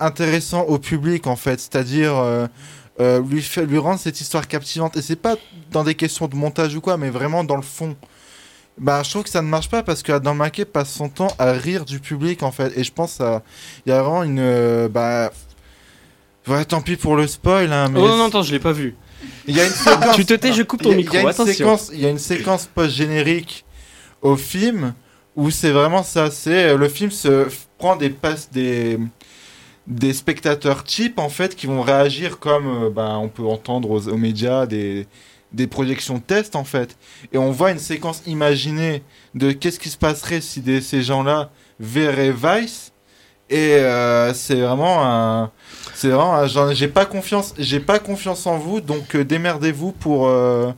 intéressant 0.00 0.62
au 0.62 0.78
public 0.78 1.26
en 1.26 1.36
fait 1.36 1.60
c'est-à-dire 1.60 2.16
euh, 2.16 2.46
euh, 3.00 3.22
lui, 3.22 3.42
fait, 3.42 3.64
lui 3.64 3.78
rendre 3.78 4.00
cette 4.00 4.20
histoire 4.20 4.48
captivante 4.48 4.96
et 4.96 5.02
c'est 5.02 5.14
pas 5.16 5.36
dans 5.70 5.84
des 5.84 5.94
questions 5.94 6.26
de 6.26 6.34
montage 6.34 6.74
ou 6.74 6.80
quoi 6.80 6.96
mais 6.96 7.10
vraiment 7.10 7.44
dans 7.44 7.56
le 7.56 7.62
fond 7.62 7.96
bah, 8.78 9.02
je 9.04 9.10
trouve 9.10 9.22
que 9.24 9.30
ça 9.30 9.42
ne 9.42 9.48
marche 9.48 9.68
pas 9.68 9.82
parce 9.82 10.02
que 10.02 10.12
Adam 10.12 10.34
McKay 10.34 10.64
passe 10.64 10.92
son 10.92 11.08
temps 11.08 11.32
à 11.38 11.52
rire 11.52 11.84
du 11.84 12.00
public 12.00 12.42
en 12.42 12.50
fait 12.50 12.76
et 12.76 12.82
je 12.84 12.92
pense 12.92 13.18
qu'il 13.18 13.40
y 13.86 13.92
a 13.92 14.02
vraiment 14.02 14.24
une 14.24 14.40
euh, 14.40 14.88
bah 14.88 15.30
ouais 16.48 16.64
tant 16.64 16.80
pis 16.80 16.96
pour 16.96 17.14
le 17.16 17.26
spoil 17.26 17.72
hein, 17.72 17.88
mais 17.88 18.00
Oh 18.00 18.08
non, 18.08 18.16
non, 18.16 18.26
attends, 18.26 18.42
je 18.42 18.52
l'ai 18.52 18.58
pas 18.60 18.72
vu. 18.72 18.96
il 19.46 19.56
y 19.56 19.60
a 19.60 19.64
une 19.64 19.70
séquence. 19.70 20.14
Tu 20.16 20.24
te 20.26 20.34
tais, 20.34 20.52
je 20.52 20.62
coupe 20.62 20.82
ton 20.82 20.90
Il 20.92 20.96
micro, 20.98 21.14
Il 21.14 21.16
y 21.16 21.18
a 21.18 21.22
une 21.22 21.28
attention. 21.28 21.52
séquence, 21.52 21.90
il 21.92 22.00
y 22.00 22.06
a 22.06 22.10
une 22.10 22.18
séquence 22.18 22.66
post-générique 22.66 23.64
au 24.22 24.36
film 24.36 24.94
où 25.36 25.50
c'est 25.50 25.70
vraiment 25.70 26.02
ça. 26.02 26.30
C'est 26.30 26.70
euh, 26.70 26.76
le 26.76 26.88
film 26.88 27.10
se 27.10 27.46
prend 27.78 27.96
des 27.96 28.10
passes 28.10 28.50
des 28.50 28.98
des 29.88 30.12
spectateurs 30.12 30.84
cheap 30.86 31.18
en 31.18 31.30
fait 31.30 31.56
qui 31.56 31.66
vont 31.66 31.80
réagir 31.82 32.38
comme 32.38 32.66
euh, 32.84 32.90
ben, 32.90 33.16
on 33.16 33.28
peut 33.28 33.46
entendre 33.46 33.90
aux, 33.90 34.08
aux 34.08 34.16
médias 34.16 34.66
des 34.66 35.06
des 35.50 35.66
projections 35.66 36.18
test 36.20 36.54
en 36.56 36.64
fait. 36.64 36.96
Et 37.32 37.38
on 37.38 37.50
voit 37.50 37.70
une 37.70 37.78
séquence 37.78 38.22
imaginée 38.26 39.02
de 39.34 39.50
qu'est-ce 39.50 39.80
qui 39.80 39.88
se 39.88 39.96
passerait 39.96 40.42
si 40.42 40.60
des, 40.60 40.82
ces 40.82 41.00
gens-là 41.02 41.48
verraient 41.80 42.32
Vice. 42.32 42.92
Et 43.48 43.76
euh, 43.76 44.34
c'est 44.34 44.60
vraiment 44.60 45.02
un 45.06 45.50
c'est 45.94 46.08
vraiment 46.10 46.34
un- 46.34 46.74
j'ai 46.74 46.88
pas 46.88 47.06
confiance 47.06 47.54
j'ai 47.58 47.80
pas 47.80 47.98
confiance 47.98 48.46
en 48.46 48.58
vous 48.58 48.82
donc 48.82 49.14
euh, 49.16 49.24
démerdez-vous 49.24 49.92
pour 49.92 50.28
euh, 50.28 50.70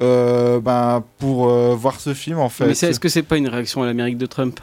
ben 0.00 1.04
pour 1.18 1.48
voir 1.76 2.00
ce 2.00 2.12
film 2.14 2.40
en 2.40 2.48
fait. 2.48 2.64
Mais 2.66 2.72
est-ce 2.72 2.98
que 3.00 3.08
c'est 3.08 3.22
pas 3.22 3.36
une 3.36 3.48
réaction 3.48 3.84
à 3.84 3.86
l'Amérique 3.86 4.18
de 4.18 4.26
Trump? 4.26 4.58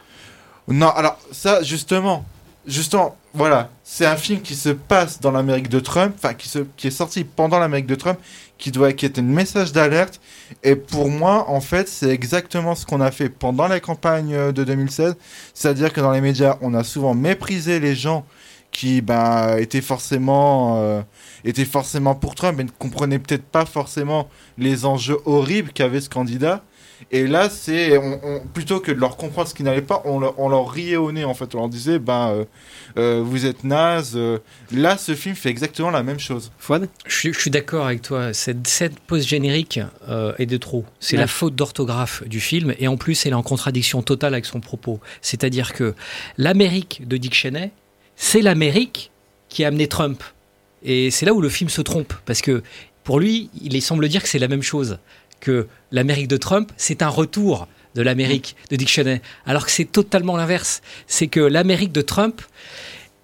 Non, 0.67 0.89
alors 0.89 1.17
ça, 1.31 1.61
justement, 1.63 2.25
justement, 2.65 3.15
voilà, 3.35 3.69
c'est 3.83 4.05
un 4.05 4.15
film 4.15 4.41
qui 4.41 4.55
se 4.55 4.69
passe 4.69 5.19
dans 5.19 5.31
l'Amérique 5.31 5.67
de 5.69 5.79
Trump, 5.81 6.15
enfin 6.17 6.33
qui, 6.33 6.49
qui 6.77 6.87
est 6.87 6.91
sorti 6.91 7.25
pendant 7.25 7.59
l'Amérique 7.59 7.85
de 7.85 7.95
Trump, 7.95 8.17
qui 8.57 8.71
doit, 8.71 8.93
qui 8.93 9.05
est 9.05 9.19
un 9.19 9.23
message 9.23 9.73
d'alerte. 9.73 10.21
Et 10.63 10.75
pour 10.75 11.09
moi, 11.09 11.49
en 11.49 11.59
fait, 11.59 11.89
c'est 11.89 12.09
exactement 12.09 12.75
ce 12.75 12.85
qu'on 12.85 13.01
a 13.01 13.11
fait 13.11 13.29
pendant 13.29 13.67
la 13.67 13.79
campagne 13.79 14.33
euh, 14.33 14.51
de 14.51 14.63
2016, 14.63 15.17
c'est-à-dire 15.53 15.91
que 15.91 15.99
dans 15.99 16.11
les 16.11 16.21
médias, 16.21 16.57
on 16.61 16.73
a 16.73 16.83
souvent 16.83 17.13
méprisé 17.13 17.79
les 17.79 17.95
gens 17.95 18.25
qui 18.71 19.01
ben, 19.01 19.57
étaient 19.57 19.81
forcément 19.81 20.81
euh, 20.81 21.01
étaient 21.45 21.65
forcément 21.65 22.15
pour 22.15 22.35
Trump 22.35 22.59
et 22.59 22.63
ne 22.63 22.69
comprenaient 22.69 23.19
peut-être 23.19 23.45
pas 23.45 23.65
forcément 23.65 24.29
les 24.57 24.85
enjeux 24.85 25.17
horribles 25.25 25.71
qu'avait 25.71 26.01
ce 26.01 26.09
candidat. 26.09 26.63
Et 27.11 27.27
là, 27.27 27.49
c'est 27.49 27.97
on- 27.97 28.19
on- 28.23 28.39
plutôt 28.53 28.79
que 28.79 28.91
de 28.91 28.99
leur 28.99 29.17
comprendre 29.17 29.47
ce 29.47 29.53
qui 29.53 29.63
n'allait 29.63 29.81
pas, 29.81 30.01
on 30.05 30.19
leur, 30.19 30.39
on 30.39 30.49
leur 30.49 30.69
riait 30.69 30.95
au 30.95 31.11
nez 31.11 31.23
en 31.23 31.33
fait. 31.33 31.53
On 31.55 31.59
leur 31.59 31.69
disait, 31.69 31.99
ben, 31.99 32.29
euh, 32.29 32.45
euh, 32.97 33.21
vous 33.23 33.45
êtes 33.45 33.63
naze. 33.63 34.13
euh. 34.15 34.39
Là, 34.71 34.97
ce 34.97 35.13
film 35.15 35.35
fait 35.35 35.49
exactement 35.49 35.91
la 35.91 36.03
même 36.03 36.19
chose. 36.19 36.51
Fouad? 36.57 36.87
Je 37.05 37.15
suis, 37.15 37.33
je 37.33 37.39
suis 37.39 37.51
d'accord 37.51 37.85
avec 37.85 38.01
toi. 38.01 38.33
Cette, 38.33 38.65
cette 38.67 38.99
pause 38.99 39.25
générique 39.27 39.79
euh, 40.09 40.33
est 40.39 40.45
de 40.45 40.57
trop. 40.57 40.85
C'est 40.99 41.15
Ouais. 41.17 41.21
la 41.21 41.27
faute 41.27 41.55
d'orthographe 41.55 42.23
du 42.27 42.39
film 42.39 42.73
et 42.79 42.87
en 42.87 42.97
plus, 42.97 43.25
elle 43.25 43.33
est 43.33 43.35
en 43.35 43.43
contradiction 43.43 44.01
totale 44.01 44.33
avec 44.33 44.45
son 44.45 44.59
propos. 44.61 44.99
C'est-à-dire 45.21 45.73
que 45.73 45.93
l'Amérique 46.37 47.07
de 47.07 47.17
Dick 47.17 47.33
Cheney, 47.33 47.71
c'est 48.15 48.41
l'Amérique 48.41 49.11
qui 49.49 49.63
a 49.63 49.67
amené 49.67 49.87
Trump. 49.87 50.23
Et 50.83 51.11
c'est 51.11 51.25
là 51.25 51.33
où 51.33 51.41
le 51.41 51.49
film 51.49 51.69
se 51.69 51.81
trompe 51.81 52.13
parce 52.25 52.41
que 52.41 52.63
pour 53.03 53.19
lui, 53.19 53.49
il 53.61 53.79
semble 53.81 54.07
dire 54.09 54.23
que 54.23 54.27
c'est 54.29 54.39
la 54.39 54.47
même 54.47 54.63
chose. 54.63 54.97
Que 55.39 55.67
l'Amérique 55.91 56.27
de 56.27 56.37
Trump, 56.37 56.71
c'est 56.77 57.01
un 57.01 57.09
retour 57.09 57.67
de 57.95 58.01
l'Amérique 58.01 58.55
de 58.71 58.75
Dick 58.75 58.89
Cheney. 58.89 59.21
Alors 59.45 59.65
que 59.65 59.71
c'est 59.71 59.85
totalement 59.85 60.35
l'inverse. 60.37 60.81
C'est 61.07 61.27
que 61.27 61.39
l'Amérique 61.39 61.91
de 61.91 62.01
Trump 62.01 62.41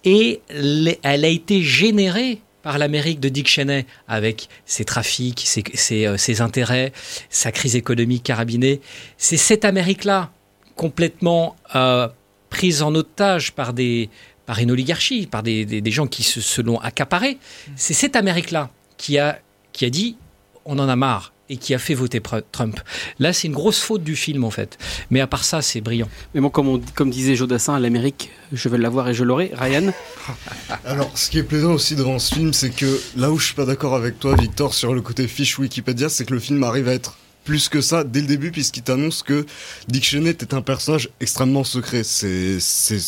les- 0.06 1.00
elle 1.04 1.26
a 1.26 1.28
été 1.28 1.62
générée 1.62 2.42
par 2.64 2.78
l'Amérique 2.78 3.20
de 3.20 3.30
Dick 3.30 3.48
Cheney 3.48 3.86
avec 4.08 4.48
ses 4.66 4.86
trafics, 4.86 5.42
ses, 5.46 5.64
ses, 5.74 6.06
euh, 6.06 6.18
ses 6.18 6.42
intérêts, 6.42 6.94
sa 7.30 7.52
crise 7.52 7.76
économique 7.76 8.24
carabinée. 8.24 8.82
C'est 9.18 9.38
cette 9.38 9.66
Amérique-là, 9.66 10.32
complètement 10.76 11.56
euh, 11.76 12.08
prise 12.50 12.82
en 12.82 12.94
otage 12.96 13.52
par, 13.54 13.74
des, 13.74 14.10
par 14.46 14.60
une 14.60 14.72
oligarchie, 14.72 15.26
par 15.28 15.44
des, 15.44 15.66
des- 15.66 15.82
des 15.82 15.92
gens 15.92 16.08
qui 16.08 16.24
se, 16.24 16.40
se 16.40 16.62
l'ont 16.62 16.80
accaparé. 16.80 17.38
C'est 17.76 17.94
cette 17.96 18.16
Amérique-là 18.16 18.70
qui 18.98 19.18
a, 19.18 19.40
qui 19.74 19.86
a 19.86 19.90
dit 19.90 20.18
on 20.66 20.78
en 20.78 20.88
a 20.88 20.96
marre 20.96 21.34
et 21.52 21.58
qui 21.58 21.74
a 21.76 21.80
fait 21.80 21.94
voter 21.94 22.22
Trump. 22.54 22.80
Là, 23.20 23.34
c'est 23.34 23.48
une 23.48 23.54
grosse 23.54 23.80
faute 23.82 24.04
du 24.04 24.16
film, 24.16 24.44
en 24.46 24.50
fait. 24.52 24.78
Mais 25.12 25.20
à 25.20 25.28
part 25.28 25.44
ça, 25.44 25.62
c'est 25.62 25.82
brillant. 25.82 26.08
Mais 26.34 26.40
bon, 26.42 26.50
comme, 26.50 26.70
on- 26.70 26.82
comme 26.96 27.10
disait 27.12 27.36
Jodassin, 27.36 27.78
l'Amérique, 27.78 28.32
je 28.54 28.70
vais 28.70 28.78
l'avoir 28.78 29.10
et 29.10 29.14
je 29.14 29.24
l'aurai. 29.26 29.52
Ryan 29.54 29.92
Alors, 30.86 31.12
ce 31.16 31.30
qui 31.30 31.38
est 31.40 31.44
plaisant 31.44 31.74
aussi 31.74 31.96
devant 31.96 32.18
ce 32.20 32.34
film, 32.34 32.54
c'est 32.54 32.70
que 32.70 33.00
là 33.18 33.32
où 33.32 33.38
je 33.38 33.46
suis 33.48 33.54
pas 33.56 33.66
d'accord 33.66 33.96
avec 33.96 34.18
toi, 34.18 34.36
Victor, 34.36 34.74
sur 34.74 34.94
le 34.94 35.02
côté 35.02 35.28
fiche 35.28 35.60
Wikipédia, 35.60 36.08
c'est 36.10 36.26
que 36.26 36.34
le 36.34 36.40
film 36.40 36.64
arrive 36.64 36.88
à 36.88 36.94
être 36.94 37.18
plus 37.44 37.68
que 37.70 37.82
ça 37.82 38.04
dès 38.06 38.22
le 38.22 38.28
début, 38.28 38.52
puisqu'il 38.52 38.84
t'annonce 38.84 39.22
que 39.22 39.46
Dick 39.90 40.06
Cheney 40.06 40.30
est 40.30 40.54
un 40.54 40.62
personnage 40.62 41.10
extrêmement 41.20 41.64
secret. 41.66 42.04
C'est, 42.04 42.60
c'est 42.62 43.00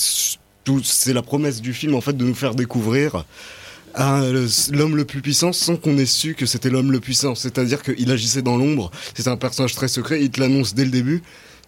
tout, 0.65 0.81
c'est 0.83 1.13
la 1.13 1.21
promesse 1.21 1.61
du 1.61 1.73
film, 1.73 1.95
en 1.95 2.01
fait, 2.01 2.17
de 2.17 2.25
nous 2.25 2.35
faire 2.35 2.55
découvrir 2.55 3.25
le- 3.97 4.75
l'homme 4.75 4.95
le 4.95 5.05
plus 5.05 5.21
puissant 5.21 5.53
sans 5.53 5.75
qu'on 5.77 5.97
ait 5.97 6.05
su 6.05 6.35
que 6.35 6.45
c'était 6.45 6.69
l'homme 6.69 6.91
le 6.91 6.99
puissant. 6.99 7.35
C'est-à-dire 7.35 7.81
qu'il 7.83 8.11
agissait 8.11 8.41
dans 8.41 8.57
l'ombre, 8.57 8.91
c'est 9.15 9.27
un 9.27 9.37
personnage 9.37 9.75
très 9.75 9.87
secret, 9.87 10.21
il 10.21 10.29
te 10.31 10.39
l'annonce 10.39 10.73
dès 10.73 10.85
le 10.85 10.91
début. 10.91 11.21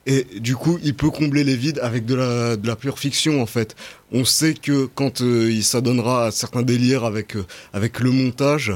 Et 0.07 0.27
du 0.39 0.55
coup, 0.55 0.77
il 0.83 0.93
peut 0.93 1.09
combler 1.09 1.43
les 1.43 1.55
vides 1.55 1.79
avec 1.81 2.05
de 2.05 2.13
la, 2.15 2.75
pure 2.75 2.99
fiction, 2.99 3.41
en 3.41 3.47
fait. 3.47 3.75
On 4.11 4.23
sait 4.23 4.53
que 4.53 4.85
quand 4.85 5.21
euh, 5.21 5.51
il 5.51 5.63
s'adonnera 5.63 6.27
à 6.27 6.31
certains 6.31 6.61
délires 6.61 7.05
avec, 7.05 7.35
euh, 7.35 7.43
avec 7.73 7.99
le 7.99 8.11
montage, 8.11 8.71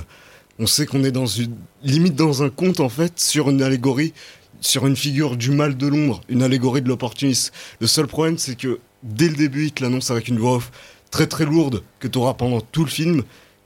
on 0.58 0.66
sait 0.66 0.88
qu'on 0.88 1.04
est 1.04 1.12
dans 1.12 1.28
une 1.28 1.56
limite 1.84 2.16
dans 2.16 2.42
un 2.42 2.50
conte, 2.50 2.80
en 2.80 2.90
fait, 2.90 3.20
sur 3.20 3.50
une 3.52 3.62
allégorie. 3.62 4.14
sur 4.62 4.88
une 4.88 4.96
figure 4.98 5.38
du 5.38 5.52
mal 5.52 5.78
de 5.78 5.88
l'ombre, 5.88 6.20
une 6.30 6.42
allégorie 6.44 6.82
de 6.82 6.90
l'opportunisme. 6.90 7.54
Le 7.80 7.88
seul 7.88 8.08
problème, 8.08 8.38
c'est 8.38 8.56
que 8.58 8.80
dès 9.04 9.30
le 9.30 9.36
début, 9.36 9.66
il 9.68 9.72
te 9.72 9.82
l'annonce 9.84 10.12
avec 10.12 10.28
une 10.28 10.38
voix 10.38 10.56
off 10.58 10.72
très 11.12 11.28
très 11.28 11.46
lourde 11.46 11.84
que 12.00 12.08
tu 12.08 12.18
auras 12.18 12.34
pendant 12.34 12.62
tout 12.62 12.84
le 12.84 12.90
film, 12.90 13.24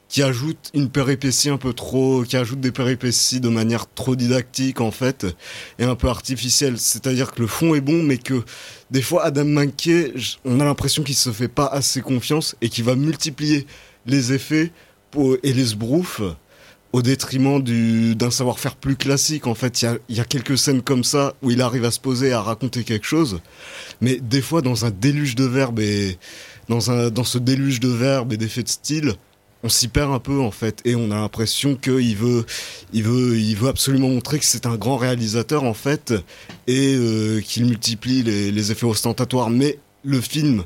qui 0.09 0.21
ajoute 0.21 0.69
une 0.75 0.89
péripétie 0.89 1.49
un 1.49 1.57
peu 1.57 1.73
trop, 1.73 2.21
qui 2.23 2.37
ajoute 2.37 2.59
des 2.59 2.71
péripéties 2.71 3.39
de 3.39 3.49
manière 3.49 3.91
trop 3.91 4.15
didactique 4.15 4.79
en 4.79 4.91
fait, 4.91 5.25
et 5.79 5.85
un 5.85 5.95
peu 5.95 6.07
artificielle. 6.07 6.77
C'est-à-dire 6.77 7.31
que 7.31 7.41
le 7.41 7.47
fond 7.47 7.73
est 7.73 7.81
bon, 7.81 8.03
mais 8.03 8.19
que 8.19 8.43
des 8.91 9.01
fois 9.01 9.23
Adam 9.25 9.63
j- 10.13 10.37
on 10.45 10.59
a 10.59 10.65
l'impression 10.65 11.01
qu'il 11.01 11.15
se 11.15 11.31
fait 11.31 11.47
pas 11.47 11.65
assez 11.65 12.01
confiance 12.01 12.55
et 12.61 12.69
qu'il 12.69 12.83
va 12.83 12.95
multiplier 12.95 13.65
les 14.05 14.33
effets 14.33 14.71
et 15.43 15.53
les 15.53 15.65
sbroufs 15.65 16.21
au 16.91 17.01
détriment 17.01 17.61
du- 17.63 18.15
d'un 18.15 18.29
savoir-faire 18.29 18.75
plus 18.75 18.95
classique. 18.95 19.47
En 19.47 19.55
fait, 19.55 19.81
il 19.81 19.85
y 19.85 19.87
a, 19.87 19.97
y 20.09 20.19
a 20.19 20.25
quelques 20.25 20.59
scènes 20.59 20.83
comme 20.83 21.03
ça 21.03 21.33
où 21.41 21.49
il 21.49 21.59
arrive 21.59 21.85
à 21.85 21.91
se 21.91 21.99
poser, 21.99 22.33
à 22.33 22.41
raconter 22.41 22.83
quelque 22.83 23.07
chose, 23.07 23.41
mais 23.99 24.19
des 24.21 24.41
fois 24.41 24.61
dans 24.61 24.85
un 24.85 24.91
déluge 24.91 25.33
de 25.35 25.45
verbes 25.45 25.79
et 25.79 26.19
dans, 26.69 26.91
un, 26.91 27.09
dans 27.09 27.23
ce 27.23 27.37
déluge 27.37 27.79
de 27.79 27.89
verbes 27.89 28.33
et 28.33 28.37
d'effets 28.37 28.63
de 28.63 28.69
style, 28.69 29.13
on 29.63 29.69
s'y 29.69 29.87
perd 29.87 30.11
un 30.11 30.19
peu 30.19 30.41
en 30.41 30.51
fait 30.51 30.81
et 30.83 30.95
on 30.95 31.09
a 31.11 31.15
l'impression 31.15 31.75
qu'il 31.75 32.17
veut, 32.17 32.45
il 32.91 33.03
veut, 33.03 33.37
il 33.37 33.55
veut 33.55 33.69
absolument 33.69 34.09
montrer 34.09 34.37
que 34.39 34.45
c'est 34.45 34.65
un 34.65 34.75
grand 34.75 34.97
réalisateur 34.97 35.63
en 35.63 35.73
fait 35.73 36.13
et 36.67 36.95
euh, 36.95 37.39
qu'il 37.41 37.65
multiplie 37.65 38.23
les, 38.23 38.51
les 38.51 38.71
effets 38.71 38.85
ostentatoires. 38.85 39.49
Mais 39.49 39.79
le 40.03 40.19
film 40.19 40.65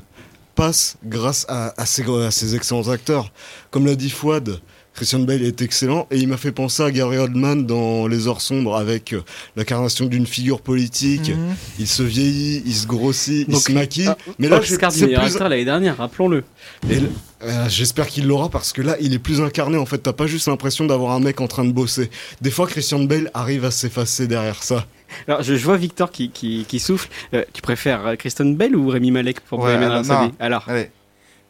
passe 0.58 0.96
grâce 1.04 1.46
à, 1.48 1.72
à, 1.80 1.86
ces 1.86 2.56
excellents 2.56 2.88
acteurs. 2.88 3.30
Comme 3.70 3.86
l'a 3.86 3.94
dit 3.94 4.10
Fouad, 4.10 4.60
Christian 4.92 5.20
Bale 5.20 5.42
est 5.42 5.62
excellent 5.62 6.08
et 6.10 6.16
il 6.18 6.26
m'a 6.26 6.36
fait 6.36 6.50
penser 6.50 6.82
à 6.82 6.90
Gary 6.90 7.16
Oldman 7.16 7.64
dans 7.64 8.08
Les 8.08 8.26
Heures 8.26 8.40
Sombres 8.40 8.76
avec 8.76 9.12
euh, 9.12 9.22
l'incarnation 9.54 10.06
d'une 10.06 10.26
figure 10.26 10.60
politique. 10.60 11.28
Mhm. 11.30 11.54
Il 11.78 11.86
se 11.86 12.02
vieillit, 12.02 12.64
il 12.66 12.74
se 12.74 12.88
grossit, 12.88 13.44
il 13.46 13.52
Donc, 13.52 13.62
se 13.62 13.70
maquille. 13.70 14.08
ah, 14.08 14.16
mais 14.40 14.48
là, 14.48 14.58
Oscar 14.58 14.90
du 14.90 15.04
meilleur 15.04 15.22
plus- 15.22 15.30
acteur 15.34 15.48
l'année 15.48 15.64
dernière, 15.64 15.96
rappelons-le. 15.98 16.42
euh, 16.90 17.68
j'espère 17.68 18.08
qu'il 18.08 18.26
l'aura 18.26 18.48
parce 18.48 18.72
que 18.72 18.82
là, 18.82 18.96
il 19.00 19.14
est 19.14 19.20
plus 19.20 19.40
incarné. 19.40 19.76
En 19.78 19.86
fait, 19.86 19.98
t'as 19.98 20.12
pas 20.12 20.26
juste 20.26 20.48
l'impression 20.48 20.86
d'avoir 20.86 21.12
un 21.12 21.20
mec 21.20 21.40
en 21.40 21.46
train 21.46 21.64
de 21.64 21.70
bosser. 21.72 22.10
Des 22.40 22.50
fois, 22.50 22.66
Christian 22.66 23.04
Bale 23.04 23.30
arrive 23.34 23.64
à 23.64 23.70
s'effacer 23.70 24.26
derrière 24.26 24.64
ça. 24.64 24.84
Alors, 25.26 25.42
je, 25.42 25.54
je 25.56 25.64
vois 25.64 25.76
Victor 25.76 26.10
qui, 26.10 26.30
qui, 26.30 26.64
qui 26.68 26.78
souffle. 26.80 27.08
Euh, 27.34 27.44
tu 27.52 27.62
préfères 27.62 28.16
Kristen 28.18 28.56
Bell 28.56 28.76
ou 28.76 28.88
Rémi 28.88 29.10
Malek 29.10 29.40
pour 29.40 29.60
Ouais, 29.60 29.74
Bohemian 29.76 29.90
Rhapsody? 29.90 30.26
Non. 30.26 30.32
Alors, 30.40 30.64
Allez. 30.68 30.90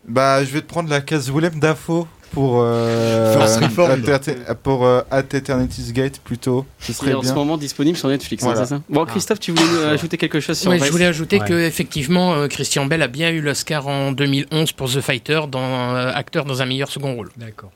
Bah, 0.07 0.44
je 0.44 0.51
vais 0.51 0.61
te 0.61 0.66
prendre 0.66 0.88
la 0.88 1.01
case 1.01 1.31
Willem 1.31 1.59
Dafoe 1.61 2.07
pour 2.33 2.61
euh. 2.62 3.37
At- 3.38 4.55
pour 4.55 4.87
euh, 4.87 5.01
At 5.11 5.25
Eternity's 5.35 5.92
Gate 5.92 6.21
plutôt. 6.21 6.66
Ce 6.79 6.92
il 6.92 6.94
serait 6.94 7.11
est 7.11 7.14
en 7.14 7.21
bien. 7.21 7.31
ce 7.31 7.35
moment 7.35 7.57
disponible 7.59 7.97
sur 7.97 8.09
Netflix, 8.09 8.42
hein, 8.42 8.49
Voilà. 8.49 8.64
c'est 8.64 8.75
ça? 8.77 8.83
Bon, 8.88 9.05
Christophe, 9.07 9.40
tu 9.40 9.51
voulais 9.53 9.62
euh, 9.81 9.92
ajouter 9.94 10.16
quelque 10.18 10.40
chose 10.40 10.59
sur 10.59 10.71
Ouais, 10.71 10.79
je 10.79 10.90
voulais 10.90 11.07
ajouter 11.07 11.40
Ouais. 11.40 11.47
que 11.49 11.55
effectivement 11.55 12.35
euh, 12.35 12.49
Christian 12.49 12.87
Bell 12.87 13.03
a 13.03 13.09
bien 13.09 13.31
eu 13.31 13.40
l'Oscar 13.40 13.87
en 13.87 14.12
2011 14.12 14.73
pour 14.73 14.90
The 14.90 15.01
Fighter, 15.01 15.40
dans 15.51 15.61
euh, 15.97 16.11
acteur 16.14 16.44
dans 16.44 16.62
un 16.62 16.66
meilleur 16.66 16.90
second 16.90 17.14
rôle. 17.14 17.31
D'accord. 17.37 17.71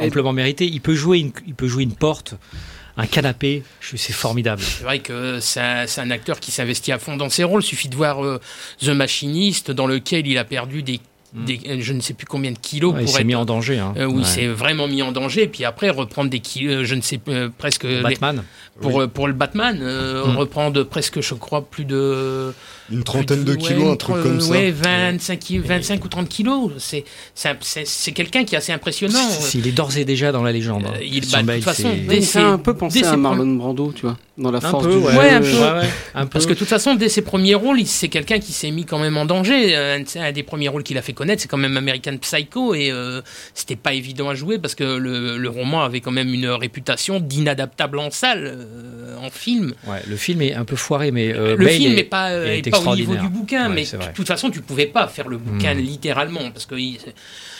Amplement 0.00 0.32
mérité. 0.32 0.66
Il 0.66 0.80
peut 0.80 0.94
jouer 0.94 1.18
une, 1.18 1.32
il 1.46 1.54
peut 1.54 1.66
jouer 1.68 1.82
une 1.82 1.94
porte, 1.94 2.34
un 2.96 3.06
canapé. 3.06 3.62
C'est 3.80 4.12
formidable. 4.12 4.62
C'est 4.62 4.84
vrai 4.84 5.00
que 5.00 5.38
c'est 5.40 5.60
un, 5.60 6.10
acteur 6.10 6.40
qui 6.40 6.50
s'investit 6.50 6.92
à 6.92 6.98
fond 6.98 7.16
dans 7.16 7.30
ses 7.30 7.44
rôles. 7.44 7.62
Suffit 7.62 7.88
de 7.88 7.96
voir 7.96 8.24
euh, 8.24 8.40
The 8.80 8.88
Machinist, 8.88 9.70
dans 9.70 9.86
lequel 9.86 10.26
il 10.26 10.38
a 10.38 10.44
perdu 10.44 10.82
des, 10.82 11.00
des- 11.34 11.60
euh, 11.68 11.76
je 11.80 11.92
ne 11.92 12.00
sais 12.00 12.14
plus 12.14 12.26
combien 12.26 12.52
de 12.52 12.58
kilos 12.58 12.94
Ouais, 12.94 13.00
il 13.00 13.04
pour 13.04 13.14
s'est 13.14 13.20
être 13.20 13.26
mis 13.26 13.34
en 13.34 13.44
danger. 13.44 13.78
Hein. 13.78 13.94
Euh, 13.96 14.04
oui, 14.06 14.18
Ouais. 14.18 14.24
c'est 14.24 14.46
vraiment 14.46 14.88
mis 14.88 15.02
en 15.02 15.12
danger. 15.12 15.42
Et 15.44 15.48
puis 15.48 15.64
après, 15.64 15.90
reprendre 15.90 16.30
des 16.30 16.40
kilos, 16.40 16.72
euh, 16.76 16.84
je 16.84 16.94
ne 16.94 17.00
sais 17.02 17.20
euh, 17.28 17.48
presque. 17.56 17.84
les- 17.84 18.00
Batman. 18.02 18.42
pour, 18.82 19.00
euh, 19.00 19.06
pour 19.06 19.26
le 19.26 19.32
Batman, 19.32 19.78
euh, 19.80 20.26
Mm. 20.26 20.36
reprendre 20.36 20.82
presque, 20.84 21.20
je 21.22 21.32
crois, 21.34 21.62
plus 21.64 21.86
de. 21.86 22.52
Une 22.92 23.02
trentaine 23.02 23.42
de 23.42 23.54
kilos, 23.54 23.82
ouais, 23.84 23.90
un 23.90 23.96
truc 23.96 24.22
comme 24.22 24.40
ça. 24.40 24.50
Ouais, 24.50 24.70
25, 24.70 25.38
ki- 25.40 25.58
25 25.58 26.04
ou 26.04 26.08
30 26.08 26.28
kilos. 26.28 26.70
C'est 26.78 27.04
c'est 27.34 27.48
un- 27.48 27.56
c'est- 27.60 27.86
c'est 27.86 28.12
quelqu'un 28.12 28.44
qui 28.44 28.54
est 28.54 28.58
assez 28.58 28.72
impressionnant. 28.72 29.18
Il 29.54 29.66
est 29.66 29.72
d'ores 29.72 29.96
et 29.96 30.04
déjà 30.04 30.30
dans 30.30 30.42
la 30.42 30.52
légende. 30.52 30.84
hein. 30.86 30.92
Euh, 30.94 31.02
il- 31.02 31.22
bah, 31.32 31.42
de 31.42 31.52
toute 31.54 31.64
façon, 31.64 31.90
c'est- 31.94 32.06
dès 32.06 32.18
Il 32.18 32.24
ses- 32.26 32.38
un 32.38 32.58
peu 32.58 32.74
penser 32.74 33.00
dès 33.00 33.06
à 33.06 33.16
Marlon 33.16 33.54
Brando, 33.54 33.92
tu 33.94 34.02
vois, 34.02 34.16
dans 34.38 34.50
la 34.50 34.58
Un 34.58 34.60
force 34.70 34.84
peu, 34.84 34.92
du 34.92 34.98
ouais, 34.98 35.42
jeu. 35.42 35.62
Un 36.14 36.24
peu. 36.26 36.28
Parce 36.30 36.44
que 36.46 36.52
de 36.52 36.58
toute 36.58 36.68
façon, 36.68 36.94
dès 36.94 37.08
ses 37.08 37.22
premiers 37.22 37.54
rôles, 37.54 37.80
il- 37.80 37.86
c'est 37.88 38.08
quelqu'un 38.08 38.38
qui 38.38 38.52
s'est 38.52 38.70
mis 38.70 38.84
quand 38.84 38.98
même 38.98 39.16
en 39.16 39.24
danger. 39.24 39.74
Un, 39.74 40.02
un 40.20 40.32
des 40.32 40.42
premiers 40.44 40.68
rôles 40.68 40.82
qu'il 40.82 40.98
a 40.98 41.02
fait 41.02 41.14
connaître, 41.16 41.42
c'est 41.42 41.48
quand 41.48 41.56
même 41.56 41.76
American 41.76 42.16
Psycho. 42.18 42.74
Et 42.74 42.92
euh, 42.92 43.20
c'était 43.54 43.74
pas 43.76 43.92
évident 43.92 44.28
à 44.28 44.34
jouer 44.36 44.58
parce 44.58 44.74
que 44.76 44.84
le, 44.84 45.36
le 45.38 45.48
roman 45.48 45.82
avait 45.82 46.00
quand 46.00 46.12
même 46.12 46.32
une 46.32 46.46
réputation 46.48 47.18
d'inadaptable 47.18 47.98
en 47.98 48.10
salle, 48.12 48.44
euh, 48.44 49.16
en 49.18 49.30
film. 49.30 49.74
Ouais, 49.86 50.02
le 50.08 50.16
film 50.16 50.42
est 50.42 50.54
un 50.54 50.64
peu 50.64 50.76
foiré, 50.76 51.10
mais 51.10 51.32
euh, 51.34 51.56
le 51.56 51.64
Bale 51.64 51.74
film 51.74 51.92
est- 51.92 51.96
n'est 51.96 52.04
pas, 52.04 52.30
euh, 52.30 52.46
est 52.46 52.66
est 52.66 52.70
pas 52.70 52.78
au 52.80 52.94
niveau 52.94 53.16
du 53.16 53.28
bouquin, 53.28 53.68
Ouais, 53.68 53.74
mais 53.74 53.82
de 53.84 54.12
toute 54.14 54.28
façon, 54.28 54.50
tu 54.50 54.60
pouvais 54.60 54.86
pas 54.86 55.08
faire 55.08 55.26
le 55.28 55.38
bouquin 55.38 55.74
Mm. 55.74 55.78
littéralement 55.78 56.50
parce 56.52 56.66
qu'il 56.66 56.98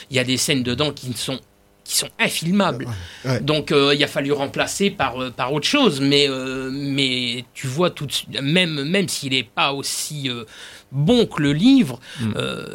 il 0.09 0.15
y 0.15 0.19
a 0.19 0.23
des 0.23 0.37
scènes 0.37 0.63
dedans 0.63 0.91
qui 0.93 1.09
ne 1.09 1.13
sont 1.15 1.39
qui 1.87 1.95
sont 1.97 2.09
infilmables. 2.19 2.85
Ouais. 3.23 3.39
Donc 3.39 3.71
euh, 3.71 3.93
il 3.95 4.03
a 4.03 4.07
fallu 4.07 4.33
remplacer 4.33 4.89
par, 4.89 5.21
euh, 5.21 5.29
par 5.31 5.53
autre 5.53 5.65
chose, 5.67 6.01
mais, 6.01 6.27
euh, 6.29 6.69
mais 6.71 7.45
tu 7.53 7.65
vois 7.67 7.89
tout 7.91 8.05
de 8.05 8.39
même, 8.41 8.83
même 8.83 9.07
s'il 9.07 9.31
n'est 9.31 9.43
pas 9.43 9.71
aussi 9.71 10.29
euh, 10.29 10.43
bon 10.91 11.25
que 11.25 11.41
le 11.41 11.53
livre, 11.53 11.99
Mm. 12.19 12.33
euh, 12.35 12.65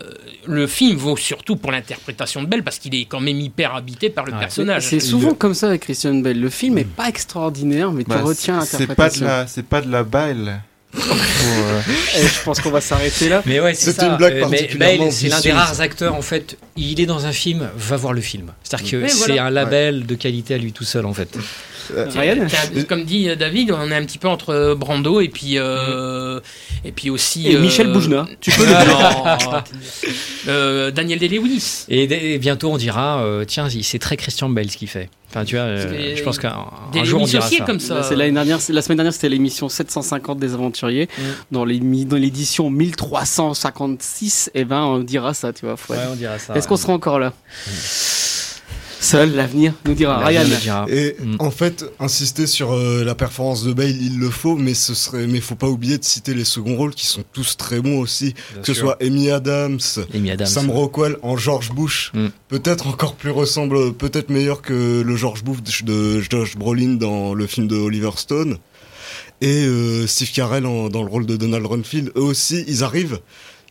le 0.46 0.66
film 0.66 0.96
vaut 0.96 1.16
surtout 1.16 1.57
pour 1.57 1.72
l'interprétation 1.72 2.42
de 2.42 2.46
Belle 2.48 2.62
parce 2.64 2.79
qu'il 2.79 2.94
est 2.94 3.05
quand 3.05 3.20
même 3.20 3.38
hyper 3.40 3.75
habité 3.75 4.09
par 4.09 4.25
le 4.25 4.33
Ouais. 4.33 4.38
personnage. 4.38 4.85
C'est 4.87 5.01
souvent 5.01 5.35
comme 5.35 5.55
ça 5.55 5.68
avec 5.68 5.83
Christian 5.83 6.14
Bell. 6.14 6.40
Le 6.40 6.48
film 6.51 6.79
est 6.79 6.85
pas 6.85 7.09
extraordinaire, 7.09 7.92
mais 7.92 8.05
tu 8.05 8.11
Bah, 8.11 8.22
retiens 8.22 8.62
c'est- 8.62 8.79
c'est 8.79 8.87
pas 8.87 8.94
de 9.11 9.20
l'interprétation. 9.20 9.27
la, 9.27 9.46
c'est 9.46 9.62
pas 9.66 9.81
de 9.83 9.90
la 9.90 10.05
balle. 10.05 10.62
Euh, 10.95 11.81
Et 12.19 12.27
je 12.27 12.43
pense 12.45 12.61
qu'on 12.61 12.71
va 12.71 12.81
s'arrêter 12.81 13.29
là. 13.29 13.43
Mais 13.47 13.61
ouais, 13.61 13.75
c'est 13.75 14.01
une 14.03 14.17
blague 14.17 14.35
Euh, 14.35 14.47
mais 14.51 14.59
particulièrement 14.59 15.05
Bale, 15.05 15.13
c'est 15.13 15.29
l'un 15.29 15.41
des 15.41 15.53
rares 15.53 15.81
acteurs, 15.81 16.15
en 16.15 16.23
fait. 16.23 16.57
Il 16.77 17.01
est 17.01 17.07
dans 17.07 17.25
un 17.27 17.33
film, 17.33 17.69
va 17.77 17.97
voir 17.97 18.13
le 18.13 18.21
film. 18.21 18.53
C'est-à-dire 18.63 18.91
que 18.91 18.97
Oui, 19.05 19.11
c'est 19.11 19.27
voilà. 19.29 19.47
un 19.47 19.51
label 19.51 20.07
de 20.07 20.15
qualité 20.15 20.55
à 20.55 20.59
lui 20.59 20.73
tout 20.73 20.85
seul, 20.85 21.07
en 21.07 21.15
fait. 21.15 21.37
Ryan 21.90 22.47
C'est 22.49 22.79
un- 22.79 22.85
Comme 22.85 23.05
dit 23.05 23.29
euh, 23.29 23.37
David, 23.37 23.73
on 23.73 23.90
est 23.90 23.95
un 23.95 24.05
petit 24.05 24.18
peu 24.18 24.29
entre 24.29 24.51
euh, 24.51 24.75
Brando 24.75 25.21
et 25.21 25.29
puis 25.29 25.59
euh, 25.59 26.40
et 26.85 26.92
puis 26.92 27.11
aussi 27.11 27.49
Et 27.49 27.57
euh, 27.57 27.61
Michel 27.61 27.92
Boujna. 27.92 28.27
Tu 28.40 28.51
peux 28.51 28.64
ah, 28.68 29.38
le 29.38 29.45
non. 29.51 29.62
Euh, 30.49 30.90
Daniel 30.90 31.21
Day-Lewis. 31.21 31.85
Et, 31.88 32.03
et 32.35 32.38
bientôt, 32.38 32.73
on 32.73 32.77
dira, 32.77 33.23
euh, 33.23 33.45
tiens, 33.45 33.68
c'est 33.83 33.99
très 34.01 34.16
Christian 34.16 34.49
Bale 34.49 34.71
ce 34.71 34.77
qu'il 34.77 34.88
fait. 34.88 35.09
Enfin, 35.31 35.45
tu 35.47 35.55
vois, 35.55 35.64
euh, 35.64 36.14
je 36.14 36.23
pense 36.23 36.38
qu'un 36.38 36.53
jour, 37.05 37.23
on 37.23 37.27
dira 37.27 37.49
ça. 37.49 37.64
comme 37.64 37.81
ça. 37.81 38.01
Bah, 38.01 38.31
dernière, 38.31 38.61
c'est- 38.61 38.73
la 38.73 38.83
semaine 38.83 38.99
dernière, 38.99 39.14
c'était 39.14 39.31
l'émission 39.31 39.68
750 39.71 40.38
des 40.38 40.53
aventuriers. 40.53 41.09
Mm. 41.16 41.23
Dans 41.53 41.64
l'édition 41.64 42.68
1356, 42.68 44.51
et 44.55 44.64
ben 44.64 44.83
on 44.83 44.99
dira 44.99 45.33
ça, 45.33 45.53
tu 45.53 45.64
vois. 45.64 45.77
Ouais, 45.88 45.97
on 46.11 46.16
dira 46.16 46.38
ça. 46.38 46.55
Est-ce 46.55 46.68
qu'on 46.68 46.77
sera 46.77 46.92
encore 46.92 47.18
là? 47.18 47.33
Seul 49.03 49.35
l'avenir 49.35 49.75
nous 49.85 49.95
dira. 49.95 50.25
Ryan. 50.25 50.45
nous 50.49 50.57
dira. 50.57 50.87
Et 50.88 51.17
Mm. 51.21 51.37
en 51.41 51.51
fait, 51.51 51.85
insister 51.99 52.47
sur 52.47 52.73
euh, 52.73 53.03
la 53.05 53.15
performance 53.17 53.65
de 53.65 53.73
Bale, 53.73 53.91
il 54.01 54.19
le 54.19 54.31
faut, 54.31 54.55
mais 54.57 54.75
ce 54.75 54.95
serait, 54.95 55.27
mais 55.27 55.41
faut 55.41 55.57
pas 55.57 55.67
oublier 55.69 55.99
de 55.99 56.05
citer 56.05 56.35
les 56.35 56.45
seconds 56.45 56.77
rôles 56.77 56.95
qui 56.95 57.07
sont 57.07 57.25
tous 57.33 57.57
très 57.57 57.81
bons 57.81 57.99
aussi, 57.99 58.33
Bien 58.53 58.62
que 58.62 58.67
ce 58.73 58.75
soit 58.75 58.97
Amy 59.03 59.29
Adams, 59.31 59.81
Amy 60.15 60.31
Adams. 60.31 60.47
Sam 60.47 60.71
Rockwell 60.71 61.17
en 61.23 61.37
George 61.37 61.73
Bush, 61.73 62.12
Mm. 62.15 62.29
peut-être 62.49 62.87
encore 62.87 63.17
plus 63.17 63.31
ressemble, 63.31 63.93
peut-être 63.93 64.31
meilleur 64.31 64.62
que 64.62 65.03
le 65.05 65.17
George 65.17 65.43
Bush 65.43 65.83
de 65.83 66.21
Josh 66.21 66.57
Brolin 66.57 66.95
dans 66.95 67.35
le 67.35 67.47
film 67.49 67.67
de 67.67 67.77
Oliver 67.77 68.11
Stone, 68.17 68.59
et 69.41 69.65
euh, 69.67 70.07
Steve 70.07 70.31
Carell 70.33 70.65
en- 70.65 70.88
dans 70.88 71.03
le 71.03 71.09
rôle 71.11 71.27
de 71.27 71.37
Donald 71.37 71.67
Rumfield. 71.67 72.12
Eux 72.17 72.23
aussi, 72.23 72.65
ils 72.69 72.85
arrivent. 72.85 73.19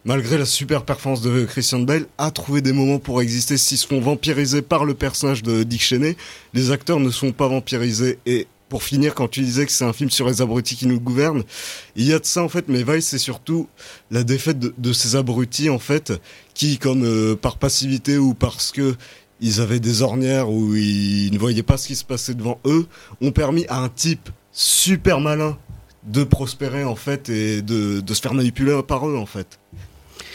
Malgré 0.04 0.40
la 0.40 0.46
super 0.46 0.84
performance 0.84 1.22
de 1.22 1.46
Christian 1.46 1.80
Bale, 1.80 2.08
à 2.18 2.32
trouver 2.32 2.62
des 2.62 2.74
moments 2.74 2.98
pour 2.98 3.22
exister. 3.22 3.56
S'ils 3.56 3.78
se 3.78 3.86
font 3.86 4.02
vampiriser 4.02 4.64
par 4.64 4.84
le 4.84 4.96
personnage 4.96 5.44
de 5.44 5.62
Dick 5.62 5.84
Cheney, 5.84 6.18
les 6.56 6.72
acteurs 6.72 7.00
ne 7.00 7.12
sont 7.12 7.32
pas 7.32 7.48
vampirisés. 7.48 8.18
Et 8.26 8.48
pour 8.68 8.82
finir, 8.82 9.14
quand 9.14 9.28
tu 9.28 9.42
disais 9.42 9.64
que 9.68 9.72
c'est 9.72 9.86
un 9.86 9.94
film 9.94 10.10
sur 10.10 10.28
les 10.28 10.42
abrutis 10.42 10.76
qui 10.76 10.88
nous 10.88 11.00
gouvernent, 11.00 11.44
il 11.96 12.06
y 12.06 12.14
a 12.14 12.20
de 12.20 12.26
ça 12.26 12.42
en 12.42 12.50
fait, 12.50 12.66
mais 12.68 12.82
Vice 12.82 13.06
c'est 13.06 13.20
surtout 13.20 13.68
la 14.10 14.24
défaite 14.24 14.58
de, 14.60 14.94
ces 14.94 15.16
abrutis 15.16 15.70
en 15.70 15.78
fait, 15.78 16.14
qui 16.56 16.80
comme 16.80 17.04
euh, 17.04 17.36
par 17.36 17.58
passivité 17.58 18.18
ou 18.18 18.34
parce 18.34 18.72
que 18.72 18.96
ils 19.40 19.62
avaient 19.62 19.80
des 19.80 20.02
ornières 20.02 20.50
ou 20.50 20.74
ils 20.74 21.32
ne 21.32 21.38
voyaient 21.38 21.64
pas 21.64 21.78
ce 21.78 21.88
qui 21.88 21.96
se 21.96 22.06
passait 22.06 22.34
devant 22.34 22.60
eux, 22.66 22.88
ont 23.22 23.32
permis 23.32 23.68
à 23.68 23.78
un 23.78 23.90
type 23.90 24.30
super 24.52 25.20
malin 25.20 25.58
de 26.04 26.24
prospérer 26.24 26.86
en 26.86 26.96
fait 26.96 27.30
et 27.30 27.62
de, 27.62 28.00
de 28.00 28.14
se 28.16 28.22
faire 28.22 28.34
manipuler 28.34 28.80
par 28.88 29.08
eux 29.08 29.16
en 29.16 29.28
fait. 29.28 29.60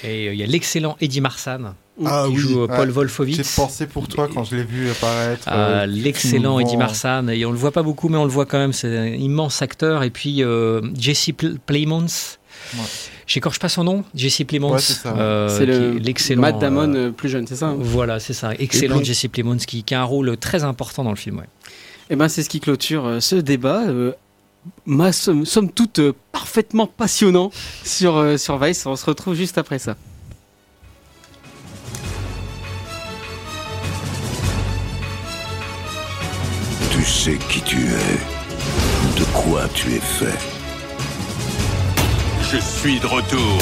Et 0.04 0.28
euh, 0.28 0.34
il 0.34 0.38
y 0.40 0.42
a 0.42 0.46
l'excellent 0.46 0.96
Eddie 1.00 1.20
Marsan. 1.20 1.74
Ah 2.04 2.24
qui 2.28 2.34
oui. 2.34 2.38
joue 2.38 2.62
euh, 2.62 2.66
Paul 2.66 2.88
Ouais. 2.88 2.92
Wolfowitz. 2.92 3.36
J'ai 3.38 3.42
pensé 3.62 3.86
pour 3.86 4.06
toi 4.06 4.28
quand 4.32 4.44
je 4.44 4.54
l'ai 4.56 4.64
vu 4.64 4.90
apparaître. 4.90 5.44
Ah, 5.46 5.54
euh, 5.82 5.86
L'excellent 5.86 6.58
Eddie 6.60 6.76
Marsan, 6.76 7.28
et 7.30 7.44
on 7.46 7.50
le 7.52 7.56
voit 7.56 7.72
pas 7.72 7.82
beaucoup, 7.82 8.10
mais 8.10 8.18
on 8.18 8.24
le 8.24 8.30
voit 8.30 8.44
quand 8.44 8.58
même, 8.58 8.74
c'est 8.74 8.94
un 8.98 9.06
immense 9.06 9.62
acteur. 9.62 10.02
Et 10.02 10.10
puis 10.10 10.42
euh, 10.42 10.82
Jesse 10.98 11.30
Pl- 11.36 11.56
Plemons, 11.64 12.04
Ouais. 12.74 12.80
j'écorche 13.26 13.58
pas 13.58 13.68
son 13.70 13.84
nom, 13.84 14.04
Jesse 14.14 14.42
Plemons, 14.46 14.72
Ouais, 14.74 14.78
c'est 14.80 15.06
euh, 15.06 15.58
qui 15.58 15.66
le 15.66 15.98
l'excellent. 15.98 16.40
Matt 16.42 16.58
Damon 16.58 17.12
plus 17.12 17.28
jeune, 17.30 17.46
c'est 17.46 17.56
ça 17.56 17.68
hein? 17.68 17.76
Voilà, 17.78 18.18
c'est 18.20 18.32
ça, 18.34 18.52
excellent 18.58 18.96
puis- 18.98 19.06
Jesse 19.06 19.28
Plemons 19.32 19.56
qui, 19.58 19.82
qui 19.82 19.94
a 19.94 20.00
un 20.00 20.04
rôle 20.04 20.36
très 20.36 20.64
important 20.64 21.02
dans 21.04 21.10
le 21.10 21.16
film. 21.16 21.38
Ouais. 21.38 21.44
Eh 22.10 22.16
ben 22.16 22.28
c'est 22.28 22.42
ce 22.42 22.48
qui 22.50 22.60
clôture 22.60 23.16
ce 23.20 23.36
débat. 23.36 23.84
Ma 24.84 25.12
somme, 25.12 25.44
somme 25.46 25.70
toute 25.70 25.98
euh, 25.98 26.12
parfaitement 26.32 26.86
passionnant 26.86 27.50
sur, 27.84 28.16
euh, 28.16 28.36
sur 28.36 28.58
Vice. 28.58 28.86
On 28.86 28.96
se 28.96 29.06
retrouve 29.06 29.34
juste 29.34 29.58
après 29.58 29.78
ça. 29.78 29.96
Tu 36.90 37.02
sais 37.04 37.38
qui 37.48 37.60
tu 37.62 37.76
es, 37.76 39.18
de 39.18 39.24
quoi 39.32 39.68
tu 39.74 39.94
es 39.94 40.00
fait. 40.00 40.38
Je 42.50 42.58
suis 42.58 43.00
de 43.00 43.06
retour. 43.06 43.58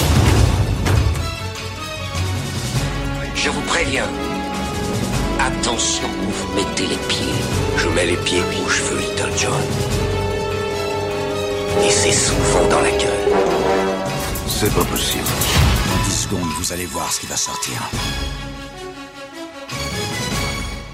Je 3.34 3.50
vous 3.50 3.62
préviens. 3.62 4.08
Attention 5.40 6.08
où 6.26 6.30
vous 6.30 6.54
mettez 6.54 6.86
les 6.86 6.96
pieds. 7.08 7.26
Je 7.78 7.88
mets 7.88 8.06
les 8.06 8.16
pieds 8.16 8.40
où 8.40 8.68
je 8.68 8.82
veux, 8.82 9.00
Little 9.00 9.38
John. 9.38 10.13
Et 11.82 11.90
c'est 11.90 12.12
souvent 12.12 12.66
dans 12.68 12.80
la 12.80 12.90
gueule. 12.90 13.10
C'est 14.46 14.72
pas 14.72 14.84
possible. 14.84 15.24
Dans 15.24 16.04
10 16.04 16.10
secondes, 16.10 16.48
vous 16.58 16.72
allez 16.72 16.86
voir 16.86 17.12
ce 17.12 17.20
qui 17.20 17.26
va 17.26 17.36
sortir. 17.36 17.90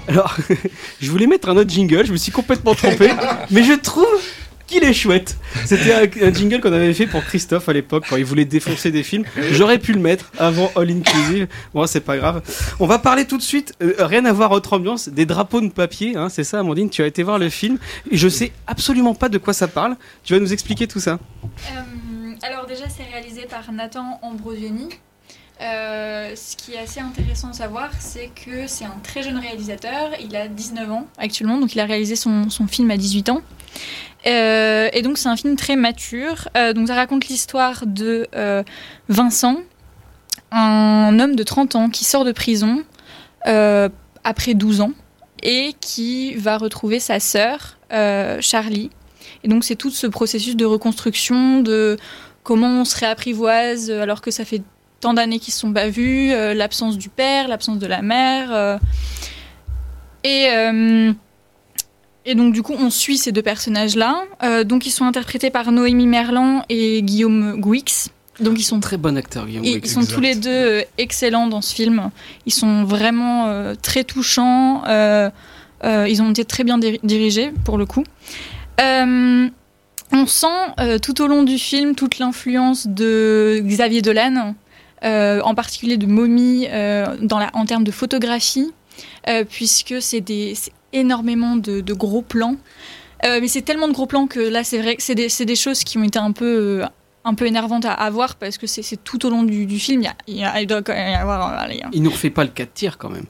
Alors, 0.07 0.35
je 1.01 1.11
voulais 1.11 1.27
mettre 1.27 1.49
un 1.49 1.57
autre 1.57 1.69
jingle, 1.69 2.05
je 2.05 2.11
me 2.11 2.17
suis 2.17 2.31
complètement 2.31 2.73
trompé, 2.73 3.11
mais 3.51 3.63
je 3.63 3.73
trouve 3.73 4.05
qu'il 4.71 4.83
est 4.83 4.93
chouette. 4.93 5.37
C'était 5.65 5.93
un, 5.93 6.33
jingle 6.33 6.61
qu'on 6.61 6.73
avait 6.73 6.93
fait 6.93 7.05
pour 7.05 7.23
Christophe 7.23 7.67
à 7.69 7.73
l'époque 7.73 8.05
quand 8.09 8.15
il 8.15 8.25
voulait 8.25 8.45
défoncer 8.45 8.89
des 8.89 9.03
films. 9.03 9.25
J'aurais 9.51 9.77
pu 9.77 9.91
le 9.93 9.99
mettre 9.99 10.31
avant 10.39 10.71
All 10.75 10.89
Inclusive. 10.89 11.47
Bon, 11.73 11.85
c'est 11.85 12.01
pas 12.01 12.17
grave. 12.17 12.41
On 12.79 12.87
va 12.87 12.97
parler 12.97 13.25
tout 13.25 13.37
de 13.37 13.43
suite, 13.43 13.73
euh, 13.83 13.93
rien 13.99 14.25
à 14.25 14.31
voir 14.31 14.51
autre 14.51 14.73
ambiance, 14.73 15.09
des 15.09 15.25
drapeaux 15.25 15.61
de 15.61 15.69
papier. 15.69 16.15
Hein, 16.15 16.29
c'est 16.29 16.45
ça, 16.45 16.59
Amandine. 16.59 16.89
Tu 16.89 17.03
as 17.03 17.07
été 17.07 17.21
voir 17.21 17.37
le 17.37 17.49
film 17.49 17.77
et 18.09 18.17
je 18.17 18.29
sais 18.29 18.51
absolument 18.65 19.13
pas 19.13 19.29
de 19.29 19.37
quoi 19.37 19.53
ça 19.53 19.67
parle. 19.67 19.97
Tu 20.23 20.33
vas 20.33 20.39
nous 20.39 20.53
expliquer 20.53 20.87
tout 20.87 20.99
ça. 20.99 21.19
Euh, 21.43 22.33
alors 22.41 22.65
déjà, 22.65 22.85
c'est 22.87 23.03
réalisé 23.03 23.45
par 23.49 23.71
Nathan 23.73 24.19
Ambrosioni. 24.21 24.89
Euh, 25.59 26.33
ce 26.35 26.55
qui 26.55 26.73
est 26.73 26.79
assez 26.79 27.01
intéressant 27.01 27.49
à 27.49 27.53
savoir, 27.53 27.91
c'est 27.99 28.31
que 28.33 28.65
c'est 28.65 28.85
un 28.85 28.97
très 29.03 29.21
jeune 29.21 29.37
réalisateur. 29.37 30.09
Il 30.19 30.35
a 30.35 30.47
19 30.47 30.91
ans 30.91 31.07
actuellement, 31.17 31.59
donc 31.59 31.75
il 31.75 31.79
a 31.79 31.85
réalisé 31.85 32.15
son 32.15 32.47
film 32.67 32.89
à 32.89 32.97
18 32.97 33.29
ans. 33.29 33.41
Euh, 34.27 34.89
et 34.93 35.01
donc 35.01 35.17
c'est 35.17 35.29
un 35.29 35.35
film 35.35 35.55
très 35.55 35.75
mature. 35.75 36.49
Euh, 36.55 36.73
donc 36.73 36.87
ça 36.87 36.95
raconte 36.95 37.27
l'histoire 37.27 37.85
de 37.85 38.27
euh, 38.35 38.63
Vincent, 39.09 39.57
un 40.51 41.19
homme 41.19 41.35
de 41.35 41.43
30 41.43 41.75
ans 41.75 41.89
qui 41.89 42.03
sort 42.05 42.25
de 42.25 42.31
prison 42.31 42.83
après 44.23 44.53
12 44.53 44.81
ans 44.81 44.91
et 45.41 45.73
qui 45.81 46.35
va 46.35 46.57
retrouver 46.59 46.99
sa 46.99 47.19
sœur, 47.19 47.77
Charlie. 47.89 48.91
Et 49.43 49.47
donc 49.47 49.63
c'est 49.63 49.75
tout 49.75 49.89
ce 49.89 50.05
processus 50.05 50.55
de 50.55 50.65
reconstruction, 50.65 51.61
de 51.61 51.97
comment 52.43 52.67
on 52.67 52.85
se 52.85 52.95
réapprivoise 52.97 53.89
alors 53.89 54.21
que 54.21 54.29
ça 54.29 54.45
fait 54.45 54.61
tant 54.99 55.15
d'années 55.15 55.39
qu'ils 55.39 55.51
ne 55.51 55.55
se 55.55 55.59
sont 55.59 55.73
pas 55.73 55.89
vus, 55.89 56.29
l'absence 56.53 56.99
du 56.99 57.09
père, 57.09 57.47
l'absence 57.47 57.79
de 57.79 57.87
la 57.87 58.03
mère. 58.03 58.79
et, 60.23 60.47
et 62.25 62.35
donc 62.35 62.53
du 62.53 62.61
coup 62.61 62.75
on 62.77 62.89
suit 62.89 63.17
ces 63.17 63.31
deux 63.31 63.41
personnages-là. 63.41 64.23
Euh, 64.43 64.63
donc 64.63 64.85
ils 64.85 64.91
sont 64.91 65.05
interprétés 65.05 65.49
par 65.49 65.71
Noémie 65.71 66.07
Merlan 66.07 66.63
et 66.69 67.01
Guillaume 67.01 67.59
Gouix. 67.59 67.83
Donc 68.39 68.59
ils 68.59 68.63
sont 68.63 68.79
Très 68.79 68.97
bon 68.97 69.17
acteur, 69.17 69.45
Guillaume. 69.45 69.63
ils, 69.65 69.73
Gouix. 69.79 69.81
ils 69.83 69.89
sont 69.89 70.05
tous 70.05 70.19
les 70.21 70.35
deux 70.35 70.49
euh, 70.49 70.81
excellents 70.97 71.47
dans 71.47 71.61
ce 71.61 71.75
film. 71.75 72.09
Ils 72.45 72.53
sont 72.53 72.83
vraiment 72.83 73.47
euh, 73.47 73.75
très 73.79 74.03
touchants. 74.03 74.83
euh, 74.87 75.29
euh, 75.83 76.07
ils 76.09 76.21
ont 76.21 76.29
été 76.31 76.45
très 76.45 76.63
bien 76.63 76.77
diri- 76.77 76.99
dirigés 77.03 77.51
pour 77.65 77.77
le 77.77 77.85
coup. 77.85 78.03
Euh, 78.79 79.47
on 80.13 80.25
sent 80.25 80.47
euh, 80.79 80.97
tout 80.99 81.21
au 81.21 81.27
long 81.27 81.43
du 81.43 81.57
film 81.57 81.95
toute 81.95 82.19
l'influence 82.19 82.87
de 82.87 83.61
Xavier 83.63 84.01
Dolan, 84.01 84.55
euh, 85.03 85.41
en 85.41 85.55
particulier 85.55 85.97
de 85.97 86.05
Mommy 86.05 86.67
euh, 86.69 87.15
dans 87.21 87.39
la, 87.39 87.49
en 87.53 87.65
termes 87.65 87.83
de 87.83 87.91
photographie, 87.91 88.71
euh, 89.29 89.43
puisque 89.49 90.01
c'est 90.01 90.21
des 90.21 90.53
c'est 90.55 90.71
énormément 90.93 91.55
de, 91.55 91.81
de 91.81 91.93
gros 91.93 92.21
plans. 92.21 92.57
Euh, 93.25 93.39
mais 93.39 93.47
c'est 93.47 93.61
tellement 93.61 93.87
de 93.87 93.93
gros 93.93 94.07
plans 94.07 94.27
que 94.27 94.39
là, 94.39 94.63
c'est 94.63 94.79
vrai 94.79 94.95
que 94.95 95.03
c'est 95.03 95.15
des, 95.15 95.27
des 95.45 95.55
choses 95.55 95.83
qui 95.83 95.97
ont 95.97 96.03
été 96.03 96.17
un 96.17 96.31
peu, 96.31 96.81
euh, 96.81 96.85
un 97.23 97.33
peu 97.33 97.45
énervantes 97.45 97.85
à, 97.85 97.93
à 97.93 98.09
voir 98.09 98.35
parce 98.35 98.57
que 98.57 98.67
c'est 98.67 99.03
tout 99.03 99.25
au 99.25 99.29
long 99.29 99.43
du, 99.43 99.79
film. 99.79 100.03
Il, 100.27 100.37
y 100.37 100.65
doit 100.65 100.81
quand 100.81 100.93
même 100.93 101.11
y 101.11 101.15
avoir 101.15 101.53
euh, 101.53 101.67
hein, 101.83 101.89
Il 101.93 102.01
refait 102.09 102.31
pas 102.31 102.43
le 102.43 102.49
4 102.49 102.73
tirs 102.73 102.97
quand 102.97 103.09
même. 103.09 103.25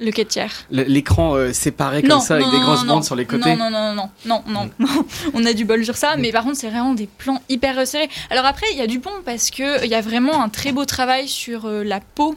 Le 0.00 0.10
quai 0.10 0.26
L'écran 0.70 1.34
euh, 1.34 1.52
séparé 1.52 2.02
comme 2.02 2.20
ça 2.20 2.34
avec 2.34 2.50
des 2.50 2.58
grosses 2.60 2.84
bandes 2.86 3.04
sur 3.04 3.14
les 3.16 3.26
côtés. 3.26 3.54
Non, 3.54 3.70
non, 3.70 3.94
non, 3.94 3.94
non, 3.94 4.10
non, 4.24 4.42
non, 4.48 4.70
non. 4.78 4.88
On 5.34 5.44
a 5.44 5.52
du 5.52 5.64
bol 5.64 5.84
sur 5.84 5.96
ça, 5.96 6.16
mais 6.16 6.32
par 6.32 6.42
contre, 6.44 6.56
c'est 6.56 6.68
vraiment 6.70 6.94
des 6.94 7.06
plans 7.06 7.40
hyper 7.48 7.76
resserrés. 7.76 8.08
Alors 8.30 8.46
après, 8.46 8.66
il 8.72 8.78
y 8.78 8.82
a 8.82 8.86
du 8.86 8.98
pont 9.00 9.10
parce 9.24 9.50
que 9.50 9.84
il 9.84 9.90
y 9.90 9.94
a 9.94 10.00
vraiment 10.00 10.42
un 10.42 10.48
très 10.48 10.72
beau 10.72 10.84
travail 10.84 11.28
sur 11.28 11.66
euh, 11.66 11.84
la 11.84 12.00
peau. 12.00 12.34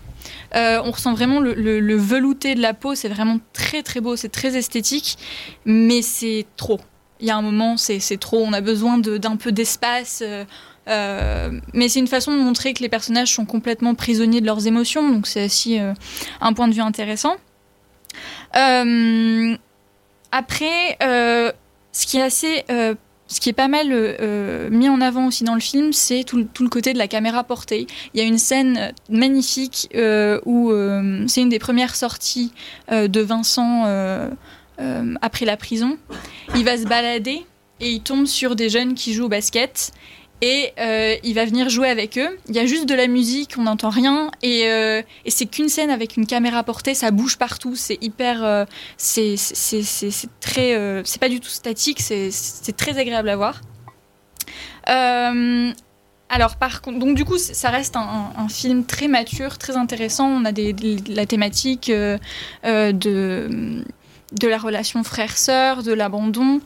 Euh, 0.55 0.81
on 0.85 0.91
ressent 0.91 1.13
vraiment 1.13 1.39
le, 1.39 1.53
le- 1.53 1.79
le 1.79 1.95
velouté 1.97 2.55
de 2.55 2.61
la 2.61 2.73
peau. 2.73 2.95
C'est 2.95 3.09
vraiment 3.09 3.39
très, 3.53 3.81
très 3.81 4.01
beau. 4.01 4.15
C'est 4.15 4.29
très 4.29 4.55
esthétique, 4.57 5.17
mais 5.65 6.01
c'est 6.01 6.45
trop. 6.57 6.79
Il 7.21 7.27
y 7.27 7.31
a 7.31 7.37
un 7.37 7.41
moment, 7.41 7.77
c'est 7.77 7.99
trop. 8.19 8.43
On 8.45 8.51
a 8.53 8.61
besoin 8.61 8.97
de- 8.97 9.17
d'un 9.17 9.35
peu 9.37 9.51
d'espace. 9.51 10.21
euh, 10.25 10.43
euh, 10.89 11.49
mais 11.73 11.87
c'est 11.87 11.99
une 11.99 12.07
façon 12.07 12.33
de 12.35 12.41
montrer 12.41 12.73
que 12.73 12.81
les 12.83 12.89
personnages 12.89 13.33
sont 13.33 13.45
complètement 13.45 13.95
prisonniers 13.95 14.41
de 14.41 14.45
leurs 14.45 14.67
émotions, 14.67 15.09
donc 15.13 15.27
c'est 15.27 15.45
aussi 15.45 15.79
euh, 15.79 15.93
un 16.41 16.51
point 16.51 16.67
de 16.67 16.73
vue 16.73 16.81
intéressant. 16.81 17.35
Euh, 18.55 19.55
après, 20.31 20.97
euh, 21.03 21.51
ce 21.91 22.05
qui 22.05 22.17
est 22.17 22.21
assez, 22.21 22.63
euh, 22.71 22.95
ce 23.27 23.39
qui 23.39 23.49
est 23.49 23.53
pas 23.53 23.67
mal 23.67 23.87
mis 24.71 24.89
en 24.89 25.01
avant 25.01 25.27
aussi 25.27 25.43
dans 25.43 25.55
le 25.55 25.59
film, 25.61 25.93
c'est 25.93 26.23
tout, 26.23 26.37
le- 26.37 26.69
côté 26.69 26.93
de 26.93 26.97
la 26.97 27.07
caméra 27.07 27.43
portée. 27.43 27.87
Il 28.13 28.19
y 28.19 28.23
a 28.23 28.27
une 28.27 28.37
scène 28.37 28.93
magnifique 29.09 29.89
où 30.45 30.71
c'est 31.27 31.41
une 31.41 31.49
des 31.49 31.59
premières 31.59 31.95
sorties 31.95 32.51
de 32.91 33.21
Vincent 33.21 33.85
après 35.21 35.45
la 35.45 35.57
prison. 35.57 35.97
Il 36.55 36.63
va 36.63 36.77
se 36.77 36.83
balader 36.85 37.43
et 37.79 37.89
il 37.89 38.01
tombe 38.01 38.25
sur 38.27 38.55
des 38.55 38.69
jeunes 38.69 38.93
qui 38.93 39.13
jouent 39.13 39.25
au 39.25 39.29
basket. 39.29 39.91
Et 40.45 40.73
euh, 40.77 41.15
il 41.23 41.35
va 41.35 41.45
venir 41.45 41.69
jouer 41.69 41.87
avec 41.87 42.17
eux. 42.17 42.37
Il 42.49 42.55
y 42.55 42.59
a 42.59 42.65
juste 42.65 42.85
de 42.85 42.93
la 42.93 43.07
musique, 43.07 43.53
on 43.57 43.61
n'entend 43.61 43.89
rien. 43.89 44.29
Et, 44.41 44.67
euh, 44.67 45.01
c'est 45.25 45.45
qu'une 45.45 45.69
scène 45.69 45.89
avec 45.89 46.17
une 46.17 46.27
caméra 46.27 46.63
portée, 46.63 46.93
ça 46.93 47.11
bouge 47.11 47.37
partout. 47.37 47.77
C'est 47.77 47.97
hyper. 48.01 48.43
euh, 48.43 48.65
c'est 48.97 49.37
très. 50.41 51.01
c'est 51.05 51.21
pas 51.21 51.29
du 51.29 51.39
tout 51.39 51.47
statique, 51.47 52.01
c'est 52.01 52.75
très 52.75 52.97
agréable 52.97 53.29
à 53.29 53.37
voir. 53.37 53.61
Alors, 56.29 56.57
par 56.57 56.81
contre, 56.81 56.99
donc 56.99 57.15
du 57.15 57.23
coup, 57.23 57.37
ça 57.37 57.69
reste 57.69 57.95
un, 57.95 58.49
film 58.49 58.85
très 58.85 59.07
mature, 59.07 59.57
très 59.57 59.77
intéressant. 59.77 60.27
On 60.27 60.43
a 60.43 60.51
la 60.51 61.25
thématique 61.25 61.89
de, 61.89 62.19
de 62.65 64.47
la 64.49 64.57
relation 64.57 65.05
frère-sœur, 65.05 65.83
de 65.83 65.93
l'abandon. 65.93 66.59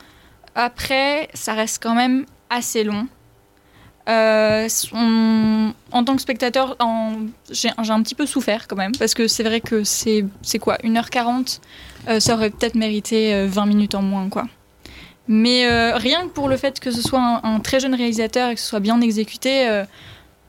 Après, 0.56 1.30
ça 1.36 1.54
reste 1.54 1.84
quand 1.84 1.94
même 1.94 2.26
assez 2.50 2.84
long. 2.84 3.08
Euh, 4.08 4.68
en 5.92 6.04
tant 6.04 6.16
que 6.16 6.22
spectateur, 6.22 6.78
j'ai 7.52 7.70
un 7.78 8.02
petit 8.02 8.16
peu 8.16 8.26
souffert 8.26 8.68
quand 8.68 8.78
même, 8.78 8.94
parce 8.98 9.14
que 9.14 9.28
c'est 9.28 9.44
vrai 9.44 9.62
que 9.62 9.84
c'est 9.84 10.24
quoi, 10.60 10.78
1h40 10.84 11.60
euh, 12.08 12.20
Ça 12.20 12.36
aurait 12.36 12.50
peut-être 12.50 12.76
mérité 12.76 13.34
euh, 13.34 13.48
20 13.48 13.66
minutes 13.66 13.96
en 13.96 14.02
moins, 14.02 14.30
quoi. 14.30 14.46
Mais 15.28 15.66
euh, 15.66 15.96
rien 15.96 16.24
que 16.24 16.30
pour 16.30 16.48
le 16.48 16.58
fait 16.58 16.80
que 16.80 16.92
ce 16.92 17.02
soit 17.02 17.42
un, 17.44 17.60
très 17.60 17.80
jeune 17.80 17.94
réalisateur 17.94 18.50
et 18.50 18.56
que 18.56 18.62
ce 18.62 18.68
soit 18.68 18.80
bien 18.80 19.02
exécuté, 19.02 19.68
euh, 19.68 19.84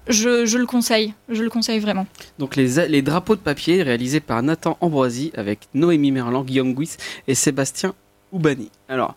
je, 0.07 0.57
le 0.57 0.67
conseille. 0.67 1.15
Je 1.29 1.43
le 1.43 1.51
conseille 1.51 1.81
vraiment. 1.81 2.07
Donc 2.39 2.55
les, 2.57 3.03
drapeaux 3.03 3.35
de 3.35 3.41
papier 3.41 3.83
réalisés 3.83 4.21
par 4.21 4.43
Nathan 4.43 4.77
Ambroisi 4.81 5.33
avec 5.37 5.69
Noémie 5.75 6.13
Merlan, 6.13 6.45
Guillaume 6.45 6.75
Guis 6.75 6.97
et 7.27 7.35
Sébastien 7.35 7.95
Oubani. 8.33 8.71
Alors, 8.89 9.17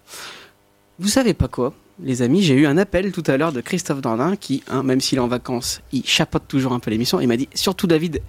vous 0.97 1.09
savez 1.09 1.33
pas 1.33 1.47
quoi? 1.47 1.73
Les 2.03 2.21
amis, 2.21 2.41
j'ai 2.41 2.55
eu 2.55 2.65
un 2.65 2.77
appel 2.77 3.11
tout 3.11 3.23
à 3.27 3.37
l'heure 3.37 3.51
de 3.51 3.61
Christophe 3.61 4.01
Dordain 4.01 4.35
qui, 4.35 4.63
hein, 4.69 4.83
même 4.83 5.01
s'il 5.01 5.17
est 5.17 5.21
en 5.21 5.27
vacances, 5.27 5.81
il 5.91 6.05
chapeaute 6.05 6.47
toujours 6.47 6.73
un 6.73 6.79
peu 6.79 6.91
l'émission. 6.91 7.19
Il 7.19 7.27
m'a 7.27 7.37
dit 7.37 7.49
surtout 7.53 7.87
David, 7.87 8.21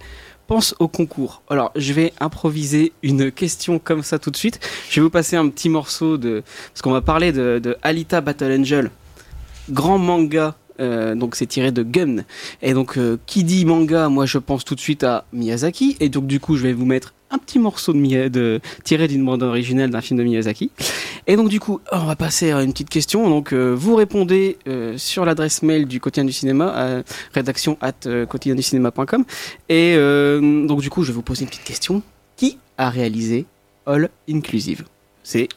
pense 0.47 0.75
au 0.79 0.87
concours. 0.87 1.41
Alors, 1.49 1.71
je 1.75 1.93
vais 1.93 2.13
improviser 2.19 2.91
une 3.01 3.31
question 3.31 3.79
comme 3.79 4.03
ça 4.03 4.19
tout 4.19 4.31
de 4.31 4.37
suite. 4.37 4.59
Je 4.89 4.95
vais 4.95 5.01
vous 5.01 5.09
passer 5.09 5.35
un 5.35 5.47
petit 5.49 5.69
morceau 5.69 6.17
de. 6.17 6.43
Parce 6.71 6.81
qu'on 6.81 6.91
va 6.91 7.01
parler 7.01 7.31
de, 7.31 7.59
de 7.59 7.75
Alita 7.81 8.21
Battle 8.21 8.59
Angel, 8.59 8.91
grand 9.69 9.97
manga. 9.97 10.55
euh, 10.79 11.15
donc 11.15 11.35
c'est 11.35 11.45
tiré 11.45 11.71
de 11.71 11.83
Gun. 11.83 12.23
Et 12.61 12.73
donc 12.73 12.97
euh, 12.97 13.17
qui 13.25 13.43
dit 13.43 13.65
manga, 13.65 14.09
moi 14.09 14.25
je 14.25 14.37
pense 14.37 14.65
tout 14.65 14.75
de 14.75 14.79
suite 14.79 15.03
à 15.03 15.25
Miyazaki. 15.31 15.97
Et 15.99 16.09
donc 16.09 16.27
du 16.27 16.39
coup 16.39 16.57
je 16.57 16.63
vais 16.63 16.73
vous 16.73 16.85
mettre 16.85 17.13
un 17.33 17.37
petit 17.39 17.59
morceau 17.59 17.93
de, 17.93 18.61
tiré 18.83 19.07
d'une 19.07 19.25
bande 19.25 19.43
originale 19.43 19.89
d'un 19.89 20.01
film 20.01 20.19
de 20.19 20.23
Miyazaki. 20.23 20.71
Et 21.25 21.35
donc 21.35 21.49
du 21.49 21.59
coup 21.59 21.79
on 21.91 22.05
va 22.05 22.15
passer 22.15 22.51
à 22.51 22.61
une 22.61 22.71
petite 22.71 22.89
question. 22.89 23.29
Donc 23.29 23.53
euh, 23.53 23.73
vous 23.75 23.95
répondez 23.95 24.57
euh, 24.67 24.97
sur 24.97 25.25
l'adresse 25.25 25.63
mail 25.63 25.85
du 25.85 25.99
quotidien 25.99 26.25
du 26.25 26.33
cinéma, 26.33 26.73
à 26.75 27.03
rédaction 27.33 27.77
at 27.81 27.93
euh, 28.05 28.25
quotidienducinéma.com. 28.25 29.25
Et 29.69 29.95
euh, 29.95 30.67
donc 30.67 30.81
du 30.81 30.89
coup 30.89 31.03
je 31.03 31.07
vais 31.07 31.15
vous 31.15 31.21
poser 31.21 31.43
une 31.43 31.49
petite 31.49 31.63
question. 31.63 32.01
Qui 32.35 32.57
a 32.77 32.89
réalisé 32.89 33.45
All 33.85 34.09
Inclusive? 34.29 34.85
C'est 35.23 35.47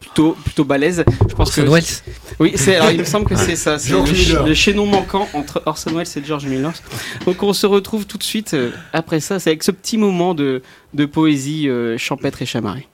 plutôt 0.00 0.32
plutôt 0.44 0.64
balèze. 0.64 1.04
Je 1.28 1.34
pense 1.34 1.48
Orson 1.48 1.64
que 1.64 1.70
Welles. 1.70 1.84
Oui, 2.38 2.52
c'est 2.56 2.76
alors 2.76 2.90
il 2.90 3.00
me 3.00 3.04
semble 3.04 3.26
que 3.26 3.36
c'est 3.36 3.56
ça, 3.56 3.78
c'est 3.78 3.92
le, 3.92 4.54
chaînon 4.54 4.86
manquant 4.86 5.28
entre 5.34 5.62
Orson 5.66 5.90
Welles 5.90 6.06
et 6.16 6.24
George 6.24 6.46
Miller. 6.46 6.72
Donc 7.26 7.42
on 7.42 7.52
se 7.52 7.66
retrouve 7.66 8.06
tout 8.06 8.18
de 8.18 8.22
suite 8.22 8.54
euh, 8.54 8.70
après 8.92 9.20
ça, 9.20 9.38
c'est 9.38 9.50
avec 9.50 9.62
ce 9.62 9.70
petit 9.70 9.98
moment 9.98 10.34
de 10.34 10.62
de 10.94 11.04
poésie 11.06 11.68
euh, 11.68 11.98
champêtre 11.98 12.42
et 12.42 12.46
chamarrée. 12.46 12.88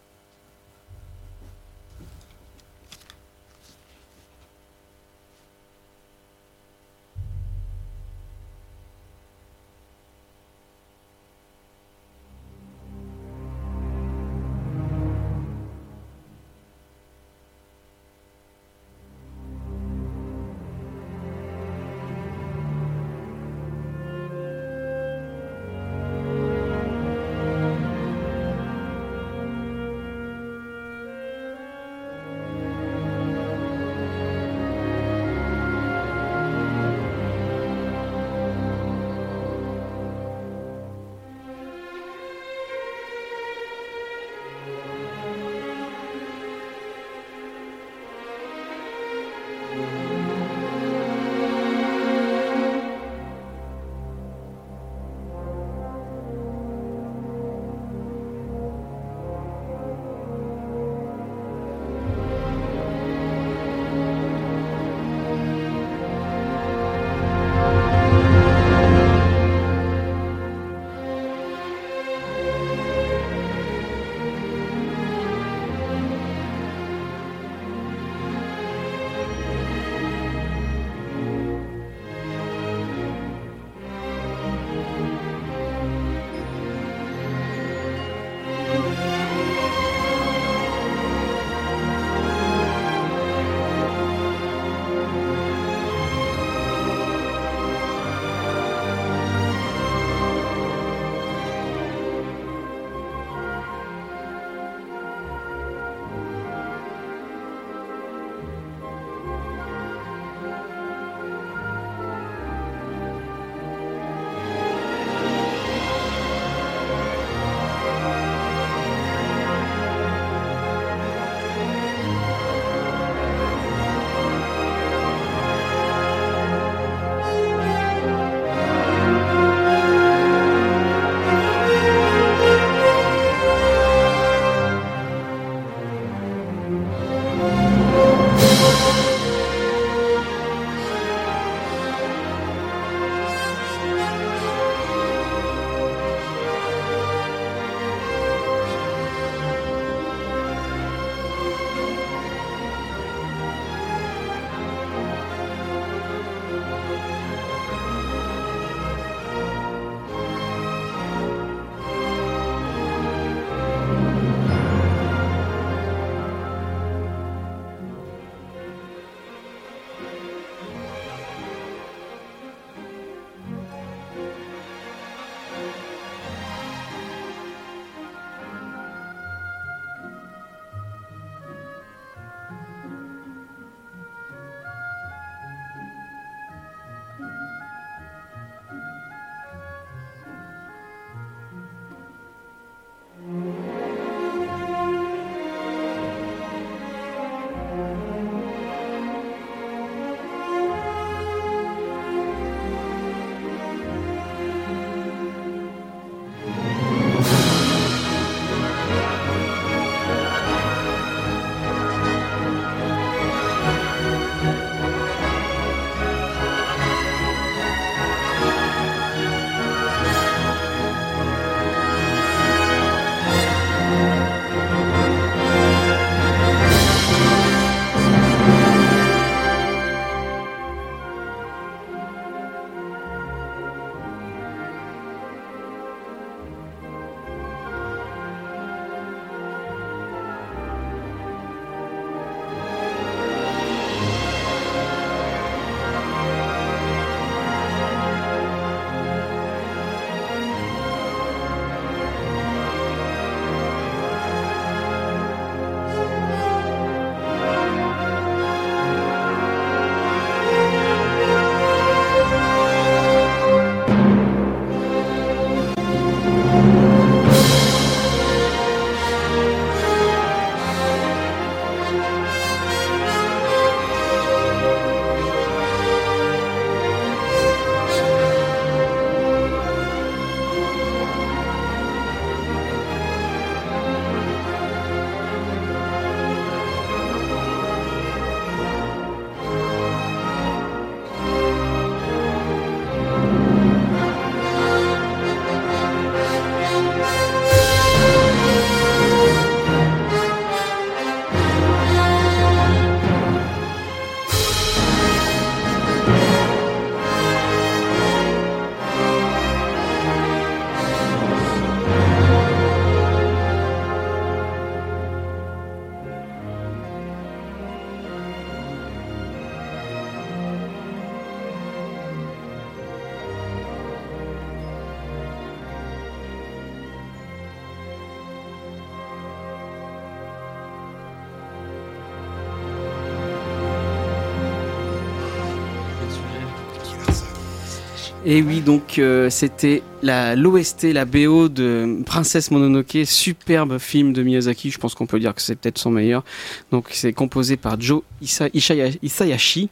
Et 338.26 338.40
oui, 338.40 338.60
donc 338.62 338.98
euh, 338.98 339.28
c'était 339.28 339.82
l'OST, 340.02 340.84
la 340.84 341.04
BO 341.04 341.50
de 341.50 341.98
Princesse 342.06 342.50
Mononoke, 342.50 342.98
superbe 343.04 343.78
film 343.78 344.14
de 344.14 344.22
Miyazaki. 344.22 344.70
Je 344.70 344.78
pense 344.78 344.94
qu'on 344.94 345.04
peut 345.06 345.20
dire 345.20 345.34
que 345.34 345.42
c'est 345.42 345.56
peut-être 345.56 345.76
son 345.76 345.90
meilleur. 345.90 346.24
Donc 346.72 346.88
c'est 346.92 347.12
composé 347.12 347.58
par 347.58 347.78
Joe 347.78 348.00
Isayashi. 348.22 349.68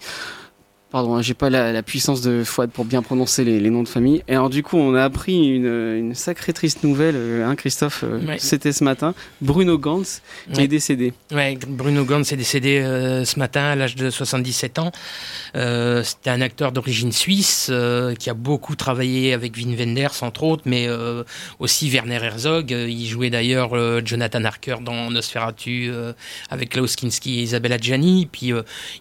Pardon, 0.93 1.15
hein, 1.17 1.23
j'ai 1.23 1.33
pas 1.33 1.49
la, 1.49 1.73
la 1.73 1.83
puissance 1.83 2.21
de 2.21 2.45
Fouad 2.45 2.71
pour 2.71 2.85
bien 2.85 3.01
prononcer 3.01 3.45
les, 3.45 3.59
les 3.61 3.71
noms 3.71 3.83
de 3.83 3.89
famille. 3.89 4.23
Et 4.29 4.33
alors 4.33 4.51
du 4.51 4.63
coup, 4.63 4.77
on 4.77 4.95
a 4.95 5.03
appris 5.03 5.49
une, 5.49 5.65
une 5.97 6.15
sacrée 6.15 6.53
triste 6.53 6.85
nouvelle, 6.85 7.15
euh, 7.17 7.47
hein, 7.47 7.57
Christophe. 7.57 8.05
euh, 8.05 8.21
Ouais. 8.27 8.37
C'était 8.39 8.73
ce 8.73 8.85
matin. 8.85 9.15
Bruno 9.41 9.79
Gantz 9.79 10.21
qui 10.53 10.59
Ouais. 10.59 10.65
est 10.65 10.69
décédé. 10.69 11.15
Ouais, 11.33 11.59
Bruno 11.67 12.05
Gantz 12.05 12.31
est 12.33 12.37
décédé 12.37 12.79
euh, 12.81 13.25
ce 13.25 13.39
matin 13.39 13.63
à 13.63 13.75
l'âge 13.75 13.97
de 13.97 14.11
77 14.11 14.79
ans. 14.79 14.93
Euh, 15.57 16.03
C'était 16.03 16.29
un 16.31 16.41
acteur 16.43 16.73
d'origine 16.73 17.11
suisse 17.13 17.69
euh, 17.71 18.15
qui 18.15 18.29
a 18.29 18.35
beaucoup 18.35 18.77
travaillé 18.77 19.33
avec 19.33 19.57
Wim 19.57 19.75
Wenders, 19.75 20.23
entre 20.23 20.43
autres, 20.43 20.65
mais 20.67 20.89
aussi 21.59 21.89
Werner 21.91 22.17
Herzog. 22.23 22.71
Il 22.71 23.07
jouait 23.07 23.31
d'ailleurs 23.31 23.71
Jonathan 24.05 24.45
Harker 24.45 24.77
dans 24.85 25.11
Nosferatu 25.11 25.91
avec 26.51 26.71
Klaus 26.71 26.97
Kinski 26.97 27.39
et 27.39 27.43
Isabella 27.43 27.79
Gianni. 27.79 28.29
Puis 28.31 28.53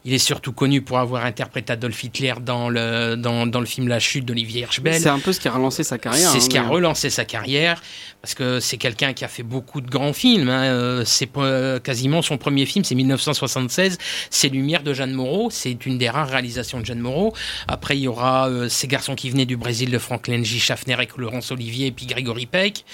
il 0.05 0.13
est 0.13 0.17
surtout 0.17 0.53
connu 0.53 0.81
pour 0.81 0.99
avoir 0.99 1.25
interprété 1.25 1.73
Adolf 1.81 2.03
Hitler 2.03 2.33
dans 2.45 2.69
le, 2.69 3.15
dans, 3.15 3.47
dans 3.47 3.59
le 3.59 3.65
film 3.65 3.87
La 3.87 3.99
chute 3.99 4.23
d'Olivier 4.23 4.61
Hirschbel. 4.61 5.01
C'est 5.01 5.09
un 5.09 5.17
peu 5.17 5.33
ce 5.33 5.39
qui 5.39 5.47
a 5.47 5.51
relancé 5.51 5.83
sa 5.83 5.97
carrière. 5.97 6.29
C'est 6.29 6.37
hein, 6.37 6.41
ce 6.41 6.47
qui 6.49 6.57
a 6.59 6.63
relancé 6.63 7.09
sa 7.09 7.25
carrière, 7.25 7.81
parce 8.21 8.35
que 8.35 8.59
c'est 8.59 8.77
quelqu'un 8.77 9.13
qui 9.13 9.25
a 9.25 9.27
fait 9.27 9.41
beaucoup 9.41 9.81
de 9.81 9.89
grands 9.89 10.13
films. 10.13 10.47
hein. 10.49 10.63
Euh, 10.65 11.03
C'est 11.05 11.25
pas- 11.25 11.79
quasiment 11.79 12.21
son 12.21 12.37
premier 12.37 12.67
film, 12.67 12.85
c'est 12.85 12.93
1976, 12.93 13.97
C'est 14.29 14.49
Lumière 14.49 14.83
de 14.83 14.93
Jeanne 14.93 15.13
Moreau. 15.13 15.49
C'est 15.49 15.85
une 15.87 15.97
des 15.97 16.09
rares 16.09 16.29
réalisations 16.29 16.79
de 16.79 16.85
Jeanne 16.85 16.99
Moreau. 16.99 17.33
Après, 17.67 17.97
il 17.97 18.01
y 18.01 18.07
aura 18.07 18.47
euh, 18.47 18.69
Ces 18.69 18.87
garçons 18.87 19.15
qui 19.15 19.31
venaient 19.31 19.47
du 19.47 19.57
Brésil 19.57 19.89
de 19.89 19.97
Franklin 19.97 20.43
J. 20.43 20.59
Schaffner 20.59 20.93
avec 20.93 21.17
Laurence 21.17 21.51
Olivier 21.51 21.87
et 21.87 21.91
puis 21.91 22.05
Grégory 22.05 22.45
Peck. 22.45 22.85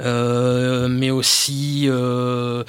Euh, 0.00 0.86
mais 0.88 1.10
aussi... 1.10 1.86
euh, 1.88 2.62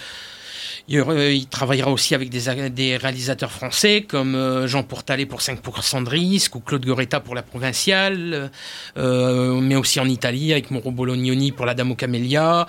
il, 0.89 0.99
aura- 0.99 1.15
il 1.29 1.47
travaillera 1.47 1.91
aussi 1.91 2.15
avec 2.15 2.29
des, 2.29 2.69
des 2.71 2.97
réalisateurs 2.97 3.51
français 3.51 4.01
comme 4.07 4.35
euh, 4.35 4.67
Jean 4.67 4.83
Portalet 4.83 5.25
pour 5.25 5.39
5% 5.39 6.03
de 6.03 6.09
risque 6.09 6.55
ou 6.55 6.59
Claude 6.59 6.85
Goretta 6.85 7.19
pour 7.21 7.35
La 7.35 7.43
Provinciale, 7.43 8.51
euh, 8.97 9.61
mais 9.61 9.75
aussi 9.75 9.99
en 9.99 10.07
Italie 10.07 10.51
avec 10.51 10.71
Mauro 10.71 10.91
Bolognoni 10.91 11.51
pour 11.51 11.65
La 11.65 11.73
Dame 11.73 11.91
aux 11.91 11.95
Camélias. 11.95 12.65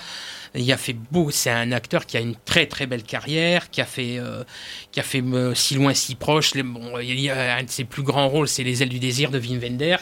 Il 0.54 0.70
a 0.72 0.76
fait 0.76 0.96
beau, 1.12 1.30
c'est 1.30 1.50
un 1.50 1.70
acteur 1.70 2.06
qui 2.06 2.16
a 2.16 2.20
une 2.20 2.34
très 2.44 2.66
très 2.66 2.86
belle 2.86 3.04
carrière, 3.04 3.70
qui 3.70 3.80
a 3.80 3.84
fait, 3.84 4.18
euh, 4.18 4.42
qui 4.90 4.98
a 4.98 5.04
fait 5.04 5.22
euh, 5.22 5.54
si 5.54 5.76
loin 5.76 5.94
si 5.94 6.16
proche. 6.16 6.54
Les- 6.54 6.64
bon, 6.64 6.98
il 7.00 7.20
y 7.20 7.30
a 7.30 7.56
un 7.56 7.62
de 7.62 7.70
ses 7.70 7.84
plus 7.84 8.02
grands 8.02 8.28
rôles, 8.28 8.48
c'est 8.48 8.64
Les 8.64 8.82
ailes 8.82 8.88
du 8.88 8.98
désir 8.98 9.30
de 9.30 9.38
Wim 9.38 9.60
Wenders. 9.60 9.98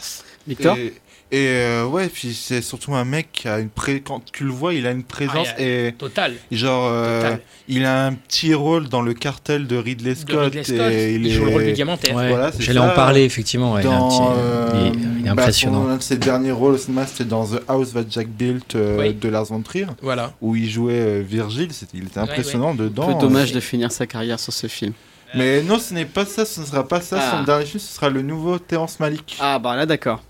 Et, 0.79 0.95
et, 1.31 1.47
euh, 1.49 1.85
ouais, 1.85 2.09
puis 2.09 2.33
c'est 2.35 2.63
surtout 2.63 2.95
un 2.95 3.05
mec 3.05 3.29
qui 3.33 3.49
a 3.49 3.59
une 3.59 3.69
pré... 3.69 4.01
quand 4.01 4.23
tu 4.33 4.45
le 4.45 4.51
vois, 4.51 4.73
il 4.75 4.87
a 4.87 4.91
une 4.93 5.03
présence 5.05 5.49
Ah, 5.51 5.61
il 5.61 5.65
a- 5.65 5.87
et 5.89 5.93
Total. 5.93 6.33
Genre, 6.51 6.89
euh, 6.91 7.21
Total. 7.23 7.41
il 7.69 7.85
a 7.85 8.07
un 8.07 8.15
petit 8.15 8.55
rôle 8.55 8.89
dans 8.89 9.03
le 9.03 9.13
cartel 9.15 9.67
de 9.67 9.77
Ridley 9.77 10.15
Scott. 10.15 10.39
Ridley 10.45 10.65
Scott. 10.65 10.91
et 10.93 11.15
Il 11.15 11.31
joue 11.31 11.45
le 11.45 11.51
rôle 11.53 11.65
du 11.67 11.73
diamantaire. 11.73 12.15
Ouais, 12.17 12.29
Voilà, 12.31 12.51
j'allais 12.59 12.79
en 12.81 12.91
parler, 12.95 13.25
effectivement, 13.25 13.75
ouais, 13.75 13.83
il 13.83 13.87
a 13.89 13.91
un 13.91 13.99
Dans, 13.99 14.09
petit- 14.09 14.39
euh, 14.39 14.71
il 14.75 14.87
est- 14.87 15.01
il 15.21 15.27
est 15.27 15.35
bah, 15.35 15.43
impressionnant. 15.43 15.85
son- 15.85 15.89
un 15.91 15.97
de 15.99 16.03
ses 16.03 16.17
derniers 16.17 16.53
rôles 16.53 16.75
au 16.75 16.79
cinéma, 16.79 17.07
c'était 17.07 17.25
dans 17.25 17.45
The 17.47 17.61
House 17.69 17.93
That 17.93 18.05
Jack 18.09 18.29
Built 18.29 18.75
euh, 18.75 18.99
Oui. 18.99 19.13
de 19.15 19.29
Lars 19.29 19.45
von 19.45 19.61
Trier. 19.61 19.87
Voilà. 20.01 20.33
Où 20.41 20.57
il 20.57 20.69
jouait 20.71 20.95
euh, 20.95 21.23
Virgile. 21.27 21.69
Il 21.93 22.05
était 22.05 22.21
impressionnant 22.21 22.75
dedans. 22.75 23.13
Peu 23.15 23.21
dommage 23.21 23.53
Euh, 23.53 23.57
de 23.57 23.61
finir 23.61 23.93
sa 23.93 24.07
carrière 24.07 24.41
sur 24.41 24.53
ce 24.53 24.67
film. 24.67 24.93
Mais 25.35 25.61
non, 25.63 25.79
ce 25.79 25.93
n'est 25.93 26.07
pas 26.07 26.25
ça, 26.25 26.47
ce 26.47 26.61
ne 26.61 26.65
sera 26.65 26.89
pas 26.89 27.03
ça. 27.03 27.19
Ah. 27.21 27.37
Son 27.39 27.43
dernier 27.45 27.67
film, 27.67 27.81
ce 27.81 27.95
sera 27.95 28.09
le 28.09 28.23
nouveau 28.23 28.59
Terrence 28.59 28.99
Malick. 28.99 29.37
Ah 29.41 29.59
bah 29.59 29.77
là 29.77 29.85
d'accord. 29.85 30.23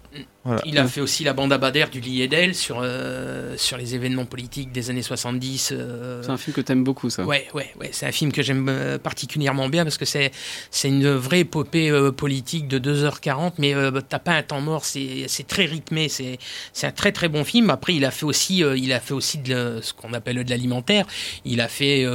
Voilà. 0.44 0.62
Il 0.64 0.78
a 0.78 0.86
fait 0.86 1.00
aussi 1.00 1.24
la 1.24 1.32
bande 1.34 1.52
abadère 1.52 1.90
du 1.90 2.00
d'elle 2.28 2.54
sur, 2.54 2.80
euh, 2.82 3.56
sur 3.56 3.76
les 3.76 3.94
événements 3.94 4.24
politiques 4.24 4.72
des 4.72 4.88
années 4.88 5.02
70. 5.02 5.70
euh, 5.72 6.22
C'est 6.22 6.30
un 6.30 6.36
film 6.38 6.54
que 6.54 6.60
t'aimes 6.60 6.84
beaucoup 6.84 7.10
ça. 7.10 7.24
Ouais, 7.24 7.46
ouais, 7.54 7.70
ouais. 7.80 7.90
C'est 7.92 8.06
un 8.06 8.12
film 8.12 8.32
que 8.32 8.42
j'aime 8.42 8.66
euh, 8.68 8.98
particulièrement 8.98 9.68
bien 9.68 9.84
parce 9.84 9.98
que 9.98 10.04
c'est 10.04 10.30
c'est 10.70 10.88
une 10.88 11.10
vraie 11.10 11.40
épopée 11.40 11.90
euh, 11.90 12.12
politique 12.12 12.68
de 12.68 12.78
2h40, 12.78 13.54
mais 13.58 13.74
euh, 13.74 14.00
t'as 14.08 14.20
pas 14.20 14.32
un 14.32 14.42
temps 14.42 14.60
mort. 14.60 14.84
C'est 14.84 15.24
c'est 15.26 15.46
très 15.46 15.64
rythmé. 15.64 16.08
C'est 16.08 16.38
c'est 16.72 16.86
un 16.86 16.92
très 16.92 17.12
très 17.12 17.28
bon 17.28 17.44
film. 17.44 17.68
Après, 17.70 17.94
il 17.94 18.04
a 18.04 18.10
fait 18.10 18.24
aussi 18.24 18.58
il 18.58 18.92
a 18.92 19.00
fait 19.00 19.14
aussi 19.14 19.38
de 19.38 19.80
ce 19.82 19.92
qu'on 19.92 20.14
appelle 20.14 20.42
de 20.44 20.50
l'alimentaire. 20.50 21.04
Il 21.44 21.60
a 21.60 21.68
fait 21.68 22.06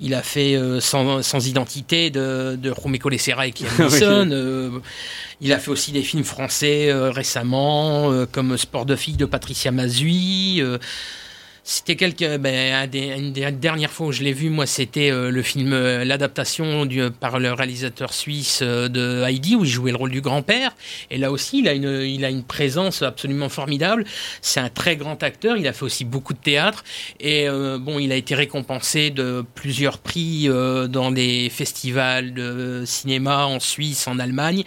il 0.00 0.14
a 0.14 0.22
fait 0.22 0.56
sans, 0.80 1.22
sans 1.22 1.46
identité 1.46 2.10
de 2.10 2.56
de 2.56 2.70
Romeo 2.70 3.10
et 3.10 3.18
Oui. 3.78 3.84
Neeson. 3.84 4.30
euh, 4.30 4.70
il 5.40 5.52
a 5.52 5.58
fait 5.58 5.70
aussi 5.70 5.90
des 5.92 6.02
films 6.02 6.24
français 6.24 6.88
euh, 6.90 7.10
récemment, 7.32 8.12
euh, 8.12 8.26
comme 8.30 8.58
Sport 8.58 8.84
de 8.84 8.94
filles 8.94 9.16
de 9.16 9.24
Patricia 9.24 9.70
Mazui. 9.70 10.62
Euh, 11.64 11.68
c'était 11.72 11.94
quelque, 11.96 12.36
ben, 12.38 12.74
un 12.74 12.86
des- 12.88 13.14
une 13.16 13.32
des 13.32 13.50
dernières 13.52 13.90
fois 13.90 14.08
où 14.08 14.12
je 14.12 14.22
l'ai 14.22 14.32
vu, 14.32 14.50
moi, 14.50 14.66
c'était 14.66 15.10
euh, 15.10 15.30
le 15.30 15.42
film, 15.42 15.72
euh, 15.72 16.04
l'adaptation 16.04 16.88
par 17.20 17.38
le 17.38 17.52
réalisateur 17.52 18.12
suisse 18.12 18.60
euh, 18.62 18.88
de 18.88 19.22
Heidi, 19.24 19.54
où 19.54 19.64
il 19.64 19.70
jouait 19.70 19.92
le 19.92 19.96
rôle 19.96 20.10
du 20.10 20.20
grand-père. 20.20 20.74
Et 21.10 21.18
là 21.18 21.30
aussi, 21.30 21.60
il 21.60 21.68
a 21.68 21.72
une, 21.72 22.02
il 22.04 22.24
a 22.24 22.30
une 22.30 22.42
présence 22.42 23.02
absolument 23.02 23.48
formidable. 23.48 24.04
C'est 24.40 24.60
un 24.60 24.68
très 24.68 24.96
grand 24.96 25.22
acteur. 25.22 25.56
Il 25.56 25.66
a 25.68 25.72
fait 25.72 25.84
aussi 25.84 26.04
beaucoup 26.04 26.32
de 26.34 26.38
théâtre. 26.38 26.82
Et 27.20 27.48
euh, 27.48 27.78
bon, 27.78 27.98
il 28.00 28.10
a 28.12 28.16
été 28.16 28.34
récompensé 28.34 29.10
de 29.10 29.44
plusieurs 29.54 29.98
prix 29.98 30.48
euh, 30.48 30.88
dans 30.88 31.10
des 31.12 31.48
festivals 31.48 32.34
de 32.34 32.82
cinéma 32.86 33.46
en 33.46 33.60
Suisse, 33.60 34.08
en 34.08 34.18
Allemagne. 34.18 34.64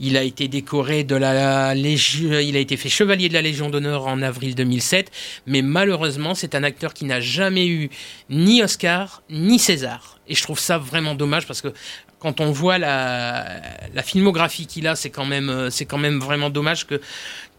Il 0.00 0.16
a 0.16 0.22
été 0.22 0.48
décoré 0.48 1.04
de 1.04 1.14
la 1.14 1.74
Légion, 1.74 2.38
il 2.40 2.56
a 2.56 2.60
été 2.60 2.76
fait 2.76 2.88
chevalier 2.88 3.28
de 3.28 3.34
la 3.34 3.42
Légion 3.42 3.70
d'honneur 3.70 4.06
en 4.06 4.20
avril 4.22 4.54
2007, 4.54 5.10
mais 5.46 5.62
malheureusement, 5.62 6.31
c'est 6.34 6.54
un 6.54 6.62
acteur 6.62 6.94
qui 6.94 7.04
n'a 7.04 7.20
jamais 7.20 7.66
eu 7.66 7.90
ni 8.30 8.62
Oscar 8.62 9.22
ni 9.30 9.58
César. 9.58 10.18
Et 10.28 10.34
je 10.34 10.42
trouve 10.42 10.58
ça 10.58 10.78
vraiment 10.78 11.14
dommage 11.14 11.46
parce 11.46 11.60
que 11.60 11.72
quand 12.18 12.40
on 12.40 12.52
voit 12.52 12.78
la, 12.78 13.60
la 13.94 14.02
filmographie 14.02 14.66
qu'il 14.66 14.86
a, 14.86 14.94
c'est 14.94 15.10
quand 15.10 15.26
même, 15.26 15.48
euh, 15.48 15.70
c'est 15.70 15.86
quand 15.86 15.98
même 15.98 16.18
vraiment 16.18 16.50
dommage 16.50 16.86
que 16.86 17.00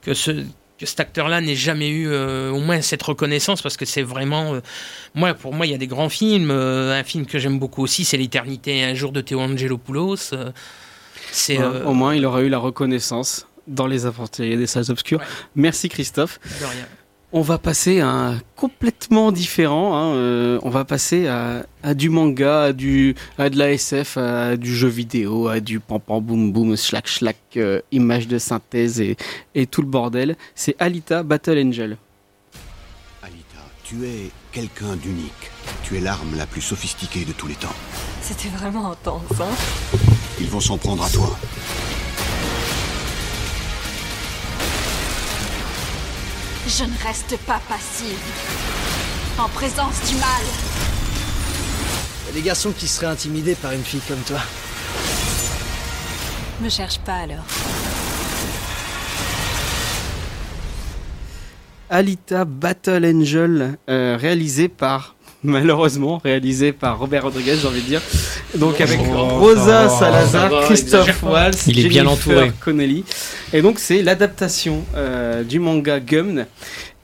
que 0.01 0.13
ce 0.13 0.31
que 0.79 0.85
cet 0.85 0.99
acteur-là 0.99 1.39
n'ait 1.39 1.55
jamais 1.55 1.89
eu 1.89 2.07
euh, 2.07 2.51
au 2.51 2.59
moins 2.59 2.81
cette 2.81 3.03
reconnaissance 3.03 3.61
parce 3.61 3.77
que 3.77 3.85
c'est 3.85 4.01
vraiment 4.01 4.55
euh, 4.55 4.59
moi 5.13 5.33
pour 5.33 5.53
moi 5.53 5.65
il 5.65 5.71
y 5.71 5.75
a 5.75 5.77
des 5.77 5.87
grands 5.87 6.09
films 6.09 6.49
euh, 6.51 6.99
un 6.99 7.03
film 7.03 7.25
que 7.25 7.37
j'aime 7.37 7.59
beaucoup 7.59 7.83
aussi 7.83 8.05
c'est 8.05 8.17
l'éternité 8.17 8.79
et 8.79 8.83
un 8.83 8.95
jour 8.95 9.11
de 9.11 9.21
Théo 9.21 9.39
Angelopoulos 9.39 10.33
c'est 11.31 11.63
Au 11.63 11.93
moins 11.93 12.15
il 12.15 12.25
aura 12.25 12.41
eu 12.41 12.49
la 12.49 12.57
reconnaissance 12.57 13.47
dans 13.67 13.87
les 13.87 14.05
aventuriers 14.05 14.57
des 14.57 14.67
salles 14.67 14.91
obscures. 14.91 15.21
Merci 15.55 15.89
Christophe. 15.89 16.39
de 16.59 16.65
rien. 16.65 16.85
On 17.35 17.41
va 17.41 17.57
passer 17.57 17.99
à 17.99 18.09
un 18.09 18.39
complètement 18.55 19.31
différent. 19.31 19.95
hein, 19.97 20.13
euh, 20.15 20.59
on 20.61 20.69
va 20.69 20.85
passer 20.85 21.25
à, 21.27 21.65
à 21.81 21.95
du 21.95 22.09
manga, 22.09 22.65
à, 22.65 22.73
du, 22.73 23.15
à 23.39 23.49
de 23.49 23.57
la 23.57 23.71
SF, 23.71 24.17
à 24.17 24.55
du 24.55 24.75
jeu 24.75 24.87
vidéo, 24.87 25.47
à 25.47 25.59
du 25.59 25.79
pam 25.79 25.99
pam 25.99 26.19
boum 26.21 26.51
boum, 26.51 26.77
schlack 26.77 27.07
schlack, 27.07 27.37
euh, 27.57 27.81
images 27.91 28.27
de 28.27 28.37
synthèse 28.37 29.01
et, 29.01 29.17
et 29.55 29.65
tout 29.65 29.81
le 29.81 29.87
bordel. 29.87 30.35
C'est 30.53 30.75
Alita 30.77 31.23
Battle 31.23 31.57
Angel. 31.57 31.97
Alita, 33.23 33.63
tu 33.83 34.05
es 34.05 34.29
quelqu'un 34.51 34.95
d'unique. 34.95 35.49
Tu 35.83 35.97
es 35.97 36.01
l'arme 36.01 36.37
la 36.37 36.45
plus 36.45 36.61
sophistiquée 36.61 37.25
de 37.25 37.31
tous 37.31 37.47
les 37.47 37.55
temps. 37.55 37.73
C'était 38.21 38.49
vraiment 38.49 38.91
intense, 38.91 39.41
hein 39.41 39.49
Ils 40.39 40.47
vont 40.47 40.59
s'en 40.59 40.77
prendre 40.77 41.03
à 41.03 41.09
toi. 41.09 41.35
Je 46.67 46.83
ne 46.85 47.07
reste 47.07 47.37
pas 47.45 47.59
passive. 47.67 48.17
En 49.37 49.49
présence 49.49 49.99
du 50.07 50.15
mal. 50.15 50.43
Y 52.27 52.29
a 52.29 52.33
des 52.33 52.41
garçons 52.41 52.71
qui 52.77 52.87
seraient 52.87 53.07
intimidés 53.07 53.55
par 53.55 53.71
une 53.73 53.83
fille 53.83 54.01
comme 54.07 54.21
toi. 54.21 54.39
Me 56.61 56.69
cherche 56.69 56.99
pas 56.99 57.15
alors. 57.15 57.43
Alita 61.89 62.45
Battle 62.45 63.05
Angel, 63.05 63.77
euh, 63.89 64.17
réalisé 64.19 64.67
par, 64.69 65.15
malheureusement, 65.43 66.19
réalisé 66.23 66.71
par 66.71 66.97
Robert 66.97 67.23
Rodriguez, 67.23 67.57
j'ai 67.61 67.67
envie 67.67 67.81
de 67.81 67.87
dire. 67.87 68.01
Donc 68.55 68.79
avec 68.81 68.99
Oh, 69.13 69.25
Rosa 69.39 69.89
Salazar, 69.89 70.49
va, 70.49 70.63
Christophe. 70.65 71.21
Waltz, 71.23 71.67
Il 71.67 71.85
est 71.85 71.89
bien 71.89 72.07
entouré. 72.07 72.51
Connelly. 72.61 73.03
Et 73.55 73.61
donc 73.61 73.77
c'est 73.77 74.01
l'adaptation 74.01 74.83
euh, 74.95 75.43
du 75.43 75.59
manga 75.59 75.99
Gum. 75.99 76.45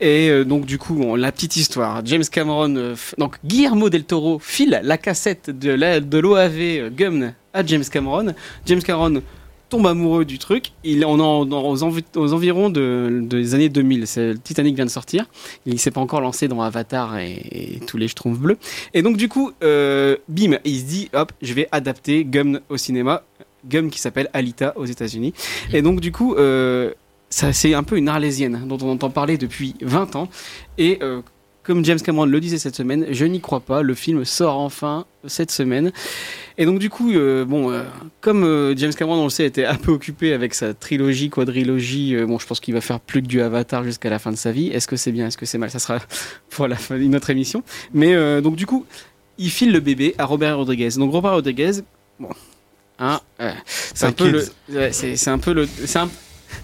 Et 0.02 0.30
euh, 0.30 0.44
donc 0.44 0.66
du 0.66 0.78
coup, 0.80 1.16
la 1.16 1.32
petite 1.32 1.56
histoire. 1.58 2.02
James 2.06 2.24
Cameron, 2.30 2.76
euh, 2.76 2.96
donc 3.20 3.38
Guillermo 3.46 3.90
del 3.90 4.04
Toro 4.04 4.40
file 4.40 4.80
la 4.84 4.98
cassette 4.98 5.52
de 5.52 6.00
de 6.00 6.18
l'OAV 6.18 6.90
Gum 6.96 7.34
à 7.54 7.64
James 7.66 7.84
Cameron. 7.84 8.34
James 8.66 8.82
Cameron 8.82 9.22
tombe 9.70 9.86
amoureux 9.86 10.26
du 10.26 10.40
truc. 10.40 10.72
Il 10.84 11.04
est 11.04 11.06
en- 11.06 11.20
aux, 11.20 11.84
envi- 11.84 12.04
aux 12.16 12.34
environs 12.34 12.72
de, 12.72 13.20
des 13.22 13.54
années 13.54 13.70
2000. 13.70 14.08
C'est 14.08 14.34
le 14.34 14.40
Titanic 14.40 14.76
vient 14.76 14.86
de 14.86 14.90
sortir. 14.90 15.26
Il 15.68 15.80
s'est 15.80 15.92
pas 15.92 16.02
encore 16.02 16.22
lancé 16.22 16.48
dans 16.48 16.62
Avatar 16.62 17.20
et, 17.20 17.80
tous 17.86 17.98
les 17.98 18.08
Schtroumpfs 18.08 18.40
bleus. 18.40 18.58
Et 18.96 19.04
donc 19.04 19.18
du 19.18 19.30
coup, 19.30 19.52
bim, 19.62 20.58
il 20.66 20.80
se 20.80 20.86
dit 20.86 21.10
hop, 21.14 21.32
je 21.44 21.54
vais 21.54 21.68
adapter 21.72 22.26
Gum 22.26 22.60
au 22.70 22.78
cinéma. 22.78 23.22
Gum 23.68 23.90
qui 23.90 24.00
s'appelle 24.00 24.30
Alita 24.34 24.74
aux 24.78 24.86
États-Unis. 24.86 25.34
Et 25.74 25.82
donc 25.82 26.00
du 26.00 26.12
coup. 26.12 26.36
Euh, 26.36 26.94
ça 27.32 27.54
c'est 27.54 27.76
un 27.76 27.84
peu 27.84 27.98
une 27.98 28.10
arlésienne 28.10 28.64
dont 28.66 28.80
on 28.82 28.90
entend 28.92 29.12
parler 29.12 29.38
depuis 29.38 29.76
20 29.82 30.16
ans. 30.16 30.30
Et 30.80 30.98
euh, 31.04 31.22
comme 31.62 31.86
James 31.86 32.00
Cameron 32.00 32.26
le 32.26 32.40
disait 32.40 32.58
cette 32.58 32.76
semaine, 32.76 33.06
je 33.12 33.24
n'y 33.26 33.40
crois 33.40 33.60
pas. 33.60 33.84
Le 33.84 33.94
film 33.94 34.26
sort 34.26 34.58
enfin 34.58 35.06
cette 35.28 35.52
semaine. 35.52 35.92
Et 36.58 36.66
donc 36.66 36.80
du 36.80 36.90
coup, 36.90 37.12
euh, 37.12 37.46
bon, 37.46 37.72
comme 38.22 38.74
James 38.76 38.94
Cameron, 38.96 39.20
on 39.20 39.24
le 39.26 39.30
sait, 39.30 39.46
était 39.46 39.66
un 39.66 39.76
peu 39.76 39.92
occupé 39.92 40.34
avec 40.34 40.56
sa 40.56 40.74
trilogie, 40.74 41.30
quadrilogie, 41.30 42.16
bon, 42.26 42.40
je 42.40 42.48
pense 42.48 42.60
qu'il 42.60 42.74
va 42.74 42.82
faire 42.82 43.00
plus 43.00 43.22
que 43.22 43.28
du 43.28 43.42
Avatar 43.42 43.84
jusqu'à 43.84 44.10
la 44.10 44.18
fin 44.18 44.32
de 44.32 44.38
sa 44.38 44.52
vie. 44.52 44.70
Est-ce 44.70 44.88
que 44.88 44.96
c'est 44.96 45.12
bien, 45.12 45.28
est-ce 45.28 45.38
que 45.38 45.46
c'est 45.46 45.60
mal? 45.60 45.70
Ça 45.70 45.78
sera 45.78 46.00
pour 46.50 46.68
la 46.68 46.78
fin 46.78 46.98
d'une 46.98 47.16
autre 47.16 47.30
émission. 47.30 47.62
Mais 47.94 48.42
donc 48.42 48.56
du 48.56 48.66
coup, 48.66 48.88
il 49.38 49.52
file 49.52 49.72
le 49.72 49.82
bébé 49.82 50.16
à 50.18 50.26
Robert 50.26 50.58
Rodriguez. 50.58 50.90
Donc 50.98 51.12
Robert 51.12 51.34
Rodriguez, 51.34 51.84
bon, 52.20 52.30
hein, 53.00 53.20
euh, 53.42 53.52
c'est 53.68 54.06
un 54.06 54.12
peu 54.12 54.30
le, 54.30 54.42
kid. 54.42 54.94
c'est 54.94 55.30
un 55.30 55.40
peu 55.40 55.54
le, 55.54 55.68
c'est 55.68 56.00
un, 56.00 56.10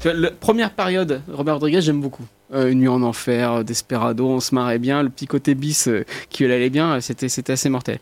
tu 0.02 0.10
vois, 0.10 0.14
la 0.14 0.32
première 0.32 0.72
période, 0.72 1.22
Robert 1.32 1.56
Rodriguez, 1.56 1.82
j'aime 1.82 2.02
beaucoup. 2.02 2.26
Euh, 2.54 2.70
Une 2.70 2.80
nuit 2.80 2.88
en 2.88 3.02
enfer, 3.02 3.52
euh, 3.52 3.64
Desperado, 3.64 4.28
on 4.28 4.40
se 4.40 4.54
marrait 4.54 4.80
bien. 4.80 5.04
Le 5.04 5.10
petit 5.10 5.28
côté 5.28 5.56
bis 5.56 5.88
euh, 5.88 6.06
qui 6.30 6.46
allait 6.46 6.70
bien, 6.70 7.00
c'était 7.02 7.30
c'était 7.30 7.54
assez 7.54 7.70
mortel. 7.70 8.00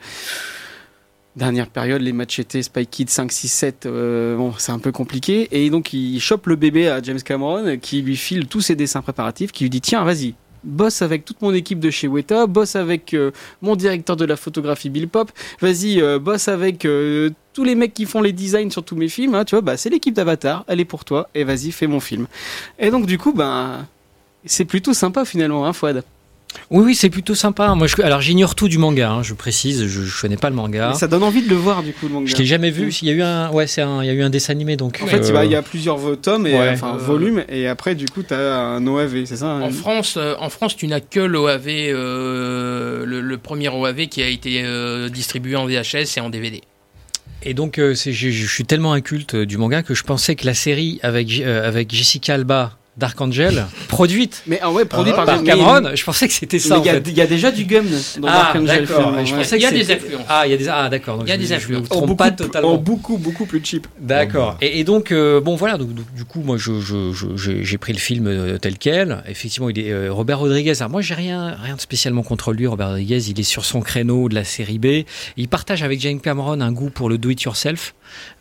Dernière 1.36 1.68
période, 1.68 2.02
les 2.02 2.14
Machete, 2.14 2.62
Spy 2.62 2.86
Kids 2.86 3.08
5, 3.08 3.32
6, 3.32 3.48
7, 3.48 3.86
euh, 3.88 4.38
bon, 4.38 4.54
c'est 4.60 4.72
un 4.72 4.78
peu 4.78 4.92
compliqué. 4.92 5.48
Et 5.52 5.72
donc, 5.72 5.92
il 5.92 6.20
chope 6.20 6.46
le 6.46 6.56
bébé 6.56 6.90
à 6.90 7.02
James 7.02 7.22
Cameron, 7.22 7.78
qui 7.80 8.04
lui 8.04 8.16
file 8.16 8.48
tous 8.48 8.62
ses 8.62 8.76
dessins 8.76 9.02
préparatifs, 9.02 9.52
qui 9.52 9.64
lui 9.64 9.72
dit 9.72 9.82
Tiens, 9.82 10.04
vas-y, 10.04 10.36
bosse 10.64 11.02
avec 11.02 11.26
toute 11.26 11.42
mon 11.42 11.54
équipe 11.54 11.80
de 11.80 11.90
chez 11.90 12.08
Weta, 12.08 12.48
bosse 12.48 12.76
avec 12.76 13.14
euh, 13.14 13.32
mon 13.62 13.76
directeur 13.76 14.16
de 14.16 14.26
la 14.26 14.36
photographie 14.36 14.90
Bill 14.90 15.08
Pop, 15.08 15.32
vas-y, 15.62 16.02
euh, 16.02 16.20
bosse 16.20 16.48
avec 16.48 16.86
euh, 16.86 17.30
tous 17.54 17.64
les 17.64 17.76
mecs 17.76 17.94
qui 17.94 18.06
font 18.06 18.22
les 18.22 18.34
designs 18.34 18.70
sur 18.70 18.84
tous 18.84 18.96
mes 18.96 19.08
films, 19.08 19.36
hein, 19.36 19.46
tu 19.46 19.56
vois, 19.56 19.62
bah, 19.62 19.78
c'est 19.78 19.90
l'équipe 19.90 20.14
d'Avatar, 20.14 20.64
elle 20.68 20.80
est 20.80 20.86
pour 20.86 21.06
toi, 21.06 21.30
et 21.36 21.44
vas-y, 21.44 21.72
fais 21.72 21.88
mon 21.88 22.00
film. 22.00 22.28
Et 22.80 22.90
donc, 22.90 23.06
du 23.06 23.18
coup, 23.18 23.34
ben, 23.34 23.86
c'est 24.46 24.66
plutôt 24.66 24.94
sympa 24.94 25.26
finalement, 25.26 25.66
hein, 25.66 25.74
Fouad 25.74 26.04
Oui, 26.70 26.84
oui, 26.86 26.96
c'est 26.96 27.10
plutôt 27.10 27.36
sympa. 27.36 27.74
Moi, 27.76 27.88
je, 27.88 28.02
alors 28.02 28.22
j'ignore 28.22 28.56
tout 28.56 28.68
du 28.68 28.78
manga, 28.78 29.10
hein, 29.12 29.24
je 29.24 29.34
précise, 29.34 29.86
je, 29.88 30.02
je 30.04 30.22
connais 30.22 30.38
pas 30.38 30.50
le 30.50 30.56
manga. 30.56 30.90
Mais 30.94 30.96
ça 31.00 31.08
donne 31.08 31.24
envie 31.24 31.42
de 31.44 31.50
le 31.50 31.56
voir, 31.56 31.84
du 31.84 31.94
coup, 31.94 32.08
le 32.08 32.14
manga. 32.14 32.26
Je 32.32 32.36
l'ai 32.36 32.46
jamais 32.46 32.72
vu. 32.72 32.90
Il 33.02 33.08
y 33.08 33.12
a 33.12 33.14
eu 33.14 33.22
un, 33.22 33.50
ouais, 33.52 33.68
c'est 33.68 33.82
un, 33.82 34.04
il 34.04 34.08
y 34.08 34.10
a 34.10 34.14
eu 34.14 34.22
un 34.24 34.30
dessin 34.30 34.52
animé 34.54 34.76
donc. 34.76 35.00
En 35.04 35.08
fait, 35.08 35.20
euh, 35.30 35.32
bah, 35.34 35.46
il 35.46 35.52
y 35.52 35.56
a 35.56 35.62
plusieurs 35.62 35.98
vo- 35.98 36.16
tomes, 36.16 36.48
et, 36.48 36.54
ouais, 36.54 36.70
enfin 36.74 36.96
euh, 36.96 36.98
volumes, 36.98 37.44
et 37.50 37.68
après, 37.68 37.96
du 37.96 38.06
coup, 38.06 38.24
tu 38.24 38.34
as 38.34 38.56
un 38.58 38.86
OAV, 38.88 39.26
c'est 39.26 39.38
ça 39.38 39.48
En 39.48 39.70
France, 39.72 40.16
euh, 40.18 40.36
en 40.40 40.50
France, 40.50 40.76
tu 40.76 40.88
n'as 40.88 41.00
que 41.00 41.20
l'OAV, 41.20 41.68
euh, 41.68 43.06
le, 43.06 43.22
le 43.22 43.38
premier 43.38 43.70
OAV 43.70 44.08
qui 44.08 44.22
a 44.22 44.28
été 44.28 44.62
euh, 44.64 45.10
distribué 45.10 45.56
en 45.56 45.66
VHS 45.66 46.18
et 46.18 46.20
en 46.22 46.30
DVD. 46.30 46.62
Et 47.44 47.54
donc, 47.54 47.78
euh, 47.78 47.94
c'est- 47.94 48.14
je, 48.14 48.30
je 48.30 48.48
suis 48.48 48.64
tellement 48.64 48.94
inculte 48.94 49.36
euh, 49.36 49.46
du 49.46 49.58
manga 49.58 49.84
que 49.84 49.94
je 49.94 50.04
pensais 50.04 50.36
que 50.36 50.46
la 50.46 50.54
série 50.54 51.00
avec, 51.04 51.42
euh, 51.42 51.68
avec 51.68 51.94
Jessica 51.94 52.36
Alba, 52.36 52.78
Dark 52.96 53.20
Angel, 53.20 53.66
produite 53.88 54.44
Mais 54.46 54.60
ah 54.62 54.72
ouais, 54.72 54.86
produit 54.86 55.14
par, 55.14 55.26
mais- 55.26 55.44
Cameron, 55.44 55.96
je 55.96 56.04
pensais 56.04 56.28
que 56.28 56.34
c'était 56.34 56.60
ça. 56.60 56.78
il 56.78 56.86
y 56.86 56.90
a- 57.22 57.24
y, 57.24 57.28
déjà 57.28 57.52
du 57.52 57.66
gum 57.66 57.86
dans 58.20 58.28
Ah, 58.28 58.32
Dark 58.32 58.56
Angel 58.58 58.86
d'accord. 58.86 59.14
film, 59.14 59.26
Je 59.26 59.32
ouais. 59.34 59.38
pensais 59.40 59.56
Il 59.58 59.62
y 59.64 59.66
a 59.66 59.72
des 59.72 59.92
influences. 59.92 60.22
Ah, 60.30 60.44
il 60.46 60.52
y 60.52 60.54
a 60.54 60.58
des 60.58 60.68
ah 60.70 60.90
d'accord. 60.90 61.20
Il 61.24 61.28
y 61.30 61.32
a 61.32 61.36
je- 61.36 61.40
des 61.40 61.48
je 61.48 61.54
influences. 61.56 61.90
trompe 61.90 62.04
En 62.04 62.06
beaucoup, 62.06 62.18
pas 62.18 62.32
totalement. 62.32 62.74
en 62.74 62.78
beaucoup, 62.78 63.18
beaucoup 63.18 63.46
plus 63.48 63.62
cheap. 63.64 63.88
D'accord. 64.00 64.58
Et, 64.62 64.80
et 64.80 64.84
donc, 64.84 65.12
euh, 65.12 65.42
bon, 65.42 65.56
voilà, 65.56 65.78
donc, 65.78 65.94
donc, 65.96 66.06
du 66.16 66.24
coup, 66.24 66.42
moi, 66.44 66.58
je, 66.58 66.80
je- 66.82 67.12
je- 67.36 67.64
j'ai 67.64 67.78
pris 67.80 67.94
le 67.94 68.00
film 68.00 68.28
euh, 68.28 68.60
tel 68.60 68.78
quel. 68.78 69.24
Effectivement, 69.28 69.70
il 69.70 69.80
est 69.80 69.92
euh, 69.92 70.14
Robert 70.14 70.38
Rodriguez. 70.40 70.74
Alors, 70.80 70.92
moi, 70.92 71.02
j'ai 71.02 71.16
rien, 71.16 71.56
rien 71.64 71.76
de 71.76 71.82
spécialement 71.82 72.22
contre 72.22 72.54
lui. 72.54 72.68
Robert 72.68 72.90
Rodriguez, 72.90 73.28
il 73.30 73.40
est 73.40 73.44
sur 73.44 73.66
son 73.66 73.82
créneau 73.82 74.30
de 74.30 74.36
la 74.36 74.44
série 74.44 74.78
B. 74.78 75.06
Il 75.38 75.48
partage 75.48 75.82
avec 75.82 76.00
James 76.02 76.20
Cameron 76.20 76.62
un 76.62 76.72
goût 76.72 76.92
pour 76.92 77.10
le 77.10 77.18
do-it-yourself. 77.18 77.96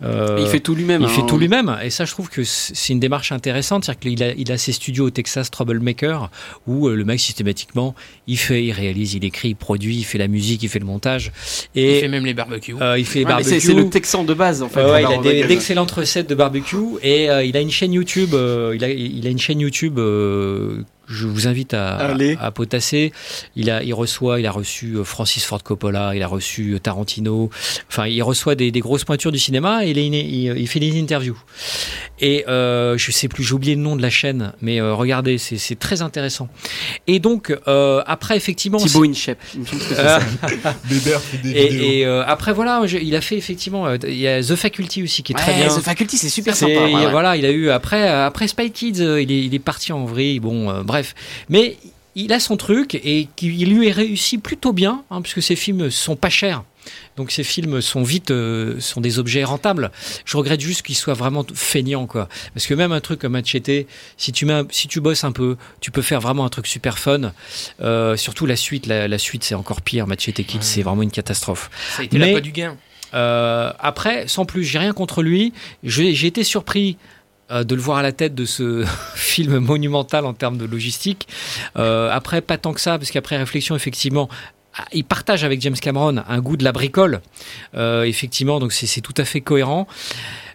Euh, 0.04 0.36
il 0.40 0.46
fait 0.48 0.60
tout 0.60 0.74
lui-même. 0.74 1.00
il 1.00 1.06
hein. 1.06 1.08
fait 1.08 1.24
tout 1.26 1.38
lui-même. 1.38 1.74
Et 1.82 1.88
ça, 1.88 2.04
je 2.04 2.10
trouve 2.12 2.28
que 2.28 2.44
c'est 2.44 2.74
c'est 2.82 2.92
une 2.92 3.00
démarche 3.00 3.32
intéressante. 3.32 3.84
C'est-à-dire 3.84 4.00
qu'il 4.00 4.22
a, 4.22 4.32
il 4.42 4.52
a 4.52 4.58
ses 4.58 4.72
studios 4.72 5.06
au 5.06 5.10
Texas 5.10 5.50
Troublemaker 5.50 6.30
où 6.66 6.88
euh, 6.88 6.94
le 6.94 7.04
mec, 7.04 7.18
systématiquement, 7.20 7.94
il 8.26 8.36
fait, 8.38 8.64
il 8.64 8.72
réalise, 8.72 9.14
il 9.14 9.24
écrit, 9.24 9.48
il 9.50 9.56
produit, 9.56 9.96
il 9.96 10.04
fait 10.04 10.18
la 10.18 10.28
musique, 10.28 10.62
il 10.62 10.68
fait 10.68 10.78
le 10.78 10.84
montage. 10.84 11.32
Et 11.74 11.96
Il 11.96 12.00
fait 12.00 12.08
même 12.08 12.26
les 12.26 12.34
barbecues. 12.34 12.74
euh, 12.80 12.98
il 12.98 13.04
fait 13.06 13.20
les 13.20 13.24
Ouais, 13.24 13.30
c'est- 13.42 13.50
barbecues. 13.50 13.60
c'est 13.66 13.74
le 13.74 13.88
Texan 13.90 14.24
de 14.24 14.34
base, 14.34 14.62
en 14.62 14.68
fait. 14.68 14.84
Ouais, 14.84 15.02
il 15.02 15.06
a 15.06 15.08
Rodriguez. 15.08 15.46
d'excellentes 15.46 15.90
recettes 15.92 16.28
de 16.28 16.34
barbecue 16.34 16.76
et 17.02 17.30
euh, 17.30 17.44
il 17.44 17.56
a 17.56 17.60
une 17.60 17.70
chaîne 17.70 17.92
YouTube. 17.92 18.34
euh, 18.34 18.72
il, 18.74 18.84
a, 18.84 18.90
il 18.90 19.26
a 19.26 19.30
une 19.30 19.38
chaîne 19.38 19.60
YouTube. 19.60 19.98
Je 21.12 21.26
vous 21.26 21.46
invite 21.46 21.74
à, 21.74 21.96
Allez. 21.96 22.36
à 22.40 22.50
potasser. 22.50 23.12
Il 23.56 23.70
a, 23.70 23.82
il 23.82 23.94
reçoit, 23.94 24.40
il 24.40 24.46
a 24.46 24.50
reçu 24.50 24.94
euh, 24.96 25.04
Francis 25.04 25.44
Ford 25.44 25.62
Coppola, 25.62 26.14
il 26.14 26.22
a 26.22 26.26
reçu 26.26 26.72
euh, 26.74 26.78
Tarantino. 26.78 27.50
Enfin, 27.88 28.06
il 28.06 28.22
reçoit 28.22 28.54
des, 28.54 28.70
des 28.70 28.80
grosses 28.80 29.04
pointures 29.04 29.32
du 29.32 29.38
cinéma 29.38 29.84
et 29.84 29.90
il, 29.90 29.98
est- 29.98 30.06
il, 30.08 30.56
il 30.58 30.66
fait 30.68 30.80
des 30.80 30.98
interviews. 31.00 31.38
Et 32.20 32.44
euh, 32.48 32.96
je 32.98 33.10
sais 33.10 33.28
plus, 33.28 33.44
j'ai 33.44 33.54
oublié 33.54 33.74
le 33.74 33.80
nom 33.82 33.96
de 33.96 34.02
la 34.02 34.10
chaîne, 34.10 34.52
mais 34.60 34.80
euh, 34.80 34.94
regardez, 34.94 35.38
c'est 35.38 35.78
très 35.78 36.02
intéressant. 36.02 36.48
Et 37.06 37.18
donc 37.18 37.56
euh, 37.68 38.02
après, 38.06 38.36
effectivement, 38.36 38.78
Thibaut 38.78 39.04
Inchep. 39.04 39.38
et, 41.44 41.98
et, 42.00 42.06
euh, 42.06 42.22
après 42.26 42.52
voilà, 42.52 42.82
je- 42.86 42.98
il 42.98 43.14
a 43.16 43.20
fait 43.20 43.36
effectivement, 43.36 43.86
euh, 43.86 43.96
il 44.06 44.16
y 44.18 44.28
a 44.28 44.42
The 44.42 44.54
Faculty 44.54 45.02
aussi 45.02 45.22
qui 45.22 45.32
est 45.32 45.36
très 45.36 45.54
bien. 45.54 45.68
The 45.68 45.80
Faculty, 45.80 46.16
c'est 46.16 46.28
super 46.28 46.54
sympa. 46.56 46.72
ouais, 46.72 46.94
ouais. 46.94 47.10
Voilà, 47.10 47.36
il 47.36 47.44
a 47.44 47.50
eu 47.50 47.70
après 47.70 48.08
après 48.08 48.48
Spy 48.48 48.70
Kids, 48.70 48.98
il 49.20 49.30
est, 49.32 49.44
il 49.44 49.54
est 49.54 49.58
parti 49.58 49.92
en 49.92 50.04
vrille. 50.04 50.40
Bon, 50.40 50.70
euh, 50.70 50.82
bref, 51.02 51.14
mais 51.48 51.76
il 52.14 52.32
a 52.32 52.40
son 52.40 52.56
truc 52.56 52.94
et 52.94 53.28
qui 53.36 53.46
il 53.48 53.74
lui 53.74 53.88
est 53.88 53.92
réussi 53.92 54.38
plutôt 54.38 54.72
bien, 54.72 55.02
hein, 55.10 55.22
puisque 55.22 55.42
ses 55.42 55.56
films 55.56 55.90
sont 55.90 56.16
pas 56.16 56.28
chers. 56.30 56.62
Donc 57.16 57.30
ces 57.30 57.44
films 57.44 57.80
sont 57.80 58.02
vite 58.02 58.32
euh, 58.32 58.80
sont 58.80 59.00
des 59.00 59.18
objets 59.20 59.44
rentables. 59.44 59.92
Je 60.24 60.36
regrette 60.36 60.60
juste 60.60 60.82
qu'ils 60.82 60.96
soient 60.96 61.14
vraiment 61.14 61.46
feignants 61.54 62.06
quoi. 62.06 62.28
Parce 62.54 62.66
que 62.66 62.74
même 62.74 62.90
un 62.92 63.00
truc 63.00 63.20
comme 63.20 63.32
Machete, 63.32 63.86
si 64.16 64.32
tu 64.32 64.44
mets 64.46 64.52
un- 64.52 64.66
si 64.70 64.88
tu 64.88 65.00
bosses 65.00 65.22
un 65.24 65.30
peu, 65.32 65.56
tu 65.80 65.90
peux 65.92 66.02
faire 66.02 66.20
vraiment 66.20 66.44
un 66.44 66.48
truc 66.48 66.66
super 66.66 66.98
fun. 66.98 67.32
Euh, 67.80 68.16
surtout 68.16 68.46
la 68.46 68.56
suite, 68.56 68.86
la, 68.86 69.06
la 69.06 69.18
suite 69.18 69.44
c'est 69.44 69.54
encore 69.54 69.80
pire. 69.80 70.06
Machete 70.08 70.44
Kids 70.44 70.58
c'est 70.62 70.82
vraiment 70.82 71.02
une 71.02 71.12
catastrophe. 71.12 71.70
Ça 71.96 72.02
a 72.02 72.04
été 72.04 72.18
Mais- 72.18 72.26
la 72.28 72.34
pas 72.34 72.40
du 72.40 72.50
gain. 72.52 72.76
euh, 73.14 73.72
après, 73.78 74.26
sans 74.26 74.44
plus, 74.44 74.64
j'ai 74.64 74.78
rien 74.80 74.92
contre 74.92 75.22
lui. 75.22 75.52
J'ai 75.84 76.26
été 76.26 76.42
surpris 76.44 76.96
euh, 77.52 77.64
de 77.64 77.74
le 77.74 77.80
voir 77.80 77.98
à 77.98 78.02
la 78.02 78.12
tête 78.12 78.34
de 78.34 78.44
ce 78.44 78.84
film 79.14 79.58
monumental 79.58 80.26
en 80.26 80.34
termes 80.34 80.58
de 80.58 80.64
logistique. 80.64 81.28
Euh, 81.76 82.10
après, 82.10 82.40
pas 82.40 82.58
tant 82.58 82.72
que 82.72 82.80
ça, 82.80 82.98
parce 82.98 83.10
qu'après 83.10 83.36
réflexion, 83.36 83.76
effectivement, 83.76 84.28
ah, 84.76 84.84
il 84.92 85.04
partage 85.04 85.44
avec 85.44 85.60
James 85.60 85.76
Cameron 85.76 86.22
un 86.26 86.40
goût 86.40 86.56
de 86.56 86.64
la 86.64 86.72
bricole. 86.72 87.20
Euh, 87.74 88.04
effectivement, 88.04 88.58
donc 88.58 88.72
c'est 88.72 88.86
c'est 88.86 89.02
tout 89.02 89.14
à 89.18 89.24
fait 89.24 89.42
cohérent. 89.42 89.86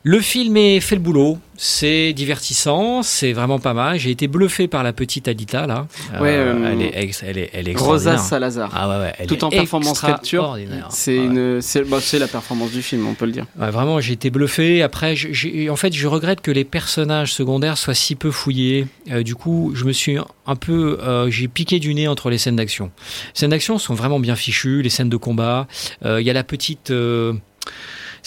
Le 0.09 0.21
film 0.21 0.55
est 0.55 0.79
fait 0.79 0.95
le 0.95 1.01
boulot, 1.01 1.37
c'est 1.57 2.13
divertissant, 2.13 3.03
c'est 3.03 3.33
vraiment 3.33 3.59
pas 3.59 3.73
mal. 3.73 3.99
J'ai 3.99 4.09
été 4.09 4.29
bluffé 4.29 4.69
par 4.69 4.81
la 4.81 4.93
petite 4.93 5.27
Alita 5.27 5.67
là. 5.67 5.85
Ouais, 6.21 6.29
euh, 6.37 6.71
elle 6.71 6.81
est, 6.81 6.93
ex- 7.03 7.23
elle 7.27 7.37
est, 7.37 7.49
elle 7.51 7.67
est 7.67 7.71
extraordinaire. 7.71 8.17
Salazar. 8.21 8.71
Ah 8.73 8.87
ouais, 8.87 8.95
ouais, 8.99 9.13
elle 9.19 9.27
Tout 9.27 9.35
est 9.35 9.43
en 9.43 9.49
performance 9.49 9.99
capture. 9.99 10.57
C'est 10.91 11.19
Ouais. 11.27 11.57
c'est 11.59 11.81
bah, 11.83 11.97
la 12.13 12.27
performance 12.29 12.71
du 12.71 12.81
film, 12.81 13.05
on 13.05 13.15
peut 13.15 13.25
le 13.25 13.33
dire. 13.33 13.47
Ouais, 13.59 13.69
vraiment, 13.69 13.99
j'ai 13.99 14.13
été 14.13 14.29
bluffé. 14.29 14.81
Après, 14.81 15.13
en 15.69 15.75
fait, 15.75 15.91
je 15.91 16.07
regrette 16.07 16.39
que 16.39 16.51
les 16.51 16.63
personnages 16.63 17.33
secondaires 17.33 17.77
soient 17.77 17.93
si 17.93 18.15
peu 18.15 18.31
fouillés. 18.31 18.87
Euh, 19.11 19.23
du 19.23 19.35
coup, 19.35 19.73
je 19.75 19.83
me 19.83 19.91
suis 19.91 20.17
un 20.45 20.55
peu, 20.55 20.99
euh, 21.03 21.29
j'ai 21.29 21.49
piqué 21.49 21.79
du 21.79 21.93
nez 21.93 22.07
entre 22.07 22.29
les 22.29 22.37
scènes 22.37 22.55
d'action. 22.55 22.91
Les 23.33 23.39
scènes 23.41 23.49
d'action 23.49 23.77
sont 23.77 23.93
vraiment 23.93 24.21
bien 24.21 24.37
fichues, 24.37 24.81
les 24.83 24.89
scènes 24.89 25.09
de 25.09 25.17
combat. 25.17 25.67
Euh, 26.05 26.21
Il 26.21 26.25
y 26.25 26.29
a 26.29 26.33
la 26.33 26.45
petite, 26.45 26.91
euh, 26.91 27.33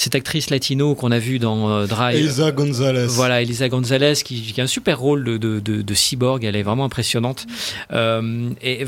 cette 0.01 0.15
actrice 0.15 0.49
latino 0.51 0.95
qu'on 0.95 1.11
a 1.11 1.19
vue 1.19 1.39
dans 1.39 1.69
euh, 1.69 1.87
Drive. 1.87 2.17
Elsa 2.17 2.53
Gonzalez. 2.53 3.07
Voilà, 3.09 3.43
Elisa 3.43 3.69
Gonzalez 3.69 4.15
qui, 4.25 4.41
qui 4.41 4.61
a 4.61 4.65
un 4.65 4.67
super 4.67 4.99
rôle 4.99 5.25
de, 5.25 5.37
de, 5.37 5.61
de- 5.61 5.83
de 5.83 5.95
cyborg, 5.95 6.43
elle 6.45 6.57
est 6.57 6.63
vraiment 6.63 6.87
impressionnante. 6.87 7.47
Euh, 7.93 8.51
et 8.63 8.85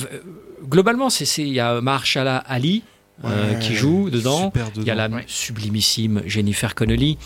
globalement, 0.68 1.10
c'est 1.10 1.24
c'est- 1.26 1.42
il 1.42 1.52
y 1.52 1.60
a 1.60 1.80
Mahershala 1.80 2.36
Ali. 2.38 2.82
euh, 3.24 3.54
qui 3.60 3.74
joue 3.76 4.08
dedans. 4.10 4.44
super 4.46 4.66
Il 4.76 4.84
y 4.84 4.90
a 4.90 4.94
la 4.96 5.08
sublimissime 5.28 6.22
Jennifer 6.26 6.74
Connelly. 6.74 7.18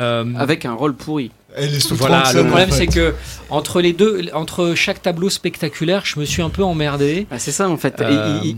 Euh, 0.00 0.24
Avec 0.36 0.64
un 0.64 0.72
rôle 0.72 0.94
pourri. 0.94 1.30
Elle 1.54 1.74
est 1.74 1.80
sous 1.80 1.94
voilà, 1.96 2.22
30 2.22 2.34
le 2.34 2.44
problème 2.46 2.68
en 2.70 2.72
fait. 2.72 2.78
c'est 2.78 2.86
que 2.86 3.14
entre 3.50 3.80
les 3.80 3.92
deux, 3.92 4.22
entre 4.32 4.74
chaque 4.74 5.00
tableau 5.02 5.28
spectaculaire, 5.30 6.02
je 6.06 6.18
me 6.18 6.24
suis 6.24 6.42
un 6.42 6.48
peu 6.50 6.64
emmerdé. 6.64 7.26
Ah, 7.30 7.38
c'est 7.38 7.52
ça 7.52 7.68
en 7.68 7.76
fait. 7.76 8.00
Euh, 8.00 8.40
il, 8.42 8.50
il- 8.50 8.56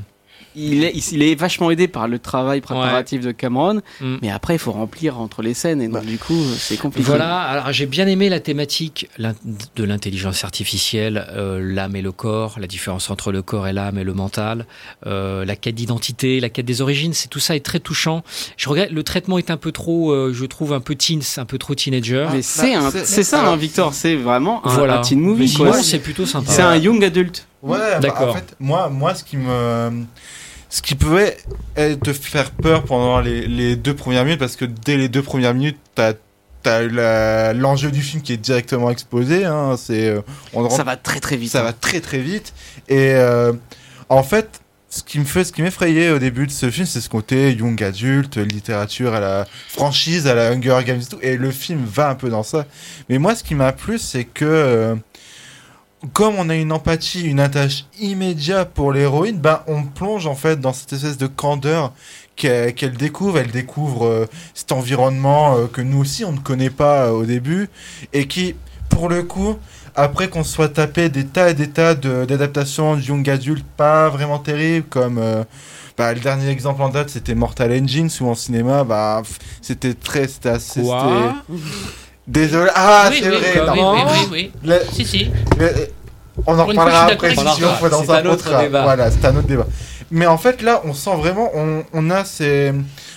il 0.57 0.85
est, 0.85 0.93
il 1.13 1.23
est 1.23 1.35
vachement 1.35 1.71
aidé 1.71 1.87
par 1.89 2.09
le 2.09 2.19
travail 2.19 2.61
préparatif 2.61 3.21
de 3.21 3.31
Cameron, 3.33 3.81
Mm. 4.01 4.17
mais 4.23 4.31
après 4.31 4.55
il 4.55 4.59
faut 4.59 4.73
remplir 4.73 5.19
entre 5.21 5.43
les 5.43 5.55
scènes 5.55 5.81
et 5.83 5.89
donc 5.89 6.05
du 6.05 6.19
coup 6.19 6.43
c'est 6.59 6.77
compliqué. 6.77 7.07
Voilà, 7.07 7.41
alors 7.41 7.73
j'ai 7.73 7.87
bien 7.87 8.07
aimé 8.07 8.29
la 8.29 8.41
thématique 8.41 9.09
de 9.19 9.85
l'intelligence 9.85 10.45
artificielle, 10.45 11.27
euh, 11.31 11.61
l'âme 11.63 11.97
et 11.97 12.03
le 12.03 12.13
corps, 12.13 12.57
la 12.59 12.67
différence 12.67 13.11
entre 13.11 13.33
le 13.33 13.43
corps 13.43 13.69
et 13.69 13.73
l'âme 13.73 13.99
et 13.99 14.05
le 14.05 14.15
mental, 14.15 14.67
euh, 15.07 15.45
la 15.45 15.57
quête 15.57 15.75
d'identité, 15.75 16.41
la 16.41 16.49
quête 16.49 16.67
des 16.67 16.81
origines, 16.83 17.13
c'est 17.15 17.29
tout 17.29 17.39
ça 17.41 17.55
est 17.57 17.65
très 17.65 17.81
touchant. 17.81 18.23
Je 18.57 18.69
regrette, 18.69 18.91
le 18.91 19.03
traitement 19.03 19.39
est 19.39 19.51
un 19.51 19.57
peu 19.57 19.73
trop, 19.73 20.11
euh, 20.13 20.33
je 20.35 20.45
trouve 20.47 20.73
un 20.73 20.81
peu 20.81 20.95
teens, 20.95 21.21
un 21.39 21.45
peu 21.45 21.59
trop 21.59 21.75
teenager. 21.75 22.27
Mais 22.33 22.43
c'est 22.43 22.75
un- 22.75 22.91
c'est 22.91 23.23
ça, 23.23 23.47
hein, 23.49 23.57
Victor, 23.57 23.95
c'est 23.95 24.17
vraiment 24.17 24.67
un, 24.67 24.75
Voilà. 24.75 24.99
un 24.99 25.03
teen 25.03 25.21
movie. 25.21 25.55
C'est 25.83 25.99
plutôt 26.01 26.27
sympa. 26.27 26.51
C'est 26.51 26.63
un 26.63 26.77
young 26.77 27.03
adulte. 27.05 27.47
Ouais, 27.63 27.79
bah, 27.79 27.99
D'accord. 28.01 28.31
en 28.31 28.35
fait, 28.35 28.55
moi, 28.59 28.89
moi, 28.89 29.15
ce 29.15 29.25
qui 29.25 29.37
me, 29.37 30.05
ce 30.69 30.83
qui 30.83 30.95
pouvait 30.95 31.37
te 31.77 32.13
faire 32.13 32.51
peur 32.53 32.85
pendant 32.85 33.21
les, 33.21 33.47
les 33.47 33.77
deux 33.77 33.95
premières 33.95 34.25
minutes, 34.25 34.41
parce 34.41 34.57
que 34.57 34.65
dès 34.65 34.97
les 34.97 35.09
deux 35.09 35.23
premières 35.23 35.55
minutes, 35.55 35.79
t'as 35.95 36.13
la- 36.65 37.53
l'enjeu 37.55 37.91
du 37.91 38.03
film 38.03 38.23
qui 38.23 38.33
est 38.35 38.37
directement 38.39 38.91
exposé. 38.91 39.45
Hein, 39.45 39.77
c'est, 39.79 40.09
euh, 40.09 40.21
Ça 40.71 40.85
va 40.85 40.97
très 40.97 41.21
très 41.21 41.37
vite. 41.37 41.51
Ça 41.51 41.61
hein. 41.61 41.65
va 41.65 41.73
très 41.73 42.01
très 42.01 42.19
vite. 42.19 42.53
Et 42.89 43.13
euh, 43.15 43.53
en 44.09 44.23
fait, 44.23 44.61
ce 44.91 45.03
qui 45.03 45.19
me 45.21 45.25
fait, 45.25 45.45
ce 45.45 45.53
qui 45.53 45.63
m'effrayait 45.63 46.11
au 46.11 46.19
début 46.19 46.47
de 46.47 46.53
ce 46.53 46.71
film, 46.71 46.85
c'est 46.87 47.01
ce 47.01 47.09
côté 47.09 47.53
young 47.53 47.83
adulte, 47.83 48.37
littérature 48.37 49.15
à 49.15 49.21
la 49.21 49.47
franchise, 49.69 50.27
à 50.27 50.35
la 50.35 50.51
Hunger 50.51 50.81
Games 50.85 51.01
et 51.01 51.05
tout. 51.07 51.19
Et 51.23 51.37
le 51.37 51.51
film 51.51 51.85
va 51.85 52.11
un 52.11 52.15
peu 52.15 52.29
dans 52.29 52.43
ça. 52.43 52.67
Mais 53.09 53.19
moi, 53.19 53.35
ce 53.35 53.43
qui 53.45 53.55
m'a 53.55 53.73
plu, 53.73 53.99
c'est 53.99 54.25
que 54.25 54.45
euh, 54.45 54.97
comme 56.13 56.35
on 56.37 56.49
a 56.49 56.55
une 56.57 56.73
empathie, 56.73 57.23
une 57.23 57.41
attache 57.41 57.85
immédiate 58.01 58.71
pour 58.73 58.93
l'héroïne, 58.93 59.39
ben 59.39 59.61
on 59.67 59.83
plonge 59.83 60.27
en 60.27 60.35
fait 60.35 60.59
dans 60.61 60.73
cette 60.73 60.93
espèce 60.95 61.19
de 61.19 61.27
candeur 61.27 61.93
qu'elle 62.37 62.97
découvre. 62.97 63.39
Elle 63.39 63.51
découvre 63.51 64.07
euh, 64.07 64.27
cet 64.55 64.73
environnement 64.73 65.57
euh, 65.57 65.67
que 65.67 65.83
nous 65.83 65.99
aussi 66.01 66.25
on 66.25 66.33
ne 66.33 66.39
connaît 66.39 66.71
pas 66.71 67.07
euh, 67.07 67.11
au 67.11 67.25
début 67.27 67.69
et 68.15 68.27
qui, 68.27 68.55
pour 68.89 69.11
le 69.11 69.23
coup, 69.23 69.57
après 69.95 70.29
qu'on 70.31 70.43
soit 70.45 70.71
tapé 70.71 71.11
des 71.11 71.27
tas 71.27 71.51
et 71.51 71.55
des 71.55 71.69
tas 71.69 71.95
d'adaptations 71.95 72.97
de 72.97 73.03
young 73.03 73.29
adultes 73.29 73.67
pas 73.77 74.09
vraiment 74.09 74.39
terribles 74.39 74.87
comme 74.89 75.21
bah, 75.99 76.15
le 76.15 76.21
dernier 76.21 76.49
exemple 76.49 76.81
en 76.81 76.89
date 76.89 77.11
c'était 77.11 77.35
Mortal 77.35 77.73
Engines 77.73 78.09
où 78.21 78.29
en 78.29 78.37
cinéma 78.37 78.85
bah 78.85 79.21
c'était 79.61 79.95
très 79.95 80.29
c'était 80.29 80.49
assez 80.51 80.81
Quoi? 80.83 81.35
c'était- 81.49 81.61
désolé. 82.31 82.71
Ah 82.75 83.09
Oui, 83.11 83.21
c'est 83.23 83.31
oui, 83.31 83.37
vrai 83.37 83.61
oui, 83.73 83.81
non. 83.81 83.93
oui, 83.95 84.01
oui, 84.11 84.29
oui. 84.31 84.53
Le- 84.65 84.81
Si, 84.93 85.05
si. 85.05 85.31
le- 85.59 85.89
on 86.47 86.59
en 86.59 86.65
reparlera 86.65 87.05
suis 87.07 87.15
après 87.15 87.35
si 87.35 87.39
on 87.65 87.75
faut 87.75 87.89
dans 87.91 88.11
un 88.11 88.15
un 88.15 88.21
autre 88.27 88.49
autre 88.49 88.61
débat. 88.61 88.83
voilà 88.83 89.11
c'est 89.11 89.25
un 89.27 89.37
autre 89.37 89.47
débat. 89.47 89.67
Mais 90.11 90.27
en 90.27 90.39
fait 90.39 90.63
là 90.63 90.81
on 90.85 90.95
sent 90.95 91.15
vraiment 91.17 91.51
on, 91.55 91.85
on 91.93 92.09
a 92.11 92.25
ces 92.25 92.73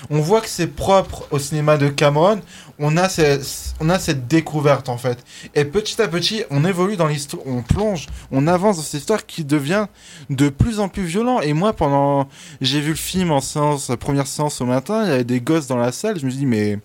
on 0.09 0.20
voit 0.20 0.41
que 0.41 0.49
c'est 0.49 0.68
propre 0.68 1.26
au 1.32 1.39
cinéma 1.39 1.78
de 1.78 1.88
Cameron. 1.88 2.41
On 2.80 2.97
a 2.97 3.07
ces- 3.07 3.39
on 3.80 3.89
a 3.89 3.97
cette 3.97 4.28
découverte 4.28 4.89
en 4.89 4.97
fait. 4.97 5.20
Et 5.55 5.64
petit 5.64 6.01
à 6.01 6.07
petit 6.09 6.43
on 6.49 6.66
évolue 6.66 6.97
dans 6.97 7.07
l'histoire 7.07 7.43
on 7.45 7.61
plonge 7.61 8.07
on 8.32 8.45
avance 8.45 8.76
dans 8.78 8.84
cette 8.84 8.99
histoire 9.01 9.26
qui 9.26 9.45
devient 9.45 9.86
de 10.30 10.49
plus 10.49 10.82
en 10.82 10.89
plus 10.89 11.03
violent. 11.03 11.39
Et 11.39 11.53
moi 11.53 11.72
pendant 11.72 12.28
j'ai 12.59 12.82
vu 12.82 12.89
le 12.89 12.95
film 12.95 13.32
en 13.32 13.39
séance 13.41 13.89
la 13.89 13.95
première 13.95 14.28
séance 14.28 14.59
au 14.59 14.66
matin 14.66 15.03
il 15.05 15.09
y 15.09 15.14
avait 15.14 15.24
des 15.24 15.39
gosses 15.39 15.68
dans 15.68 15.78
la 15.78 15.93
salle. 15.93 16.20
Je 16.20 16.26
me 16.26 16.32
dis 16.32 16.45
mais 16.45 16.78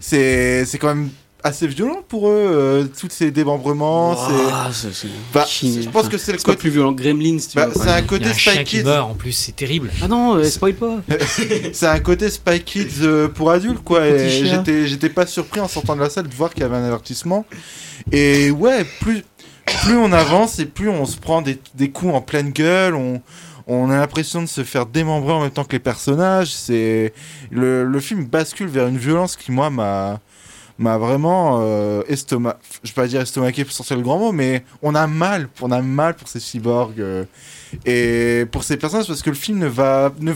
c'est 0.00 0.66
c'est 0.66 0.76
quand 0.78 0.88
même 0.88 1.08
assez 1.44 1.66
violent 1.66 2.02
pour 2.08 2.28
eux 2.28 2.32
euh, 2.34 2.84
tous 2.98 3.08
ces 3.10 3.30
démembrements 3.30 4.10
Ouah, 4.12 4.70
c'est 4.72 5.08
bah, 5.32 5.46
je 5.48 5.88
pense 5.88 6.08
que 6.08 6.18
c'est 6.18 6.32
le 6.32 6.38
côté 6.38 6.56
plus 6.58 6.70
violent 6.70 6.94
que 6.94 7.02
Gremlins, 7.02 7.38
tu 7.38 7.56
Bah, 7.56 7.66
vois. 7.66 7.84
c'est 7.84 7.90
un 7.90 8.02
côté 8.02 8.32
Spy 8.34 8.64
Kids. 8.64 8.84
meurt 8.84 9.10
en 9.10 9.14
plus, 9.14 9.32
c'est 9.32 9.56
terrible. 9.56 9.90
Ah 10.02 10.08
non, 10.08 10.34
euh, 10.36 10.44
spoil 10.44 10.74
pas. 10.74 10.96
c'est 11.72 11.86
un 11.86 12.00
côté 12.00 12.30
Spy 12.30 12.60
Kids 12.60 13.02
euh, 13.02 13.28
pour 13.28 13.50
adultes 13.50 13.82
quoi. 13.84 14.06
Et 14.06 14.28
j'étais 14.28 14.86
j'étais 14.86 15.08
pas 15.10 15.26
surpris 15.26 15.60
en 15.60 15.68
sortant 15.68 15.96
de 15.96 16.00
la 16.00 16.10
salle 16.10 16.28
de 16.28 16.34
voir 16.34 16.52
qu'il 16.52 16.62
y 16.62 16.66
avait 16.66 16.76
un 16.76 16.84
avertissement. 16.84 17.44
Et 18.12 18.50
ouais, 18.50 18.84
plus 19.00 19.24
plus 19.84 19.96
on 19.96 20.12
avance 20.12 20.58
et 20.58 20.66
plus 20.66 20.88
on 20.88 21.06
se 21.06 21.16
prend 21.16 21.42
des, 21.42 21.58
des 21.74 21.90
coups 21.90 22.14
en 22.14 22.20
pleine 22.20 22.50
gueule. 22.50 22.94
On 22.94 23.22
on 23.66 23.88
a 23.88 23.96
l'impression 23.98 24.42
de 24.42 24.46
se 24.48 24.64
faire 24.64 24.84
démembrer 24.86 25.32
en 25.32 25.42
même 25.42 25.50
temps 25.52 25.62
que 25.64 25.72
les 25.72 25.78
personnages. 25.78 26.52
C'est 26.52 27.12
le, 27.52 27.84
le 27.84 28.00
film 28.00 28.24
bascule 28.24 28.66
vers 28.66 28.88
une 28.88 28.98
violence 28.98 29.36
qui 29.36 29.52
moi 29.52 29.70
m'a 29.70 30.18
m'a 30.80 30.96
vraiment 30.96 31.60
euh, 31.60 32.02
estomac 32.08 32.58
je 32.82 32.88
vais 32.88 32.94
pas 32.94 33.06
dire 33.06 33.20
estomaqué 33.20 33.64
pour 33.64 33.72
sortir 33.72 33.96
le 33.96 34.02
grand 34.02 34.18
mot 34.18 34.32
mais 34.32 34.64
on 34.82 34.94
a 34.94 35.06
mal 35.06 35.48
on 35.60 35.70
a 35.70 35.82
mal 35.82 36.14
pour 36.14 36.26
ces 36.26 36.40
cyborgs 36.40 37.00
euh, 37.00 37.24
et 37.84 38.46
pour 38.50 38.64
ces 38.64 38.78
personnages 38.78 39.06
parce 39.06 39.22
que 39.22 39.30
le 39.30 39.36
film 39.36 39.58
ne 39.58 39.66
va 39.66 40.10
ne 40.18 40.32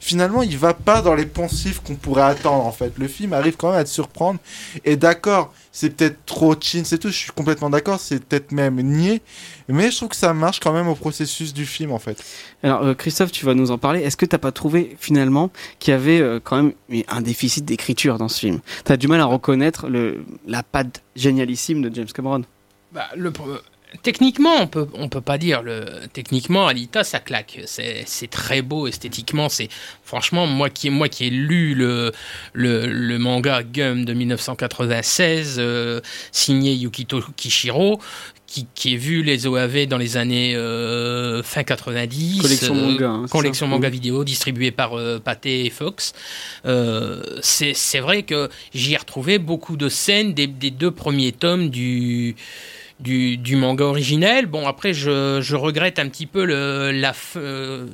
finalement 0.00 0.42
il 0.42 0.56
va 0.56 0.72
pas 0.72 1.02
dans 1.02 1.14
les 1.14 1.26
poncifs 1.26 1.80
qu'on 1.80 1.96
pourrait 1.96 2.22
attendre 2.22 2.64
en 2.64 2.72
fait. 2.72 2.92
Le 2.96 3.08
film 3.08 3.32
arrive 3.32 3.56
quand 3.56 3.70
même 3.70 3.80
à 3.80 3.84
te 3.84 3.88
surprendre 3.90 4.40
et 4.84 4.96
d'accord 4.96 5.52
c'est 5.72 5.90
peut-être 5.90 6.24
trop 6.24 6.54
chin 6.58 6.82
c'est 6.84 6.98
tout 6.98 7.08
je 7.08 7.16
suis 7.16 7.32
complètement 7.32 7.68
d'accord 7.68 8.00
c'est 8.00 8.24
peut-être 8.24 8.52
même 8.52 8.80
niais 8.80 9.20
mais 9.68 9.90
je 9.90 9.96
trouve 9.96 10.08
que 10.10 10.16
ça 10.16 10.32
marche 10.34 10.60
quand 10.60 10.72
même 10.72 10.88
au 10.88 10.94
processus 10.94 11.52
du 11.52 11.66
film 11.66 11.92
en 11.92 11.98
fait 11.98 12.22
Alors, 12.62 12.82
euh, 12.82 12.94
Christophe, 12.94 13.32
tu 13.32 13.44
vas 13.44 13.54
nous 13.54 13.70
en 13.70 13.78
parler. 13.78 14.00
Est-ce 14.00 14.16
que 14.16 14.26
t'as 14.26 14.38
pas 14.38 14.52
trouvé 14.52 14.96
finalement 14.98 15.50
qu'il 15.78 15.92
y 15.92 15.94
avait 15.94 16.20
euh, 16.20 16.40
quand 16.42 16.56
même 16.56 16.72
un 17.08 17.20
déficit 17.20 17.64
d'écriture 17.64 18.18
dans 18.18 18.28
ce 18.28 18.40
film? 18.40 18.60
T'as 18.84 18.96
du 18.96 19.08
mal 19.08 19.20
à 19.20 19.24
reconnaître 19.26 19.88
le, 19.88 20.24
la 20.46 20.62
patte 20.62 21.02
génialissime 21.14 21.82
de 21.82 21.94
James 21.94 22.06
Cameron 22.06 22.42
Bah, 22.92 23.08
le, 23.16 23.32
techniquement, 24.02 24.54
on 24.60 24.66
peut, 24.66 24.86
on 24.94 25.08
peut 25.08 25.20
pas 25.20 25.38
dire. 25.38 25.62
Le, 25.62 25.84
techniquement, 26.12 26.66
Alita, 26.66 27.04
ça 27.04 27.18
claque. 27.18 27.60
C'est, 27.66 28.04
c'est 28.06 28.28
très 28.30 28.62
beau 28.62 28.86
esthétiquement. 28.86 29.48
C'est 29.48 29.68
franchement 30.04 30.46
moi 30.46 30.70
qui, 30.70 30.90
moi 30.90 31.08
qui 31.08 31.26
ai 31.26 31.30
lu 31.30 31.74
le, 31.74 32.12
le, 32.52 32.86
le 32.86 33.18
manga 33.18 33.62
Gum 33.62 34.04
de 34.04 34.12
1996, 34.12 35.56
euh, 35.58 36.00
signé 36.32 36.74
Yukito 36.74 37.20
Kishiro. 37.36 38.00
Qui, 38.46 38.66
qui 38.76 38.96
vu 38.96 39.24
les 39.24 39.48
OAV 39.48 39.86
dans 39.86 39.98
les 39.98 40.16
années 40.16 40.54
euh, 40.54 41.42
fin 41.42 41.64
90. 41.64 42.40
Collection 42.42 42.74
manga, 42.76 43.08
hein, 43.10 43.26
collection 43.28 43.66
ça 43.66 43.70
manga 43.70 43.88
vidéo 43.88 44.22
distribuée 44.22 44.70
par 44.70 44.96
euh, 44.96 45.18
Pathé 45.18 45.64
et 45.66 45.70
Fox. 45.70 46.12
Euh, 46.64 47.22
c'est 47.42 47.98
vrai 47.98 48.22
que 48.22 48.48
j'y 48.72 48.92
ai 48.94 48.96
retrouvé 48.96 49.38
beaucoup 49.40 49.76
de 49.76 49.88
scènes 49.88 50.32
des, 50.32 50.46
des 50.46 50.70
deux 50.70 50.92
premiers 50.92 51.32
tomes 51.32 51.70
du, 51.70 52.36
du, 53.00 53.36
du 53.36 53.56
manga 53.56 53.84
originel. 53.84 54.46
Bon, 54.46 54.68
après, 54.68 54.94
je, 54.94 55.40
je 55.42 55.56
regrette 55.56 55.98
un 55.98 56.08
petit 56.08 56.26
peu 56.26 56.44
le, 56.44 56.92
la, 56.92 57.10
f- 57.12 57.34
euh, 57.36 57.86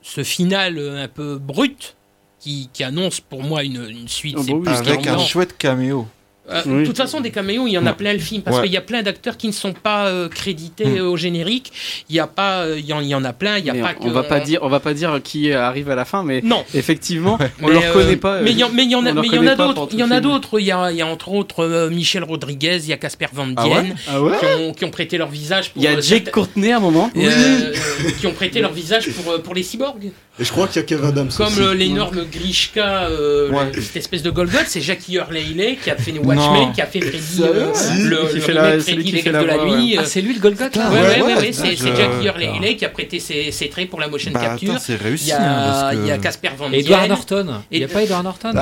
ce 0.00 0.22
final 0.22 0.78
un 0.78 1.08
peu 1.08 1.36
brut 1.36 1.96
qui, 2.40 2.70
qui 2.72 2.84
annonce 2.84 3.20
pour 3.20 3.42
moi 3.42 3.64
une, 3.64 3.86
une 3.86 4.08
suite. 4.08 4.38
C'est 4.40 4.52
bah 4.52 4.56
oui, 4.56 4.62
plus 4.64 4.74
avec 4.76 5.06
un 5.06 5.18
chouette 5.26 5.58
caméo 5.58 6.08
Euh, 6.52 6.62
Oui. 6.66 6.80
De 6.82 6.86
toute 6.86 6.96
façon, 6.96 7.20
des 7.20 7.30
caméos, 7.30 7.66
il 7.66 7.72
y 7.72 7.78
en 7.78 7.86
a 7.86 7.92
plein 7.92 8.12
le 8.12 8.18
film, 8.18 8.42
parce 8.42 8.56
Ouais. 8.58 8.64
qu'il 8.64 8.72
y 8.72 8.76
a 8.76 8.80
plein 8.80 9.02
d'acteurs 9.02 9.36
qui 9.36 9.46
ne 9.46 9.52
sont 9.52 9.72
pas 9.72 10.06
euh, 10.06 10.28
crédités 10.28 10.84
Mm. 10.86 10.96
euh, 10.98 11.08
au 11.10 11.16
générique. 11.16 11.72
Il 12.08 12.16
y 12.16 12.20
a 12.20 12.26
pas, 12.26 12.62
euh, 12.62 12.76
il 12.78 12.84
y, 12.86 12.92
en, 12.92 13.00
il 13.00 13.08
y 13.08 13.14
en 13.14 13.24
a 13.24 13.32
plein. 13.32 13.58
Il 13.58 13.64
y 13.64 13.70
a 13.70 13.74
Mais 13.74 13.80
pas 13.80 13.94
on, 14.00 14.04
que 14.04 14.10
va 14.10 14.22
pas 14.22 14.40
dire, 14.40 14.60
on 14.62 14.68
va 14.68 14.80
pas 14.80 14.94
dire 14.94 15.20
qui 15.22 15.52
arrive 15.52 15.90
à 15.90 15.94
la 15.94 16.04
fin, 16.04 16.22
mais 16.24 16.40
Non. 16.42 16.64
effectivement, 16.74 17.38
on 17.62 17.68
euh, 17.70 17.78
reconnaît 17.92 18.16
pas. 18.16 18.40
Mais 18.40 18.50
il 18.52 18.58
y, 18.58 18.64
en- 18.64 18.68
y 18.68 18.94
a, 18.94 18.98
on 18.98 19.02
le 19.02 19.12
mais 19.14 19.26
il 19.28 19.34
y 19.34 19.38
en 19.38 19.46
a 19.46 19.54
d'autres. 19.54 19.88
Il 19.92 19.98
y 19.98 20.02
en 20.02 20.10
a 20.10 20.20
d'autres. 20.20 20.58
Il 20.60 20.66
y 20.66 20.72
a, 20.72 20.90
il 20.90 20.96
y 20.96 21.02
a 21.02 21.06
entre 21.06 21.28
autres 21.32 21.64
euh, 21.64 21.90
Michel 21.90 22.24
Rodriguez, 22.24 22.78
il 22.82 22.88
y 22.88 22.92
a 22.92 22.96
Casper 22.96 23.26
Van 23.32 23.46
Dien 23.46 23.56
Ah 23.58 23.68
ouais 23.68 23.92
Ah 24.08 24.22
ouais 24.22 24.32
qui, 24.38 24.46
ont, 24.62 24.72
qui 24.72 24.84
ont 24.84 24.90
prêté 24.90 25.18
leur 25.18 25.28
visage. 25.28 25.70
Pour, 25.70 25.82
Il 25.82 25.84
y 25.84 25.88
a 25.88 25.96
euh, 25.98 26.00
Jake 26.02 26.30
Courtney 26.30 26.72
à 26.72 26.76
un 26.76 26.80
moment. 26.80 27.10
euh, 27.16 27.20
euh, 27.20 27.74
qui 28.18 28.26
ont 28.26 28.32
prêté 28.32 28.60
leur 28.60 28.72
visage 28.72 29.08
pour, 29.10 29.32
euh, 29.32 29.38
pour 29.38 29.54
les 29.54 29.62
cyborgs. 29.62 30.10
Et 30.38 30.44
je 30.44 30.50
crois 30.52 30.66
qu'il 30.68 30.76
y 30.80 30.84
a 30.84 30.86
Kev 30.86 31.04
Adams 31.06 31.28
Comme 31.36 31.52
euh, 31.58 31.74
l'énorme 31.74 32.24
Grishka, 32.32 33.04
euh, 33.04 33.50
cette 33.74 33.96
espèce 33.96 34.22
de 34.22 34.30
Golgoth, 34.30 34.64
c'est 34.66 34.80
Jackie 34.80 35.16
Hurley 35.16 35.42
Haley 35.42 35.78
qui 35.82 35.90
a 35.90 35.96
fait 35.96 36.12
Watchmen, 36.48 36.72
qui 36.72 36.80
a 36.80 36.86
fait 36.86 37.00
Freddy, 37.00 37.42
euh, 37.42 37.70
Si, 37.74 38.02
le, 38.02 38.16
qui 38.28 38.34
le 38.36 38.40
fait 38.40 38.52
la- 38.52 38.62
remake 38.62 38.82
c'est 38.82 38.92
lui 38.92 38.94
Freddy 39.02 39.10
qui 39.10 39.16
les 39.16 39.22
fait 39.22 39.30
Rêves 39.30 39.42
de 39.42 39.46
la 39.46 39.56
voix, 39.58 39.76
nuit. 39.76 39.94
Ah, 39.96 40.00
euh, 40.00 40.04
c'est 40.06 40.20
lui 40.20 40.34
le 40.34 40.40
Golgoth 40.40 40.76
là 40.76 40.90
Ouais, 40.90 40.98
ouais, 41.00 41.22
Ouais, 41.22 41.34
ouais, 41.36 41.52
c'est 41.52 41.76
Jackie 41.76 42.26
Hurley 42.26 42.76
qui 42.76 42.84
a 42.84 42.88
prêté 42.88 43.18
ses, 43.20 43.50
ses 43.52 43.68
traits 43.68 43.88
pour 43.90 44.00
la 44.00 44.08
motion 44.08 44.30
Bah, 44.32 44.40
capture. 44.40 44.74
c'est 44.80 44.94
Il 44.94 45.02
réussi 45.02 45.28
y 45.28 45.32
hein, 45.32 45.38
a, 45.40 45.94
il 45.94 46.06
y 46.06 46.10
a 46.10 46.18
Casper 46.18 46.50
Van 46.56 46.70
Edward 46.72 47.00
Dien. 47.02 47.08
Norton. 47.08 47.46
Il 47.70 47.78
n'y 47.78 47.84
a 47.84 47.88
pas 47.88 48.02
Edward 48.02 48.24
Norton 48.24 48.52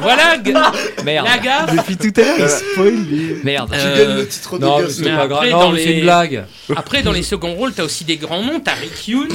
Voilà, 0.00 0.36
g- 0.44 0.52
Merde. 1.04 1.26
la 1.26 1.38
gaffe. 1.38 1.76
Depuis 1.76 1.96
tout 1.96 2.20
à 2.20 2.24
l'heure, 2.24 2.36
il 2.38 2.48
spoil. 2.48 2.94
lui. 2.94 3.36
Merde. 3.44 3.70
Tu 3.72 3.78
Euh, 3.78 3.96
gagnes 4.06 4.16
le 4.18 4.28
titre 4.28 4.58
de 4.58 4.64
Non, 4.64 4.78
c'est 4.88 5.04
pas 5.10 5.26
grave. 5.26 5.50
Non, 5.50 5.74
c'est 5.76 5.84
une 5.92 6.00
blague. 6.02 6.44
Après, 6.76 7.02
dans 7.02 7.12
les 7.12 7.22
seconds 7.22 7.54
rôles, 7.54 7.72
t'as 7.72 7.84
aussi 7.84 8.04
des 8.04 8.16
grands 8.16 8.42
noms. 8.42 8.60
T'as 8.60 8.74
Rick 8.74 9.08
Yoon, 9.08 9.28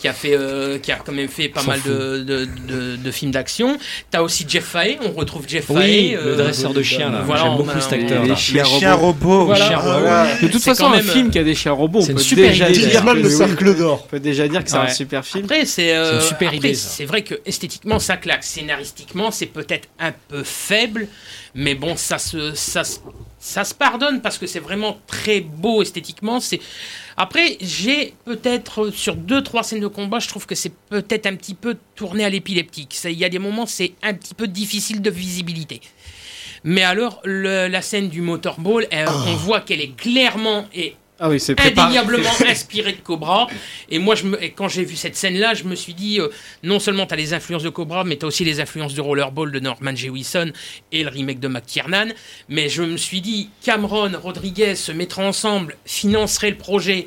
qui 0.00 0.08
a 0.08 0.12
fait, 0.12 0.34
euh, 0.36 0.78
qui 0.78 0.92
a 0.92 0.96
quand 0.96 1.12
même 1.12 1.28
fait 1.28 1.48
pas 1.48 1.62
mal 1.62 1.80
de, 1.84 3.10
films 3.10 3.30
d'action. 3.32 3.76
T'as 4.10 4.22
aussi 4.22 4.44
Jeff 4.48 4.64
Fahey. 4.64 4.98
On 5.04 5.12
retrouve 5.12 5.44
Jeff 5.48 5.66
Fahey. 5.66 6.12
le 6.12 6.18
euh, 6.32 6.36
dresseur 6.36 6.72
de 6.72 6.82
chiens 6.88 7.10
là. 7.10 7.22
voilà, 7.24 7.42
J'aime 7.44 7.56
beaucoup 7.56 7.78
a- 7.78 7.80
cet 7.80 7.92
acteur. 7.92 8.24
les 8.24 8.36
chiens 8.36 8.62
les 8.64 8.68
chiens 8.78 8.94
robots 8.94 9.44
Voilà. 9.46 9.78
Voilà. 9.78 10.36
De 10.42 10.48
toute 10.48 10.62
façon, 10.62 10.84
quand 10.84 10.92
un 10.92 10.96
même, 10.96 11.04
film 11.06 11.30
qui 11.30 11.38
a 11.38 11.44
des 11.44 11.54
chiens 11.54 11.72
robots, 11.72 11.98
on 12.00 12.02
c'est 12.02 12.12
une 12.12 12.16
peut 12.18 12.22
super 12.22 12.48
déjà 12.50 12.70
idée. 12.70 12.86
dire 12.86 13.14
le 13.14 13.28
cercle 13.30 13.76
d'or. 13.76 14.02
On 14.04 14.08
peut 14.08 14.20
déjà 14.20 14.48
dire 14.48 14.64
que 14.64 14.70
c'est 14.70 14.76
un 14.76 14.88
super 14.88 15.24
film. 15.24 15.44
Après, 15.44 15.64
c'est 15.66 15.94
euh, 15.96 16.16
une 16.16 16.20
super 16.20 16.48
après, 16.48 16.56
idée. 16.58 16.74
C'est 16.74 17.04
vrai 17.04 17.22
que 17.22 17.34
esthétiquement, 17.46 17.98
ça 17.98 18.16
claque. 18.16 18.44
Scénaristiquement, 18.44 19.30
c'est 19.30 19.46
peut-être 19.46 19.88
un 19.98 20.12
peu 20.28 20.42
faible, 20.42 21.08
mais 21.54 21.74
bon, 21.74 21.96
ça 21.96 22.18
se, 22.18 22.54
ça, 22.54 22.84
se- 22.84 22.98
ça 23.40 23.64
se 23.64 23.74
pardonne 23.74 24.20
parce 24.20 24.38
que 24.38 24.46
c'est 24.46 24.58
vraiment 24.58 24.98
très 25.06 25.40
beau 25.40 25.82
esthétiquement. 25.82 26.40
C'est 26.40 26.60
après, 27.16 27.56
j'ai 27.60 28.14
peut-être 28.24 28.90
sur 28.90 29.14
deux 29.16 29.42
trois 29.42 29.62
scènes 29.62 29.80
de 29.80 29.86
combat, 29.88 30.18
je 30.20 30.28
trouve 30.28 30.46
que 30.46 30.54
c'est 30.54 30.72
peut-être 30.90 31.26
un 31.26 31.34
petit 31.34 31.54
peu 31.54 31.76
tourné 31.96 32.24
à 32.24 32.30
l'épileptique. 32.30 32.96
Il 33.04 33.12
y 33.18 33.24
a 33.24 33.28
des 33.28 33.38
moments, 33.40 33.66
c'est 33.66 33.92
un 34.02 34.14
petit 34.14 34.34
peu 34.34 34.46
difficile 34.46 35.02
de 35.02 35.10
visibilité. 35.10 35.80
Mais 36.64 36.82
alors, 36.82 37.20
le- 37.24 37.68
la 37.68 37.82
scène 37.82 38.08
du 38.08 38.20
motorball, 38.20 38.86
elle- 38.90 39.08
on 39.08 39.34
voit 39.34 39.60
qu'elle 39.60 39.80
est 39.80 39.96
clairement 39.96 40.66
et 40.74 40.94
Ah 41.20 41.28
oui, 41.28 41.40
c'est 41.40 41.56
préparé. 41.56 41.86
indéniablement 41.98 42.30
inspiré 42.48 42.92
de 42.92 43.00
Cobra. 43.00 43.48
Et 43.88 43.98
moi, 43.98 44.14
je 44.14 44.24
me, 44.24 44.40
et 44.42 44.50
quand 44.52 44.68
j'ai 44.68 44.84
vu 44.84 44.94
cette 44.94 45.16
scène-là, 45.16 45.54
je 45.54 45.64
me 45.64 45.74
suis 45.74 45.92
dit, 45.94 46.20
euh, 46.20 46.28
non 46.62 46.78
seulement 46.78 47.06
tu 47.06 47.14
as 47.14 47.16
les 47.16 47.34
influences 47.34 47.64
de 47.64 47.70
Cobra, 47.70 48.04
mais 48.04 48.16
tu 48.16 48.24
as 48.24 48.28
aussi 48.28 48.44
les 48.44 48.60
influences 48.60 48.94
du 48.94 49.00
Rollerball 49.00 49.50
de 49.50 49.58
Norman 49.58 49.96
Jewison 49.96 50.52
et 50.92 51.02
le 51.02 51.08
remake 51.10 51.40
de 51.40 51.48
McTiernan. 51.48 52.06
Mais 52.48 52.68
je 52.68 52.82
me 52.84 52.96
suis 52.96 53.20
dit, 53.20 53.50
Cameron, 53.64 54.12
Rodriguez 54.22 54.76
se 54.76 54.92
mettraient 54.92 55.24
ensemble, 55.26 55.76
financeraient 55.86 56.50
le 56.50 56.56
projet 56.56 57.06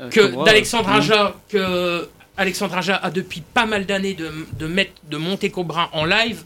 Euh, 0.00 0.08
que 0.08 0.44
d'Alexandre. 0.44 0.88
Aja, 0.88 1.34
que 1.50 2.08
Alexandre 2.38 2.78
Aja 2.78 2.96
a 2.96 3.10
depuis 3.10 3.42
pas 3.42 3.66
mal 3.66 3.84
d'années 3.84 4.14
de, 4.14 4.30
de, 4.58 4.66
mettre, 4.66 4.92
de 5.10 5.18
monter 5.18 5.50
Cobra 5.50 5.90
en 5.92 6.06
live. 6.06 6.44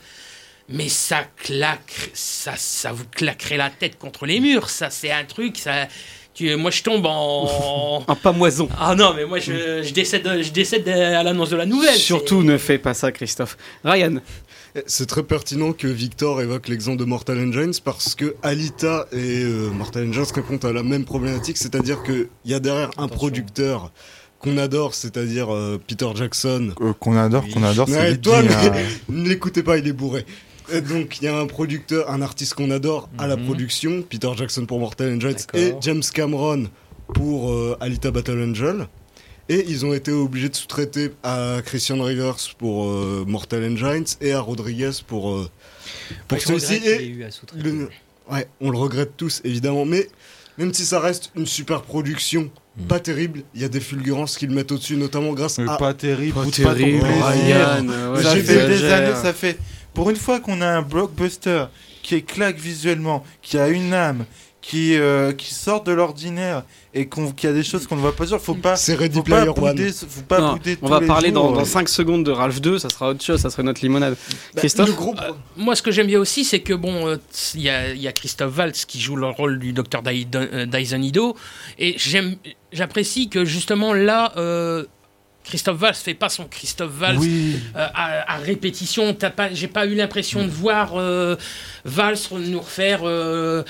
Mais 0.69 0.89
ça 0.89 1.25
claque, 1.37 2.11
ça, 2.15 2.55
ça 2.57 2.93
vous 2.93 3.05
claquerait 3.11 3.57
la 3.57 3.71
tête 3.71 3.99
contre 3.99 4.27
les 4.27 4.41
murs. 4.41 4.71
Ça, 4.71 4.91
c'est 4.91 5.11
un 5.11 5.25
truc, 5.25 5.59
ça. 5.59 5.89
Tu, 6.33 6.55
moi, 6.57 6.71
je 6.71 6.83
tombe 6.83 7.07
en. 7.07 8.03
en 8.09 8.17
pamoison. 8.17 8.69
Ah 8.79 8.95
non, 8.95 9.15
mais 9.15 9.25
moi, 9.25 9.39
je, 9.39 9.83
je 9.83 9.93
décède, 9.93 10.27
je 10.43 10.51
décède 10.51 10.89
à 10.89 11.23
l'annonce 11.23 11.51
de 11.51 11.57
la 11.57 11.67
nouvelle. 11.67 11.97
Surtout, 11.97 12.43
ne 12.43 12.59
fais 12.59 12.79
pas 12.79 12.95
ça, 12.95 13.13
Christophe. 13.13 13.57
Ryan. 13.85 14.21
C'est 14.87 15.07
très 15.07 15.23
pertinent 15.23 15.73
que 15.73 15.87
Victor 15.87 16.43
évoque 16.43 16.67
l'exemple 16.67 16.97
de 16.97 17.05
Mortal 17.05 17.39
Engines 17.39 17.75
parce 17.85 18.17
que 18.17 18.35
Alita 18.43 19.07
et 19.13 19.45
euh, 19.45 19.71
Mortal 19.71 20.09
Engines 20.09 20.25
répondent 20.35 20.65
à 20.65 20.73
la 20.73 20.83
même 20.83 21.05
problématique, 21.05 21.59
c'est-à-dire 21.59 22.03
qu'il 22.03 22.27
y 22.45 22.55
a 22.55 22.59
derrière 22.59 22.91
un 22.97 23.07
producteur 23.07 23.93
qu'on 24.41 24.59
adore, 24.59 24.95
c'est-à-dire 24.95 25.55
euh, 25.55 25.81
Peter 25.87 26.09
Jackson. 26.17 26.75
Euh, 26.81 26.93
qu'on 26.93 27.17
adore, 27.17 27.45
qu'on 27.55 27.63
adore, 27.63 27.89
c'est 27.89 27.97
Ouais, 27.97 28.17
toi, 28.17 28.43
l'écoutez 29.09 29.63
pas, 29.63 29.79
il 29.79 29.87
est 29.87 29.93
bourré. 29.93 30.27
Et 30.73 30.81
donc 30.81 31.19
il 31.21 31.25
y 31.25 31.29
a 31.29 31.37
un 31.39 31.47
producteur, 31.47 32.11
un 32.11 32.23
artiste 32.23 32.55
qu'on 32.55 32.71
adore 32.71 33.09
à 33.19 33.27
la 33.27 33.37
Mhm. 33.37 33.45
production, 33.47 34.03
Peter 34.09 34.31
Jackson 34.37 34.65
pour 34.67 34.79
Mortal 34.81 35.15
Engines 35.15 35.37
et 35.55 35.75
James 35.81 36.03
Cameron 36.13 36.65
pour 37.15 37.53
euh, 37.53 37.77
Alita 37.81 38.11
Battle 38.11 38.43
Angel. 38.51 38.87
Et 39.51 39.67
ils 39.69 39.85
ont 39.85 39.93
été 39.93 40.11
obligés 40.11 40.49
de 40.49 40.57
sous-traiter 40.57 41.11
à 41.23 41.59
Christian 41.65 42.03
Rivers 42.03 42.37
pour 42.57 42.87
euh, 42.89 43.25
Mortal 43.29 43.63
Engines 43.71 44.07
et 44.23 44.33
à 44.33 44.41
Rodriguez 44.41 44.91
pour, 45.07 45.33
euh, 45.33 45.51
pour 46.29 46.41
celui-ci. 46.41 46.81
ouais, 48.31 48.49
on 48.61 48.71
le 48.71 48.79
regrette 48.79 49.17
tous 49.19 49.43
évidemment, 49.45 49.85
mais 49.85 50.09
même 50.57 50.73
si 50.73 50.87
ça 50.87 50.99
reste 50.99 51.31
une 51.37 51.47
super 51.47 51.83
production, 51.83 52.51
Hmm. 52.77 52.87
pas 52.89 52.99
terrible, 52.99 53.43
il 53.55 53.61
y 53.61 53.65
a 53.65 53.69
des 53.69 53.79
fulgurances 53.79 54.37
qui 54.37 54.49
le 54.49 54.55
mettent 54.55 54.73
au-dessus, 54.73 54.97
notamment 54.97 55.33
grâce 55.33 55.59
Mais 55.59 55.69
à. 55.71 55.77
pas 55.77 55.95
terrible, 55.95 56.35
Pas 56.35 56.45
pas 56.45 56.51
terrible. 56.75 57.05
Ryan, 57.05 57.87
ouais, 58.15 58.23
ça 58.23 58.35
fait- 58.35 58.67
des 58.69 58.85
années, 58.87 59.15
ça 59.23 59.33
fait. 59.33 59.59
Pour 59.95 60.11
une 60.11 60.17
fois 60.17 60.41
qu'on 60.41 60.61
a 60.61 60.67
un 60.67 60.83
blockbuster 60.83 61.67
qui 62.03 62.17
est 62.17 62.23
claque 62.23 62.59
visuellement, 62.59 63.25
qui 63.43 63.59
a 63.59 63.69
une 63.69 63.95
âme, 63.95 64.25
qui, 64.65 64.97
euh, 64.97 65.33
qui 65.33 65.53
sort 65.53 65.83
de 65.85 65.93
l'ordinaire 65.93 66.65
et 66.95 67.07
qu'on, 67.07 67.33
qui 67.33 67.47
a 67.47 67.53
des 67.53 67.63
choses 67.63 67.87
qu'on 67.87 67.97
ne 67.97 68.01
voit 68.01 68.17
pas 68.17 68.27
sur, 68.27 68.41
faut 68.41 68.55
pas. 68.55 68.77
C'est 68.77 68.95
Ready 68.95 69.17
faut 69.17 69.23
pas 69.23 69.43
Player 69.43 69.49
One. 69.51 69.77
bouder, 69.77 69.93
faut 69.93 70.23
pas 70.23 70.41
Non, 70.41 70.53
bouder 70.55 70.79
on 70.81 70.89
va 70.89 71.03
parler 71.03 71.31
dans, 71.31 71.49
jours. 71.49 71.59
dans 71.59 71.65
5 71.67 71.87
secondes 71.87 72.25
de 72.25 72.31
Ralph 72.31 72.63
2, 72.63 72.79
ça 72.79 72.89
sera 72.89 73.11
autre 73.11 73.23
chose, 73.23 73.41
ça 73.41 73.51
sera 73.51 73.63
notre 73.63 73.83
limonade. 73.83 74.17
Christophe 74.57 74.89
Euh, 74.89 75.33
moi, 75.59 75.77
ce 75.77 75.83
que 75.83 75.91
j'aime 75.91 76.07
bien 76.07 76.19
aussi, 76.19 76.45
c'est 76.45 76.61
que 76.61 76.73
bon, 76.73 77.07
euh, 77.09 77.17
il 77.55 77.61
y, 77.61 77.69
a, 77.69 77.93
y 77.93 78.11
Christophe 78.15 78.57
Waltz 78.57 78.87
qui 78.87 79.01
joue 79.01 79.17
le 79.17 79.27
rôle 79.27 79.59
du 79.59 79.75
docteur 79.75 80.03
Dyson 80.03 81.03
Ido, 81.03 81.37
et 81.79 81.97
j'aime, 81.99 82.37
j'apprécie 82.73 83.29
que 83.29 83.45
justement 83.45 83.93
là. 83.93 84.33
Euh, 85.45 85.49
Christophe 85.49 85.79
Valls 85.79 85.95
fait 85.95 86.15
pas 86.15 86.29
son 86.29 86.45
Christophe 86.45 86.93
Valls 86.93 87.17
Oui. 87.19 87.57
euh, 87.77 87.87
à, 87.95 88.35
à 88.35 88.37
répétition. 88.39 89.15
T'as 89.15 89.31
pas, 89.31 89.53
j'ai 89.53 89.69
pas 89.69 89.87
eu 89.87 89.95
l'impression 89.95 90.43
de 90.45 90.51
voir 90.51 90.93
euh, 90.97 91.37
Valls 91.85 92.17
nous 92.33 92.61
refaire 92.61 93.01
euh, 93.05 93.63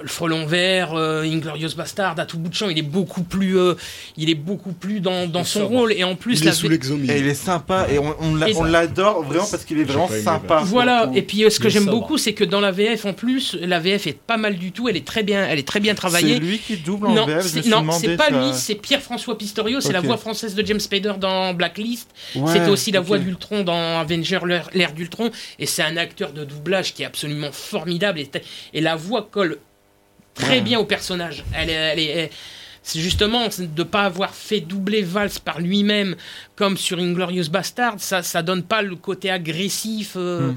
le 0.00 0.08
frelon 0.08 0.46
vert, 0.46 0.94
euh, 0.94 1.22
Inglorious 1.22 1.74
Bastard 1.76 2.18
à 2.18 2.24
tout 2.26 2.38
bout 2.38 2.48
de 2.48 2.54
champ. 2.54 2.68
Il 2.68 2.78
est 2.78 2.82
beaucoup 2.82 3.22
plus, 3.22 3.58
euh, 3.58 3.74
il 4.16 4.30
est 4.30 4.34
beaucoup 4.34 4.72
plus 4.72 5.00
dans, 5.00 5.26
dans 5.26 5.44
son 5.44 5.60
sobre. 5.60 5.76
rôle 5.78 5.92
et 5.92 6.04
en 6.04 6.16
plus 6.16 6.40
Il 6.40 6.42
est 6.42 6.46
la 6.46 6.52
sous. 6.52 6.70
Et 6.72 7.18
il 7.18 7.26
est 7.28 7.34
sympa 7.34 7.86
et 7.90 7.98
on, 7.98 8.34
l'adore 8.64 9.22
vraiment 9.22 9.46
parce 9.50 9.64
qu'il 9.64 9.78
est 9.78 9.84
vraiment 9.84 10.08
sympa. 10.08 10.62
Voilà, 10.64 11.10
et 11.14 11.22
puis 11.22 11.44
euh, 11.44 11.50
ce 11.50 11.60
que 11.60 11.68
j'aime 11.68 11.86
beaucoup, 11.86 12.18
c'est 12.18 12.32
que 12.32 12.44
dans 12.44 12.60
la 12.60 12.70
VF 12.72 13.04
en 13.04 13.12
plus, 13.12 13.56
la 13.60 13.78
VF 13.80 14.06
est 14.06 14.18
pas 14.18 14.36
mal 14.36 14.56
du 14.56 14.72
tout, 14.72 14.88
elle 14.88 14.96
est 14.96 15.06
très 15.06 15.22
bien, 15.22 15.44
elle 15.46 15.58
est 15.58 15.66
très 15.68 15.80
bien 15.80 15.94
travaillée. 15.94 16.34
C'est 16.34 16.40
lui 16.40 16.58
qui 16.58 16.76
double 16.76 17.08
en 17.08 17.14
non, 17.14 17.26
VF, 17.26 17.46
je 17.46 17.68
Non, 17.68 17.90
c'est 17.92 18.16
pas 18.16 18.28
ça. 18.28 18.40
lui, 18.40 18.52
c'est 18.54 18.74
Pierre-François 18.74 19.36
Pistorio, 19.36 19.80
c'est 19.80 19.92
la 19.92 20.00
voix 20.00 20.16
française 20.16 20.54
de 20.54 20.64
James 20.64 20.80
Spader 20.80 21.01
dans 21.18 21.52
Blacklist. 21.54 22.08
Ouais, 22.34 22.52
C'était 22.52 22.68
aussi 22.70 22.90
la 22.92 23.00
voix 23.00 23.18
d'Ultron 23.18 23.62
dans 23.64 24.00
Avenger 24.00 24.38
l'ère 24.72 24.92
d'Ultron, 24.92 25.30
et 25.58 25.66
c'est 25.66 25.82
un 25.82 25.96
acteur 25.96 26.32
de 26.32 26.44
doublage 26.44 26.94
qui 26.94 27.02
est 27.02 27.06
absolument 27.06 27.52
formidable, 27.52 28.20
et, 28.20 28.30
et 28.74 28.80
la 28.80 28.96
voix 28.96 29.28
colle 29.30 29.58
très 30.34 30.56
Ouais. 30.56 30.60
bien 30.62 30.78
au 30.78 30.84
personnage. 30.84 31.44
Elle 31.54 31.68
est, 31.70 31.72
elle 31.74 31.98
est- 31.98 32.06
elle- 32.06 32.30
c'est 32.84 32.98
justement 33.00 33.46
de 33.46 33.66
ne 33.78 33.82
pas 33.84 34.02
avoir 34.04 34.34
fait 34.34 34.60
doubler 34.60 35.02
Valls 35.02 35.30
par 35.44 35.60
lui-même 35.60 36.16
comme 36.56 36.76
sur 36.76 36.98
Inglorious 36.98 37.48
Bastard, 37.50 37.94
ça 37.98 38.22
ça 38.22 38.42
donne 38.42 38.62
pas 38.64 38.82
le 38.82 38.96
côté 38.96 39.30
agressif 39.30 40.14
euh, 40.16 40.48
Hmm. 40.50 40.56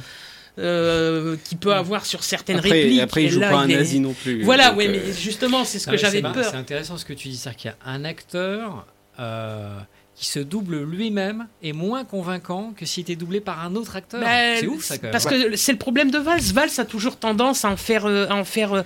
euh, 0.57 1.35
qu'il 1.43 1.57
peut 1.57 1.73
avoir 1.73 2.05
sur 2.05 2.23
certaines 2.23 2.57
Après- 2.57 2.71
répliques. 2.71 3.01
après, 3.01 3.23
il 3.25 3.29
joue 3.29 3.41
là, 3.41 3.51
pas 3.51 3.57
un 3.57 3.67
est- 3.69 3.75
nazi 3.75 3.99
non 3.99 4.13
plus, 4.13 4.41
Voilà, 4.41 4.73
oui, 4.73 4.87
euh, 4.87 4.91
mais 5.05 5.13
justement, 5.13 5.65
c'est 5.65 5.77
ce 5.79 5.87
Non, 5.87 5.91
que 5.95 5.97
j'avais 6.01 6.21
peur. 6.21 6.45
C'est 6.49 6.55
intéressant 6.55 6.97
ce 6.97 7.05
que 7.05 7.13
tu 7.13 7.27
dis, 7.27 7.35
c'est-à-dire 7.37 7.57
qu'il 7.59 7.71
y 7.71 7.73
a 7.73 7.91
un 7.91 8.05
acteur 8.05 8.87
euh, 9.19 9.77
qui 10.15 10.27
se 10.27 10.39
double 10.39 10.81
lui-même 10.83 11.47
est 11.61 11.73
moins 11.73 12.05
convaincant 12.05 12.73
que 12.77 12.85
s'il 12.85 13.01
était 13.01 13.15
doublé 13.17 13.41
par 13.41 13.65
un 13.65 13.75
autre 13.75 13.95
acteur. 13.97 14.21
Ben, 14.21 14.57
c'est 14.59 14.67
ouf 14.67 14.83
ça 14.83 14.97
quand 14.97 15.03
même. 15.03 15.11
Parce 15.11 15.25
que 15.25 15.55
c'est 15.57 15.73
le 15.73 15.77
problème 15.77 16.09
de 16.09 16.17
Valls. 16.19 16.39
Valls 16.53 16.69
a 16.77 16.85
toujours 16.85 17.17
tendance 17.17 17.65
à 17.65 17.69
en 17.69 17.75
faire, 17.77 18.05
euh, 18.05 18.25
à 18.29 18.35
en 18.35 18.45
faire, 18.45 18.71
euh, 18.73 18.81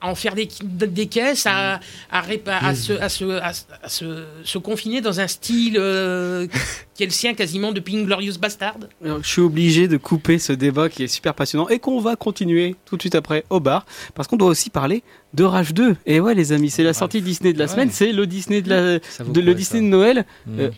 à 0.00 0.08
en 0.10 0.14
faire 0.16 0.34
des, 0.34 0.48
des 0.62 1.06
caisses, 1.06 1.46
à, 1.46 1.78
à, 2.10 2.20
répa- 2.20 2.58
à 2.62 2.74
se, 2.74 2.92
à 2.94 3.08
se, 3.08 3.24
à, 3.40 3.52
se- 3.54 3.62
à 3.82 3.88
se- 3.88 4.24
se 4.42 4.58
confiner 4.58 5.00
dans 5.00 5.20
un 5.20 5.28
style 5.28 5.76
euh, 5.78 6.46
qui 6.94 7.04
est 7.04 7.06
le 7.06 7.12
sien 7.12 7.32
quasiment 7.34 7.70
depuis 7.72 7.96
Inglorious 7.96 8.34
Bastard. 8.38 8.74
Alors, 9.04 9.22
Je 9.22 9.28
suis 9.28 9.40
obligé 9.40 9.86
de 9.88 9.96
couper 9.96 10.38
ce 10.40 10.52
débat 10.52 10.88
qui 10.88 11.04
est 11.04 11.08
super 11.08 11.32
passionnant 11.34 11.68
et 11.68 11.78
qu'on 11.78 12.00
va 12.00 12.16
continuer 12.16 12.74
tout 12.84 12.96
de 12.96 13.02
suite 13.02 13.14
après 13.14 13.44
au 13.50 13.60
bar 13.60 13.86
parce 14.14 14.26
qu'on 14.28 14.36
doit 14.36 14.48
aussi 14.48 14.68
parler 14.68 15.02
de 15.34 15.44
Ralph 15.44 15.72
2. 15.74 15.96
Et 16.06 16.20
ouais 16.20 16.34
les 16.34 16.52
amis, 16.52 16.70
c'est 16.70 16.82
la 16.82 16.94
sortie 16.94 17.20
Disney 17.20 17.52
de 17.52 17.58
la 17.58 17.64
Ouais. 17.66 17.70
semaine, 17.70 17.90
c'est 17.92 18.12
le 18.12 18.26
Disney 18.26 18.62
de 18.62 18.70
la 18.70 18.98
de, 19.24 19.40
le 19.40 19.54
Disney 19.54 19.82
de 19.82 19.86
Noël 19.86 20.24
Mm. 20.46 20.60
euh, 20.60 20.70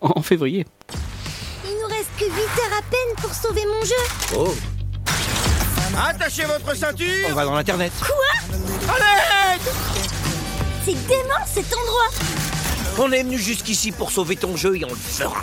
en 0.00 0.12
en 0.16 0.22
février. 0.22 0.66
Il 1.64 1.70
nous 1.80 1.88
reste 1.88 2.10
que 2.18 2.24
8 2.24 2.30
heures 2.30 2.78
à 2.78 2.82
peine 2.82 3.14
pour 3.22 3.34
sauver 3.34 3.62
mon 3.66 3.84
jeu. 3.84 4.36
Oh 4.36 4.54
Attachez 5.96 6.44
votre 6.44 6.76
ceinture 6.76 7.06
On 7.30 7.34
va 7.34 7.44
dans 7.44 7.54
l'internet. 7.54 7.92
Quoi? 8.00 8.56
Allez 8.94 9.60
C'est 10.84 11.06
dément 11.06 11.44
cet 11.46 11.66
endroit 11.72 12.10
On 12.98 13.12
est 13.12 13.22
venu 13.22 13.38
jusqu'ici 13.38 13.92
pour 13.92 14.10
sauver 14.10 14.36
ton 14.36 14.56
jeu 14.56 14.76
et 14.76 14.84
on 14.84 14.90
le 14.90 14.94
fera. 14.96 15.40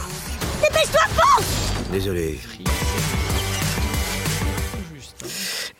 Dépêche-toi, 0.62 1.02
pense 1.16 1.90
Désolé. 1.92 2.40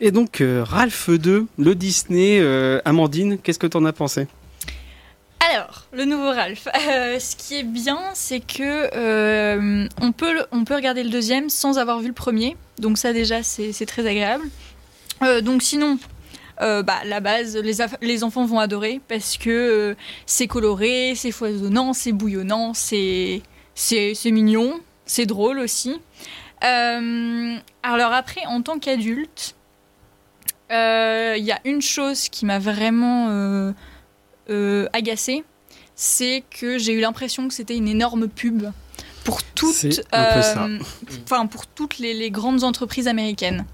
Et 0.00 0.10
donc 0.10 0.40
euh, 0.40 0.64
Ralph 0.64 1.10
2, 1.10 1.46
le 1.58 1.74
Disney 1.74 2.38
euh, 2.40 2.80
Amandine, 2.84 3.38
qu'est-ce 3.38 3.58
que 3.58 3.66
t'en 3.66 3.84
as 3.84 3.92
pensé? 3.92 4.26
Alors, 5.52 5.86
le 5.92 6.04
nouveau 6.04 6.30
Ralph. 6.30 6.68
Euh, 6.88 7.18
ce 7.18 7.36
qui 7.36 7.56
est 7.56 7.62
bien, 7.62 7.98
c'est 8.14 8.40
que 8.40 9.86
on, 10.00 10.12
peut, 10.12 10.44
on 10.50 10.64
peut 10.64 10.74
regarder 10.74 11.02
le 11.04 11.10
deuxième 11.10 11.48
sans 11.48 11.78
avoir 11.78 12.00
vu 12.00 12.08
le 12.08 12.12
premier. 12.12 12.56
Donc 12.78 12.98
ça 12.98 13.12
déjà, 13.12 13.42
c'est 13.42 13.86
très 13.86 14.06
agréable. 14.06 14.44
Donc 15.42 15.62
sinon, 15.62 15.98
bah, 16.58 16.98
la 17.04 17.20
base, 17.20 17.56
les, 17.56 17.74
les 18.00 18.24
enfants 18.24 18.44
vont 18.44 18.58
adorer 18.58 19.00
parce 19.08 19.36
que 19.36 19.94
c'est 20.26 20.48
coloré, 20.48 21.14
c'est 21.14 21.30
foisonnant, 21.30 21.92
c'est 21.92 22.12
bouillonnant, 22.12 22.74
c'est 22.74 23.42
mignon, 24.24 24.80
c'est 25.06 25.26
drôle 25.26 25.58
aussi. 25.60 26.00
Alors 26.60 28.12
après, 28.12 28.44
en 28.46 28.62
tant 28.62 28.78
qu'adulte, 28.78 29.54
euh, 30.72 31.34
il 31.38 31.44
y 31.44 31.52
a 31.52 31.60
une 31.64 31.82
chose 31.82 32.28
qui 32.28 32.46
m'a 32.46 32.58
vraiment 32.58 33.28
euh, 33.30 33.72
euh, 34.50 34.88
agacée, 34.92 35.44
c'est 35.94 36.42
que 36.50 36.78
j'ai 36.78 36.92
eu 36.92 37.00
l'impression 37.00 37.46
que 37.48 37.54
c'était 37.54 37.76
une 37.76 37.88
énorme 37.88 38.28
pub 38.28 38.64
pour 39.24 39.42
toutes, 39.42 40.00
enfin 40.12 41.46
pour 41.46 41.66
toutes 41.66 41.98
les, 41.98 42.14
les 42.14 42.30
grandes 42.30 42.64
entreprises 42.64 43.06
américaines. 43.06 43.66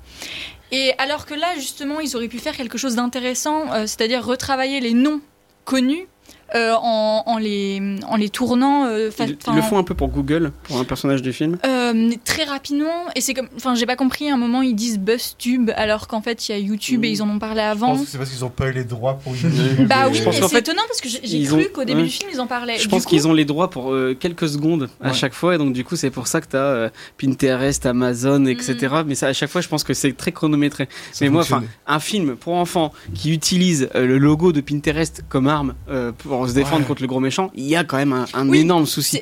Et 0.73 0.93
alors 0.99 1.25
que 1.25 1.35
là, 1.35 1.55
justement, 1.55 2.01
ils 2.01 2.15
auraient 2.17 2.29
pu 2.29 2.39
faire 2.39 2.55
quelque 2.55 2.77
chose 2.77 2.97
d'intéressant, 2.97 3.87
c'est-à-dire 3.87 4.23
retravailler 4.23 4.81
les 4.81 4.93
noms 4.93 5.23
connus 5.65 6.07
euh, 6.55 6.73
en, 6.81 7.23
en 7.27 7.39
les, 7.39 7.81
en 8.09 8.17
les 8.17 8.29
tournant. 8.31 8.87
euh, 8.87 9.11
Ils, 9.21 9.37
le 9.55 9.63
font 9.63 9.79
un 9.79 9.83
peu 9.85 9.95
pour 9.95 10.09
Google, 10.09 10.53
pour 10.65 10.79
un 10.79 10.85
personnage 10.85 11.23
du 11.23 11.33
film. 11.33 11.59
euh, 11.67 12.11
très 12.25 12.45
rapidement, 12.45 13.05
et 13.15 13.21
c'est 13.21 13.35
comme. 13.35 13.49
Enfin, 13.57 13.75
j'ai 13.75 13.87
pas 13.87 13.97
compris, 13.97 14.31
à 14.31 14.35
un 14.35 14.39
moment, 14.39 14.63
ils 14.63 14.75
disent 14.75 14.99
BuzzTube, 14.99 15.71
alors 15.77 16.07
qu'en 16.09 16.21
fait, 16.23 16.49
il 16.49 16.53
y 16.53 16.55
a 16.55 16.59
YouTube 16.59 17.05
et 17.05 17.11
ils 17.11 17.23
en 17.23 17.29
ont 17.29 17.39
parlé 17.39 17.61
Je 17.61 17.67
avant. 17.67 17.89
pense 17.89 18.01
que 18.03 18.07
c'est 18.09 18.19
parce 18.19 18.31
qu'ils 18.31 18.41
n'ont 18.41 18.51
pas 18.51 18.69
eu 18.69 18.73
les 18.73 18.85
droits 18.85 19.19
pour 19.19 19.35
une. 19.35 19.87
Bah 19.87 20.07
oui, 20.09 20.15
Je 20.19 20.23
pense 20.25 20.41
mais 20.41 20.49
c'est 20.49 20.59
étonnant 20.59 20.83
parce 20.89 21.01
que 21.01 21.09
j'ai 21.09 21.43
cru 21.45 21.63
ont- 21.63 21.65
qu'au 21.75 21.85
début 21.85 22.01
ouais. 22.01 22.05
du 22.07 22.11
film, 22.13 22.31
ils 22.33 22.41
en 22.41 22.47
parlaient. 22.47 22.79
Je 22.79 22.89
pense 22.89 23.05
coup- 23.05 23.11
qu'ils 23.11 23.27
ont 23.29 23.33
les 23.33 23.45
droits 23.45 23.71
pour 23.71 23.93
euh, 23.93 24.17
quelques 24.19 24.49
secondes 24.49 24.89
à 25.03 25.09
Ouais. 25.09 25.15
chaque 25.15 25.35
fois, 25.35 25.55
et 25.55 25.59
donc 25.59 25.73
du 25.73 25.85
coup 25.85 25.97
c'est 25.97 26.11
pour 26.11 26.27
ça 26.27 26.41
que 26.41 26.47
tu 26.49 26.57
as 26.57 26.91
Pinterest, 27.21 27.85
Amazon, 27.87 28.45
etc. 28.47 28.75
Mm. 28.81 29.05
Mais 29.07 29.15
ça, 29.15 29.27
à 29.29 29.33
chaque 29.33 29.51
fois, 29.51 29.61
je 29.61 29.69
pense 29.69 29.85
que 29.85 29.95
c'est 29.95 30.13
très 30.17 30.33
chronométré. 30.33 30.89
Ça 31.13 31.25
Mais 31.25 31.31
moi, 31.31 31.43
enfin, 31.43 31.63
un 31.87 32.01
film 32.01 32.37
pour 32.37 32.55
enfants 32.55 32.93
qui 33.15 33.33
utilise 33.33 33.89
euh, 33.95 34.07
le 34.07 34.19
logo 34.19 34.53
de 34.53 34.61
Pinterest 34.61 35.23
comme 35.29 35.47
arme 35.49 35.75
euh, 35.91 36.13
pour 36.39 36.49
se 36.49 36.55
défendre 36.55 36.81
Ouais. 36.81 36.87
contre 36.87 37.03
le 37.03 37.09
gros 37.09 37.21
méchant, 37.21 37.51
il 37.55 37.67
y 37.67 37.77
a 37.77 37.85
quand 37.85 37.97
même 37.97 38.13
un, 38.13 38.27
un 38.35 38.49
Oui, 38.49 38.61
énorme 38.61 38.87
souci. 38.87 39.21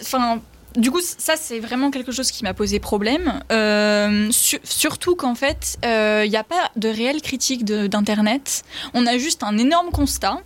Enfin, 0.00 0.40
du 0.76 0.90
coup, 0.90 1.00
ça, 1.02 1.34
c'est 1.36 1.58
vraiment 1.60 1.90
quelque 1.90 2.12
chose 2.12 2.30
qui 2.30 2.44
m'a 2.44 2.54
posé 2.54 2.78
problème. 2.80 3.40
Euh, 3.52 4.28
su- 4.30 4.60
surtout 4.64 5.16
qu'en 5.16 5.34
fait, 5.34 5.76
il 5.82 6.30
n'y 6.30 6.36
a 6.36 6.44
pas 6.44 6.70
de 6.76 6.88
réelle 6.88 7.20
critique 7.20 7.64
d'Internet. 7.64 8.62
On 8.94 9.06
a 9.06 9.18
juste 9.18 9.42
un 9.42 9.58
énorme 9.58 9.90
constat. 9.90 10.38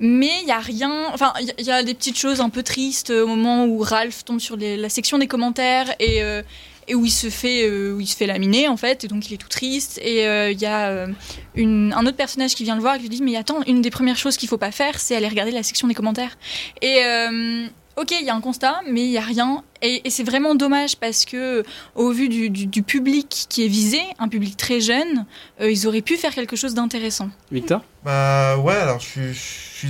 Mais 0.00 0.30
il 0.42 0.48
y 0.48 0.50
a 0.50 0.58
rien. 0.58 0.92
Enfin, 1.12 1.32
il 1.40 1.54
y, 1.58 1.62
y 1.66 1.70
a 1.70 1.84
des 1.84 1.94
petites 1.94 2.18
choses 2.18 2.40
un 2.40 2.48
peu 2.50 2.64
tristes 2.64 3.10
au 3.10 3.28
moment 3.28 3.64
où 3.66 3.78
Ralph 3.78 4.24
tombe 4.24 4.40
sur 4.40 4.56
les- 4.56 4.76
la 4.76 4.88
section 4.88 5.18
des 5.18 5.28
commentaires 5.28 5.94
et, 6.00 6.20
euh, 6.24 6.42
et 6.88 6.94
où 6.94 7.04
il 7.04 7.10
se 7.10 7.30
fait, 7.30 7.68
euh, 7.68 7.92
où 7.94 8.00
il 8.00 8.06
se 8.06 8.16
fait 8.16 8.26
laminer 8.26 8.68
en 8.68 8.76
fait, 8.76 9.04
et 9.04 9.08
donc 9.08 9.28
il 9.30 9.34
est 9.34 9.38
tout 9.38 9.48
triste. 9.48 9.98
Et 10.02 10.26
euh, 10.26 10.50
il 10.50 10.60
y 10.60 10.66
a 10.66 10.88
euh, 10.88 11.06
une- 11.54 11.92
un 11.96 12.04
autre 12.06 12.16
personnage 12.16 12.54
qui 12.54 12.64
vient 12.64 12.74
le 12.76 12.80
voir 12.80 12.94
et 12.94 12.98
qui 12.98 13.04
lui 13.08 13.16
dit 13.16 13.22
mais 13.22 13.36
attends, 13.36 13.62
une 13.66 13.82
des 13.82 13.90
premières 13.90 14.16
choses 14.16 14.36
qu'il 14.36 14.48
faut 14.48 14.58
pas 14.58 14.70
faire, 14.72 14.98
c'est 14.98 15.14
aller 15.16 15.28
regarder 15.28 15.52
la 15.52 15.62
section 15.62 15.88
des 15.88 15.94
commentaires. 15.94 16.36
Et 16.82 16.98
euh, 17.04 17.66
ok, 17.96 18.10
il 18.20 18.26
y 18.26 18.30
a 18.30 18.34
un 18.34 18.40
constat, 18.40 18.80
mais 18.88 19.02
il 19.04 19.10
y 19.10 19.18
a 19.18 19.22
rien. 19.22 19.62
Et, 19.82 20.02
et 20.06 20.10
c'est 20.10 20.24
vraiment 20.24 20.54
dommage 20.54 20.96
parce 20.96 21.24
que 21.24 21.62
au 21.94 22.10
vu 22.10 22.28
du, 22.28 22.48
du- 22.50 22.66
du 22.66 22.82
public 22.82 23.46
qui 23.48 23.64
est 23.64 23.68
visé, 23.68 24.00
un 24.18 24.28
public 24.28 24.56
très 24.56 24.80
jeune, 24.80 25.26
euh, 25.60 25.70
ils 25.70 25.86
auraient 25.86 26.00
pu 26.02 26.16
faire 26.16 26.34
quelque 26.34 26.56
chose 26.56 26.74
d'intéressant. 26.74 27.28
Victor? 27.52 27.82
Bah 28.04 28.56
ouais, 28.58 28.74
alors 28.74 29.00
je 29.00 29.32
suis, 29.32 29.88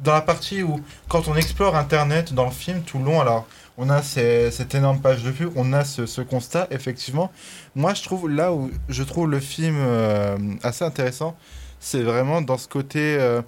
dans 0.00 0.12
la 0.12 0.20
partie 0.20 0.62
où 0.62 0.80
quand 1.08 1.28
on 1.28 1.36
explore 1.36 1.76
Internet 1.76 2.32
dans 2.34 2.44
le 2.44 2.50
film 2.50 2.82
tout 2.82 2.98
le 2.98 3.04
long, 3.04 3.20
alors 3.20 3.46
on 3.78 3.90
a 3.90 4.02
ces- 4.02 4.50
cette 4.50 4.74
énorme 4.74 5.00
page 5.00 5.22
de 5.22 5.30
pub, 5.30 5.50
on 5.56 5.72
a 5.72 5.84
ce, 5.84 6.20
constat, 6.20 6.66
effectivement. 6.70 7.30
Moi 7.74 7.94
je 7.94 8.02
trouve 8.02 8.28
là 8.30 8.52
où 8.52 8.70
je 8.88 9.02
trouve 9.02 9.28
le 9.30 9.40
film 9.40 9.76
euh, 9.78 10.36
assez 10.62 10.84
intéressant, 10.84 11.36
c'est 11.80 12.02
vraiment 12.02 12.42
dans 12.42 12.58
ce 12.58 12.68
côté... 12.68 13.16
euh, 13.18 13.42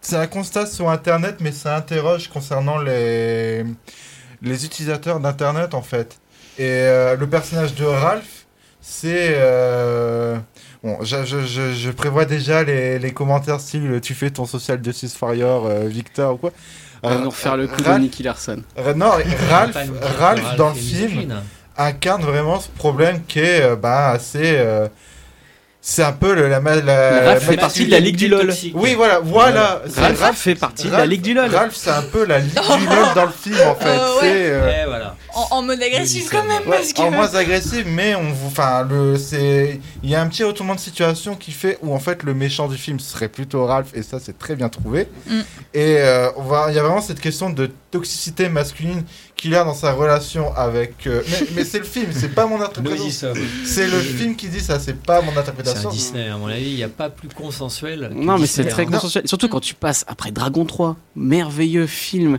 c'est 0.00 0.16
un 0.16 0.26
constat 0.28 0.66
sur 0.66 0.88
Internet, 0.90 1.36
mais 1.40 1.52
ça 1.52 1.76
interroge 1.76 2.28
concernant 2.28 2.78
les, 2.78 3.64
les 4.42 4.64
utilisateurs 4.64 5.18
d'Internet, 5.20 5.74
en 5.74 5.82
fait. 5.82 6.20
Et 6.56 6.64
euh, 6.66 7.16
le 7.16 7.28
personnage 7.28 7.74
de 7.74 7.84
Ralph, 7.84 8.46
c'est... 8.80 9.34
euh, 10.84 10.88
Bon, 10.96 11.04
je, 11.04 11.24
je- 11.24 11.44
je- 11.46 11.72
je 11.74 11.90
prévois 11.90 12.24
déjà 12.24 12.62
les, 12.64 12.98
les 12.98 13.10
commentaires 13.12 13.60
style 13.60 14.00
tu 14.02 14.14
fais 14.14 14.30
ton 14.30 14.46
social 14.46 14.78
justice 14.84 15.16
warrior, 15.20 15.66
euh, 15.66 15.86
Victor 15.86 16.34
ou 16.34 16.36
quoi. 16.36 16.50
On 17.02 17.10
va 17.10 17.18
nous 17.18 17.30
refaire 17.30 17.56
le 17.56 17.66
coup 17.68 17.80
de 17.80 17.86
Ralph- 17.86 18.00
Nicky 18.00 18.22
Larson. 18.24 18.62
Ra- 18.76 18.94
non, 18.94 19.10
Ralph, 19.50 19.76
Ralph 20.18 20.56
dans 20.56 20.70
le 20.70 20.74
film 20.74 21.34
incarne 21.76 22.22
vraiment 22.22 22.58
ce 22.60 22.68
problème 22.68 23.22
qui 23.28 23.38
est 23.38 23.62
euh, 23.62 23.76
bah, 23.76 24.08
assez. 24.10 24.56
euh, 24.56 24.88
c'est 25.80 26.02
un 26.02 26.12
peu 26.12 26.34
le, 26.34 26.48
la, 26.48 26.58
la, 26.60 27.20
Ralph 27.24 27.44
fait 27.44 27.56
partie 27.56 27.86
de 27.86 27.92
la 27.92 28.00
Ligue 28.00 28.16
du 28.16 28.26
LOL. 28.28 28.52
Oui, 28.74 28.94
voilà, 28.94 29.20
voilà. 29.20 29.80
Ralph 29.96 30.36
fait 30.38 30.56
partie 30.56 30.88
de 30.88 30.92
la 30.92 31.06
Ligue 31.06 31.22
du 31.22 31.34
LOL. 31.34 31.54
Ralph, 31.54 31.74
c'est 31.76 31.90
un 31.90 32.02
peu 32.02 32.24
la 32.26 32.40
Ligue 32.40 32.52
du 32.52 32.86
LOL 32.86 33.06
dans 33.14 33.24
le 33.26 33.30
film 33.30 33.56
en 33.64 33.74
fait. 33.80 33.96
Oh, 33.96 34.14
ouais. 34.16 34.18
C'est, 34.20 34.50
euh, 34.50 34.66
Ouais, 34.66 34.84
voilà. 34.86 35.14
En, 35.34 35.58
en 35.58 35.62
mode 35.62 35.82
agressif 35.82 36.28
quand 36.30 36.44
même, 36.44 36.62
Ouais, 36.66 36.76
parce 36.78 36.92
que... 36.92 37.00
en 37.02 37.10
moins 37.10 37.34
agressif, 37.34 37.84
mais 37.86 38.14
on 38.14 38.32
vous, 38.32 38.46
enfin, 38.48 38.82
le, 38.88 39.16
c'est, 39.16 39.80
il 40.02 40.10
y 40.10 40.14
a 40.14 40.22
un 40.22 40.26
petit 40.28 40.44
retournement 40.44 40.74
de 40.74 40.80
situation 40.80 41.34
qui 41.36 41.52
fait 41.52 41.78
où 41.82 41.94
en 41.94 41.98
fait 41.98 42.22
le 42.22 42.34
méchant 42.34 42.68
du 42.68 42.76
film 42.76 42.98
serait 43.00 43.28
plutôt 43.28 43.64
Ralph, 43.66 43.90
et 43.94 44.02
ça 44.02 44.18
c'est 44.20 44.38
très 44.38 44.56
bien 44.56 44.68
trouvé. 44.68 45.08
Mm. 45.26 45.40
Et 45.74 45.96
euh, 45.98 46.30
on 46.36 46.42
va, 46.42 46.66
il 46.70 46.74
y 46.76 46.78
a 46.78 46.82
vraiment 46.82 47.00
cette 47.00 47.20
question 47.20 47.50
de 47.50 47.70
toxicité 47.90 48.48
masculine 48.48 49.02
qu'il 49.36 49.54
a 49.54 49.64
dans 49.64 49.74
sa 49.74 49.92
relation 49.92 50.54
avec. 50.56 51.06
euh, 51.06 51.22
mais 51.30 51.46
mais 51.56 51.64
c'est 51.64 51.78
le 51.78 51.84
film, 51.84 52.08
c'est 52.12 52.34
pas 52.34 52.46
mon 52.46 52.60
interprétation. 52.60 53.32
C'est 53.64 53.86
le 53.86 53.98
film 54.00 54.34
qui 54.36 54.48
dit 54.48 54.60
ça, 54.60 54.80
c'est 54.80 55.00
pas 55.00 55.20
mon 55.22 55.32
C'est 55.32 55.38
interprétation. 55.38 55.90
un 55.90 55.92
Disney, 55.92 56.28
à 56.28 56.36
mon 56.36 56.48
avis, 56.48 56.70
il 56.70 56.74
n'y 56.76 56.82
a 56.82 56.88
pas 56.88 57.08
plus 57.10 57.28
consensuel. 57.28 58.10
Non, 58.14 58.38
mais 58.38 58.46
c'est 58.46 58.64
très 58.64 58.82
hein. 58.82 58.90
consensuel. 58.90 59.28
Surtout 59.28 59.48
quand 59.48 59.60
tu 59.60 59.74
passes 59.74 60.04
après 60.08 60.32
Dragon 60.32 60.64
3, 60.64 60.96
merveilleux 61.16 61.86
film 61.86 62.38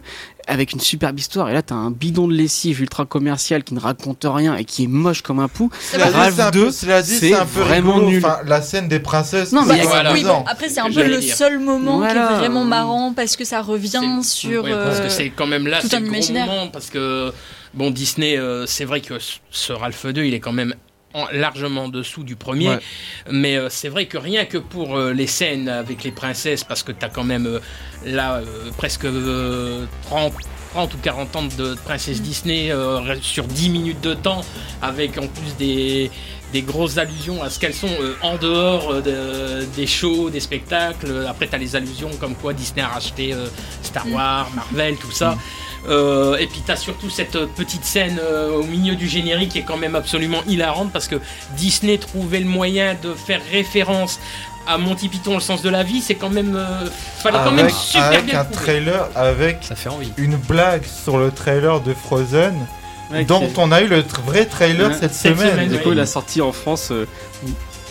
avec 0.49 0.73
une 0.73 0.79
superbe 0.79 1.17
histoire, 1.19 1.49
et 1.49 1.53
là 1.53 1.61
t'as 1.61 1.75
un 1.75 1.91
bidon 1.91 2.27
de 2.27 2.33
lessive 2.33 2.81
ultra 2.81 3.05
commercial 3.05 3.63
qui 3.63 3.73
ne 3.73 3.79
raconte 3.79 4.25
rien 4.27 4.55
et 4.55 4.65
qui 4.65 4.83
est 4.83 4.87
moche 4.87 5.21
comme 5.21 5.39
un 5.39 5.47
pou. 5.47 5.69
Ralph 5.93 6.33
c'est 6.35 6.41
un 6.41 6.51
2, 6.51 6.65
peu- 6.65 6.71
cela 6.71 7.01
dit, 7.01 7.11
c'est 7.15 7.29
c'est 7.29 7.35
un 7.35 7.45
peu 7.45 7.61
vraiment 7.61 7.93
rigolo. 7.95 8.09
nul. 8.11 8.25
Enfin, 8.25 8.39
la 8.45 8.61
scène 8.61 8.87
des 8.87 8.99
princesses. 8.99 9.51
Non, 9.51 9.63
mais 9.65 9.81
pas 9.83 10.11
Oui, 10.11 10.23
bon, 10.23 10.43
après 10.47 10.67
c'est 10.69 10.79
un 10.81 10.91
peu 10.91 11.03
le 11.07 11.19
dire. 11.19 11.35
seul 11.35 11.59
moment 11.59 11.93
qui 11.99 12.05
Voilà. 12.05 12.31
est 12.33 12.37
vraiment 12.39 12.65
marrant 12.65 13.13
parce 13.13 13.35
que 13.37 13.45
ça 13.45 13.61
revient 13.61 14.19
sur 14.23 14.63
Ouais, 14.63 14.71
parce 14.71 14.97
euh, 14.99 15.03
que 15.03 15.09
c'est 15.09 15.29
quand 15.29 15.47
même 15.47 15.67
là, 15.67 15.79
tout 15.81 15.87
c'est 15.87 15.95
un 15.95 16.01
gros 16.01 16.09
imaginaire. 16.09 16.47
moment, 16.47 16.67
parce 16.67 16.89
que 16.89 17.31
bon, 17.73 17.91
Disney, 17.91 18.37
euh, 18.37 18.65
c'est 18.65 18.85
vrai 18.85 19.01
que 19.01 19.19
ce- 19.19 19.37
ce 19.51 19.71
Ralph 19.73 20.05
2, 20.05 20.23
il 20.25 20.33
est 20.33 20.39
quand 20.39 20.51
même 20.51 20.73
en- 21.13 21.27
largement 21.31 21.85
en 21.85 21.89
dessous 21.89 22.23
du 22.23 22.35
premier, 22.35 22.69
Ouais. 22.69 22.79
mais 23.31 23.57
euh, 23.57 23.67
c'est 23.69 23.89
vrai 23.89 24.05
que 24.05 24.17
rien 24.17 24.45
que 24.45 24.57
pour 24.57 24.97
euh, 24.97 25.11
les 25.13 25.27
scènes 25.27 25.67
avec 25.69 26.03
les 26.03 26.11
princesses, 26.11 26.63
parce 26.63 26.83
que 26.83 26.91
tu 26.91 27.03
as 27.05 27.09
quand 27.09 27.23
même 27.23 27.45
euh, 27.47 27.59
là 28.05 28.35
euh, 28.35 28.69
presque 28.77 29.05
euh, 29.05 29.85
30 30.03 30.33
30 30.73 30.93
ou 30.93 30.97
40 30.99 31.35
ans 31.35 31.43
de 31.57 31.73
princesse 31.83 32.21
Disney 32.21 32.71
euh, 32.71 33.19
sur 33.21 33.45
10 33.45 33.69
minutes 33.69 34.01
de 34.01 34.13
temps, 34.13 34.41
avec 34.83 35.17
en 35.17 35.25
plus 35.25 35.55
des, 35.57 36.11
des 36.53 36.61
grosses 36.61 36.99
allusions 36.99 37.41
à 37.41 37.49
ce 37.49 37.57
qu'elles 37.57 37.73
sont 37.73 37.87
euh, 37.99 38.13
en 38.21 38.35
dehors 38.37 38.91
euh, 38.93 39.01
de- 39.01 39.65
des 39.75 39.87
shows, 39.87 40.29
des 40.29 40.39
spectacles. 40.39 41.25
Après, 41.27 41.47
tu 41.47 41.55
as 41.55 41.57
les 41.57 41.75
allusions 41.75 42.11
comme 42.19 42.35
quoi 42.35 42.53
Disney 42.53 42.83
a 42.83 42.87
racheté 42.89 43.33
euh, 43.33 43.47
Star 43.81 44.07
Wars, 44.11 44.51
Marvel, 44.55 44.95
tout 44.97 45.11
ça. 45.11 45.35
Euh, 45.87 46.35
et 46.37 46.47
puis 46.47 46.61
tu 46.65 46.71
as 46.71 46.75
surtout 46.75 47.09
cette 47.09 47.35
euh, 47.37 47.45
petite 47.55 47.85
scène 47.85 48.19
euh, 48.21 48.51
au 48.51 48.63
milieu 48.63 48.95
du 48.95 49.07
générique 49.07 49.49
qui 49.53 49.59
est 49.59 49.63
quand 49.63 49.77
même 49.77 49.95
absolument 49.95 50.41
hilarante 50.45 50.91
parce 50.91 51.07
que 51.07 51.15
Disney 51.55 51.97
trouvait 51.97 52.41
le 52.41 52.45
moyen 52.49 52.95
de 53.01 53.13
faire 53.13 53.39
référence 53.49 54.19
à 54.67 54.77
Monty 54.77 55.07
Python 55.07 55.35
le 55.35 55.39
sens 55.39 55.61
de 55.61 55.69
la 55.69 55.83
vie, 55.83 56.01
c'est 56.01 56.15
quand 56.15 56.29
même 56.29 56.55
euh, 56.55 56.85
fallait 57.23 57.37
quand 57.43 57.51
même 57.51 57.65
avec, 57.65 57.75
super 57.75 58.03
avec 58.07 58.25
bien 58.25 58.41
un 58.41 58.43
trouver. 58.43 58.59
trailer 58.65 59.09
avec 59.15 59.57
Ça 59.61 59.75
fait 59.75 59.89
envie. 59.89 60.11
une 60.17 60.35
blague 60.35 60.83
sur 60.85 61.17
le 61.17 61.31
trailer 61.31 61.79
de 61.79 61.93
Frozen 61.93 62.53
Ouais, 63.11 63.23
dont 63.23 63.49
on 63.57 63.71
a 63.71 63.81
eu 63.81 63.87
le 63.87 64.03
vrai 64.25 64.45
trailer 64.45 64.89
Ouais. 64.89 64.93
cette, 64.99 65.13
Cette 65.15 65.35
semaine. 65.37 65.51
semaine, 65.53 65.69
Du 65.69 65.79
coup, 65.79 65.91
la 65.93 66.05
sortie 66.05 66.41
en 66.41 66.51
France 66.51 66.89
euh, 66.91 67.07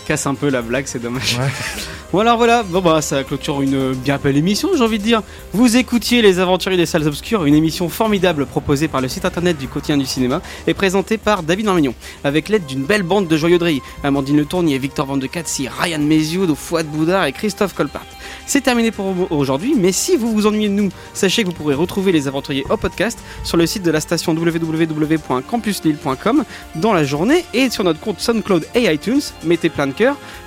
casse 0.09 0.27
un 0.27 0.35
peu 0.35 0.49
la 0.49 0.63
blague, 0.63 0.87
c'est 0.87 1.03
dommage. 1.03 1.39
Ouais. 1.39 1.49
Bon 2.11 2.21
alors 2.21 2.39
voilà, 2.39 2.63
bon 2.63 2.81
bah 2.81 3.03
ça 3.03 3.23
clôture 3.23 3.61
une 3.61 3.93
bien 3.93 4.17
belle 4.17 4.39
émission, 4.39 4.71
j'ai 4.75 4.83
envie 4.83 4.99
de 4.99 5.03
dire. 5.03 5.21
Vous 5.53 5.77
écoutiez 5.77 6.23
Les 6.23 6.39
Aventuriers 6.39 6.79
des 6.79 6.87
Salles 6.87 7.07
Obscures, 7.07 7.45
une 7.45 7.55
émission 7.55 7.91
formidable 7.91 8.47
proposée 8.47 8.89
par 8.89 9.03
le 9.03 9.09
site 9.09 9.27
internet 9.27 9.59
du 9.59 9.69
quotidien 9.69 9.99
du 9.99 10.07
cinéma 10.07 10.41
et 10.67 10.73
présentée 10.73 11.19
par 11.19 11.43
David 11.43 11.67
Marmignon, 11.67 11.95
avec 12.25 12.49
l'aide 12.49 12.65
d'une 12.65 12.85
belle 12.85 13.03
bande 13.03 13.29
de 13.29 13.37
joyeux 13.37 13.59
rire. 13.61 13.83
Amandine 14.03 14.39
Le 14.39 14.47
Tournier, 14.47 14.79
Victor 14.79 15.05
Van 15.05 15.19
de 15.19 15.27
Katsi, 15.27 15.69
Ryan 15.69 15.99
Mézioud, 15.99 16.55
Fouad 16.55 16.87
Boudard 16.87 17.27
et 17.27 17.33
Christophe 17.33 17.75
Colpart. 17.75 18.07
C'est 18.47 18.63
terminé 18.63 18.91
pour 18.91 19.31
aujourd'hui, 19.31 19.75
mais 19.77 19.93
si 19.93 20.17
vous 20.17 20.33
vous 20.33 20.47
ennuyez 20.47 20.71
de 20.71 20.75
nous, 20.75 20.89
sachez 21.13 21.43
que 21.43 21.49
vous 21.49 21.55
pourrez 21.55 21.75
retrouver 21.75 22.13
Les 22.13 22.27
Aventuriers 22.27 22.65
au 22.71 22.79
podcast 22.79 23.19
sur 23.45 23.59
le 23.59 23.67
site 23.67 23.83
de 23.83 23.91
la 23.91 24.01
station 24.01 24.33
www.campuslille.com 24.33 26.45
dans 26.77 26.95
la 26.95 27.05
journée 27.05 27.45
et 27.53 27.69
sur 27.69 27.85
notre 27.85 28.01
compte 28.01 28.21
SoundCloud 28.21 28.67
et 28.75 28.91
iTunes, 28.91 29.21
mettez 29.45 29.69
plein 29.69 29.89
de 29.89 29.93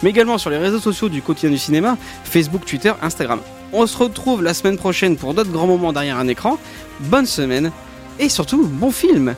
mais 0.03 0.09
également 0.09 0.37
sur 0.37 0.49
les 0.49 0.57
réseaux 0.57 0.79
sociaux 0.79 1.09
du 1.09 1.21
quotidien 1.21 1.49
du 1.49 1.57
cinéma, 1.57 1.97
Facebook, 2.23 2.65
Twitter, 2.65 2.93
Instagram. 3.01 3.39
On 3.73 3.87
se 3.87 3.97
retrouve 3.97 4.43
la 4.43 4.53
semaine 4.53 4.77
prochaine 4.77 5.15
pour 5.15 5.33
d'autres 5.33 5.51
grands 5.51 5.67
moments 5.67 5.93
derrière 5.93 6.17
un 6.17 6.27
écran. 6.27 6.57
Bonne 7.01 7.25
semaine 7.25 7.71
et 8.19 8.29
surtout 8.29 8.65
bon 8.65 8.91
film 8.91 9.35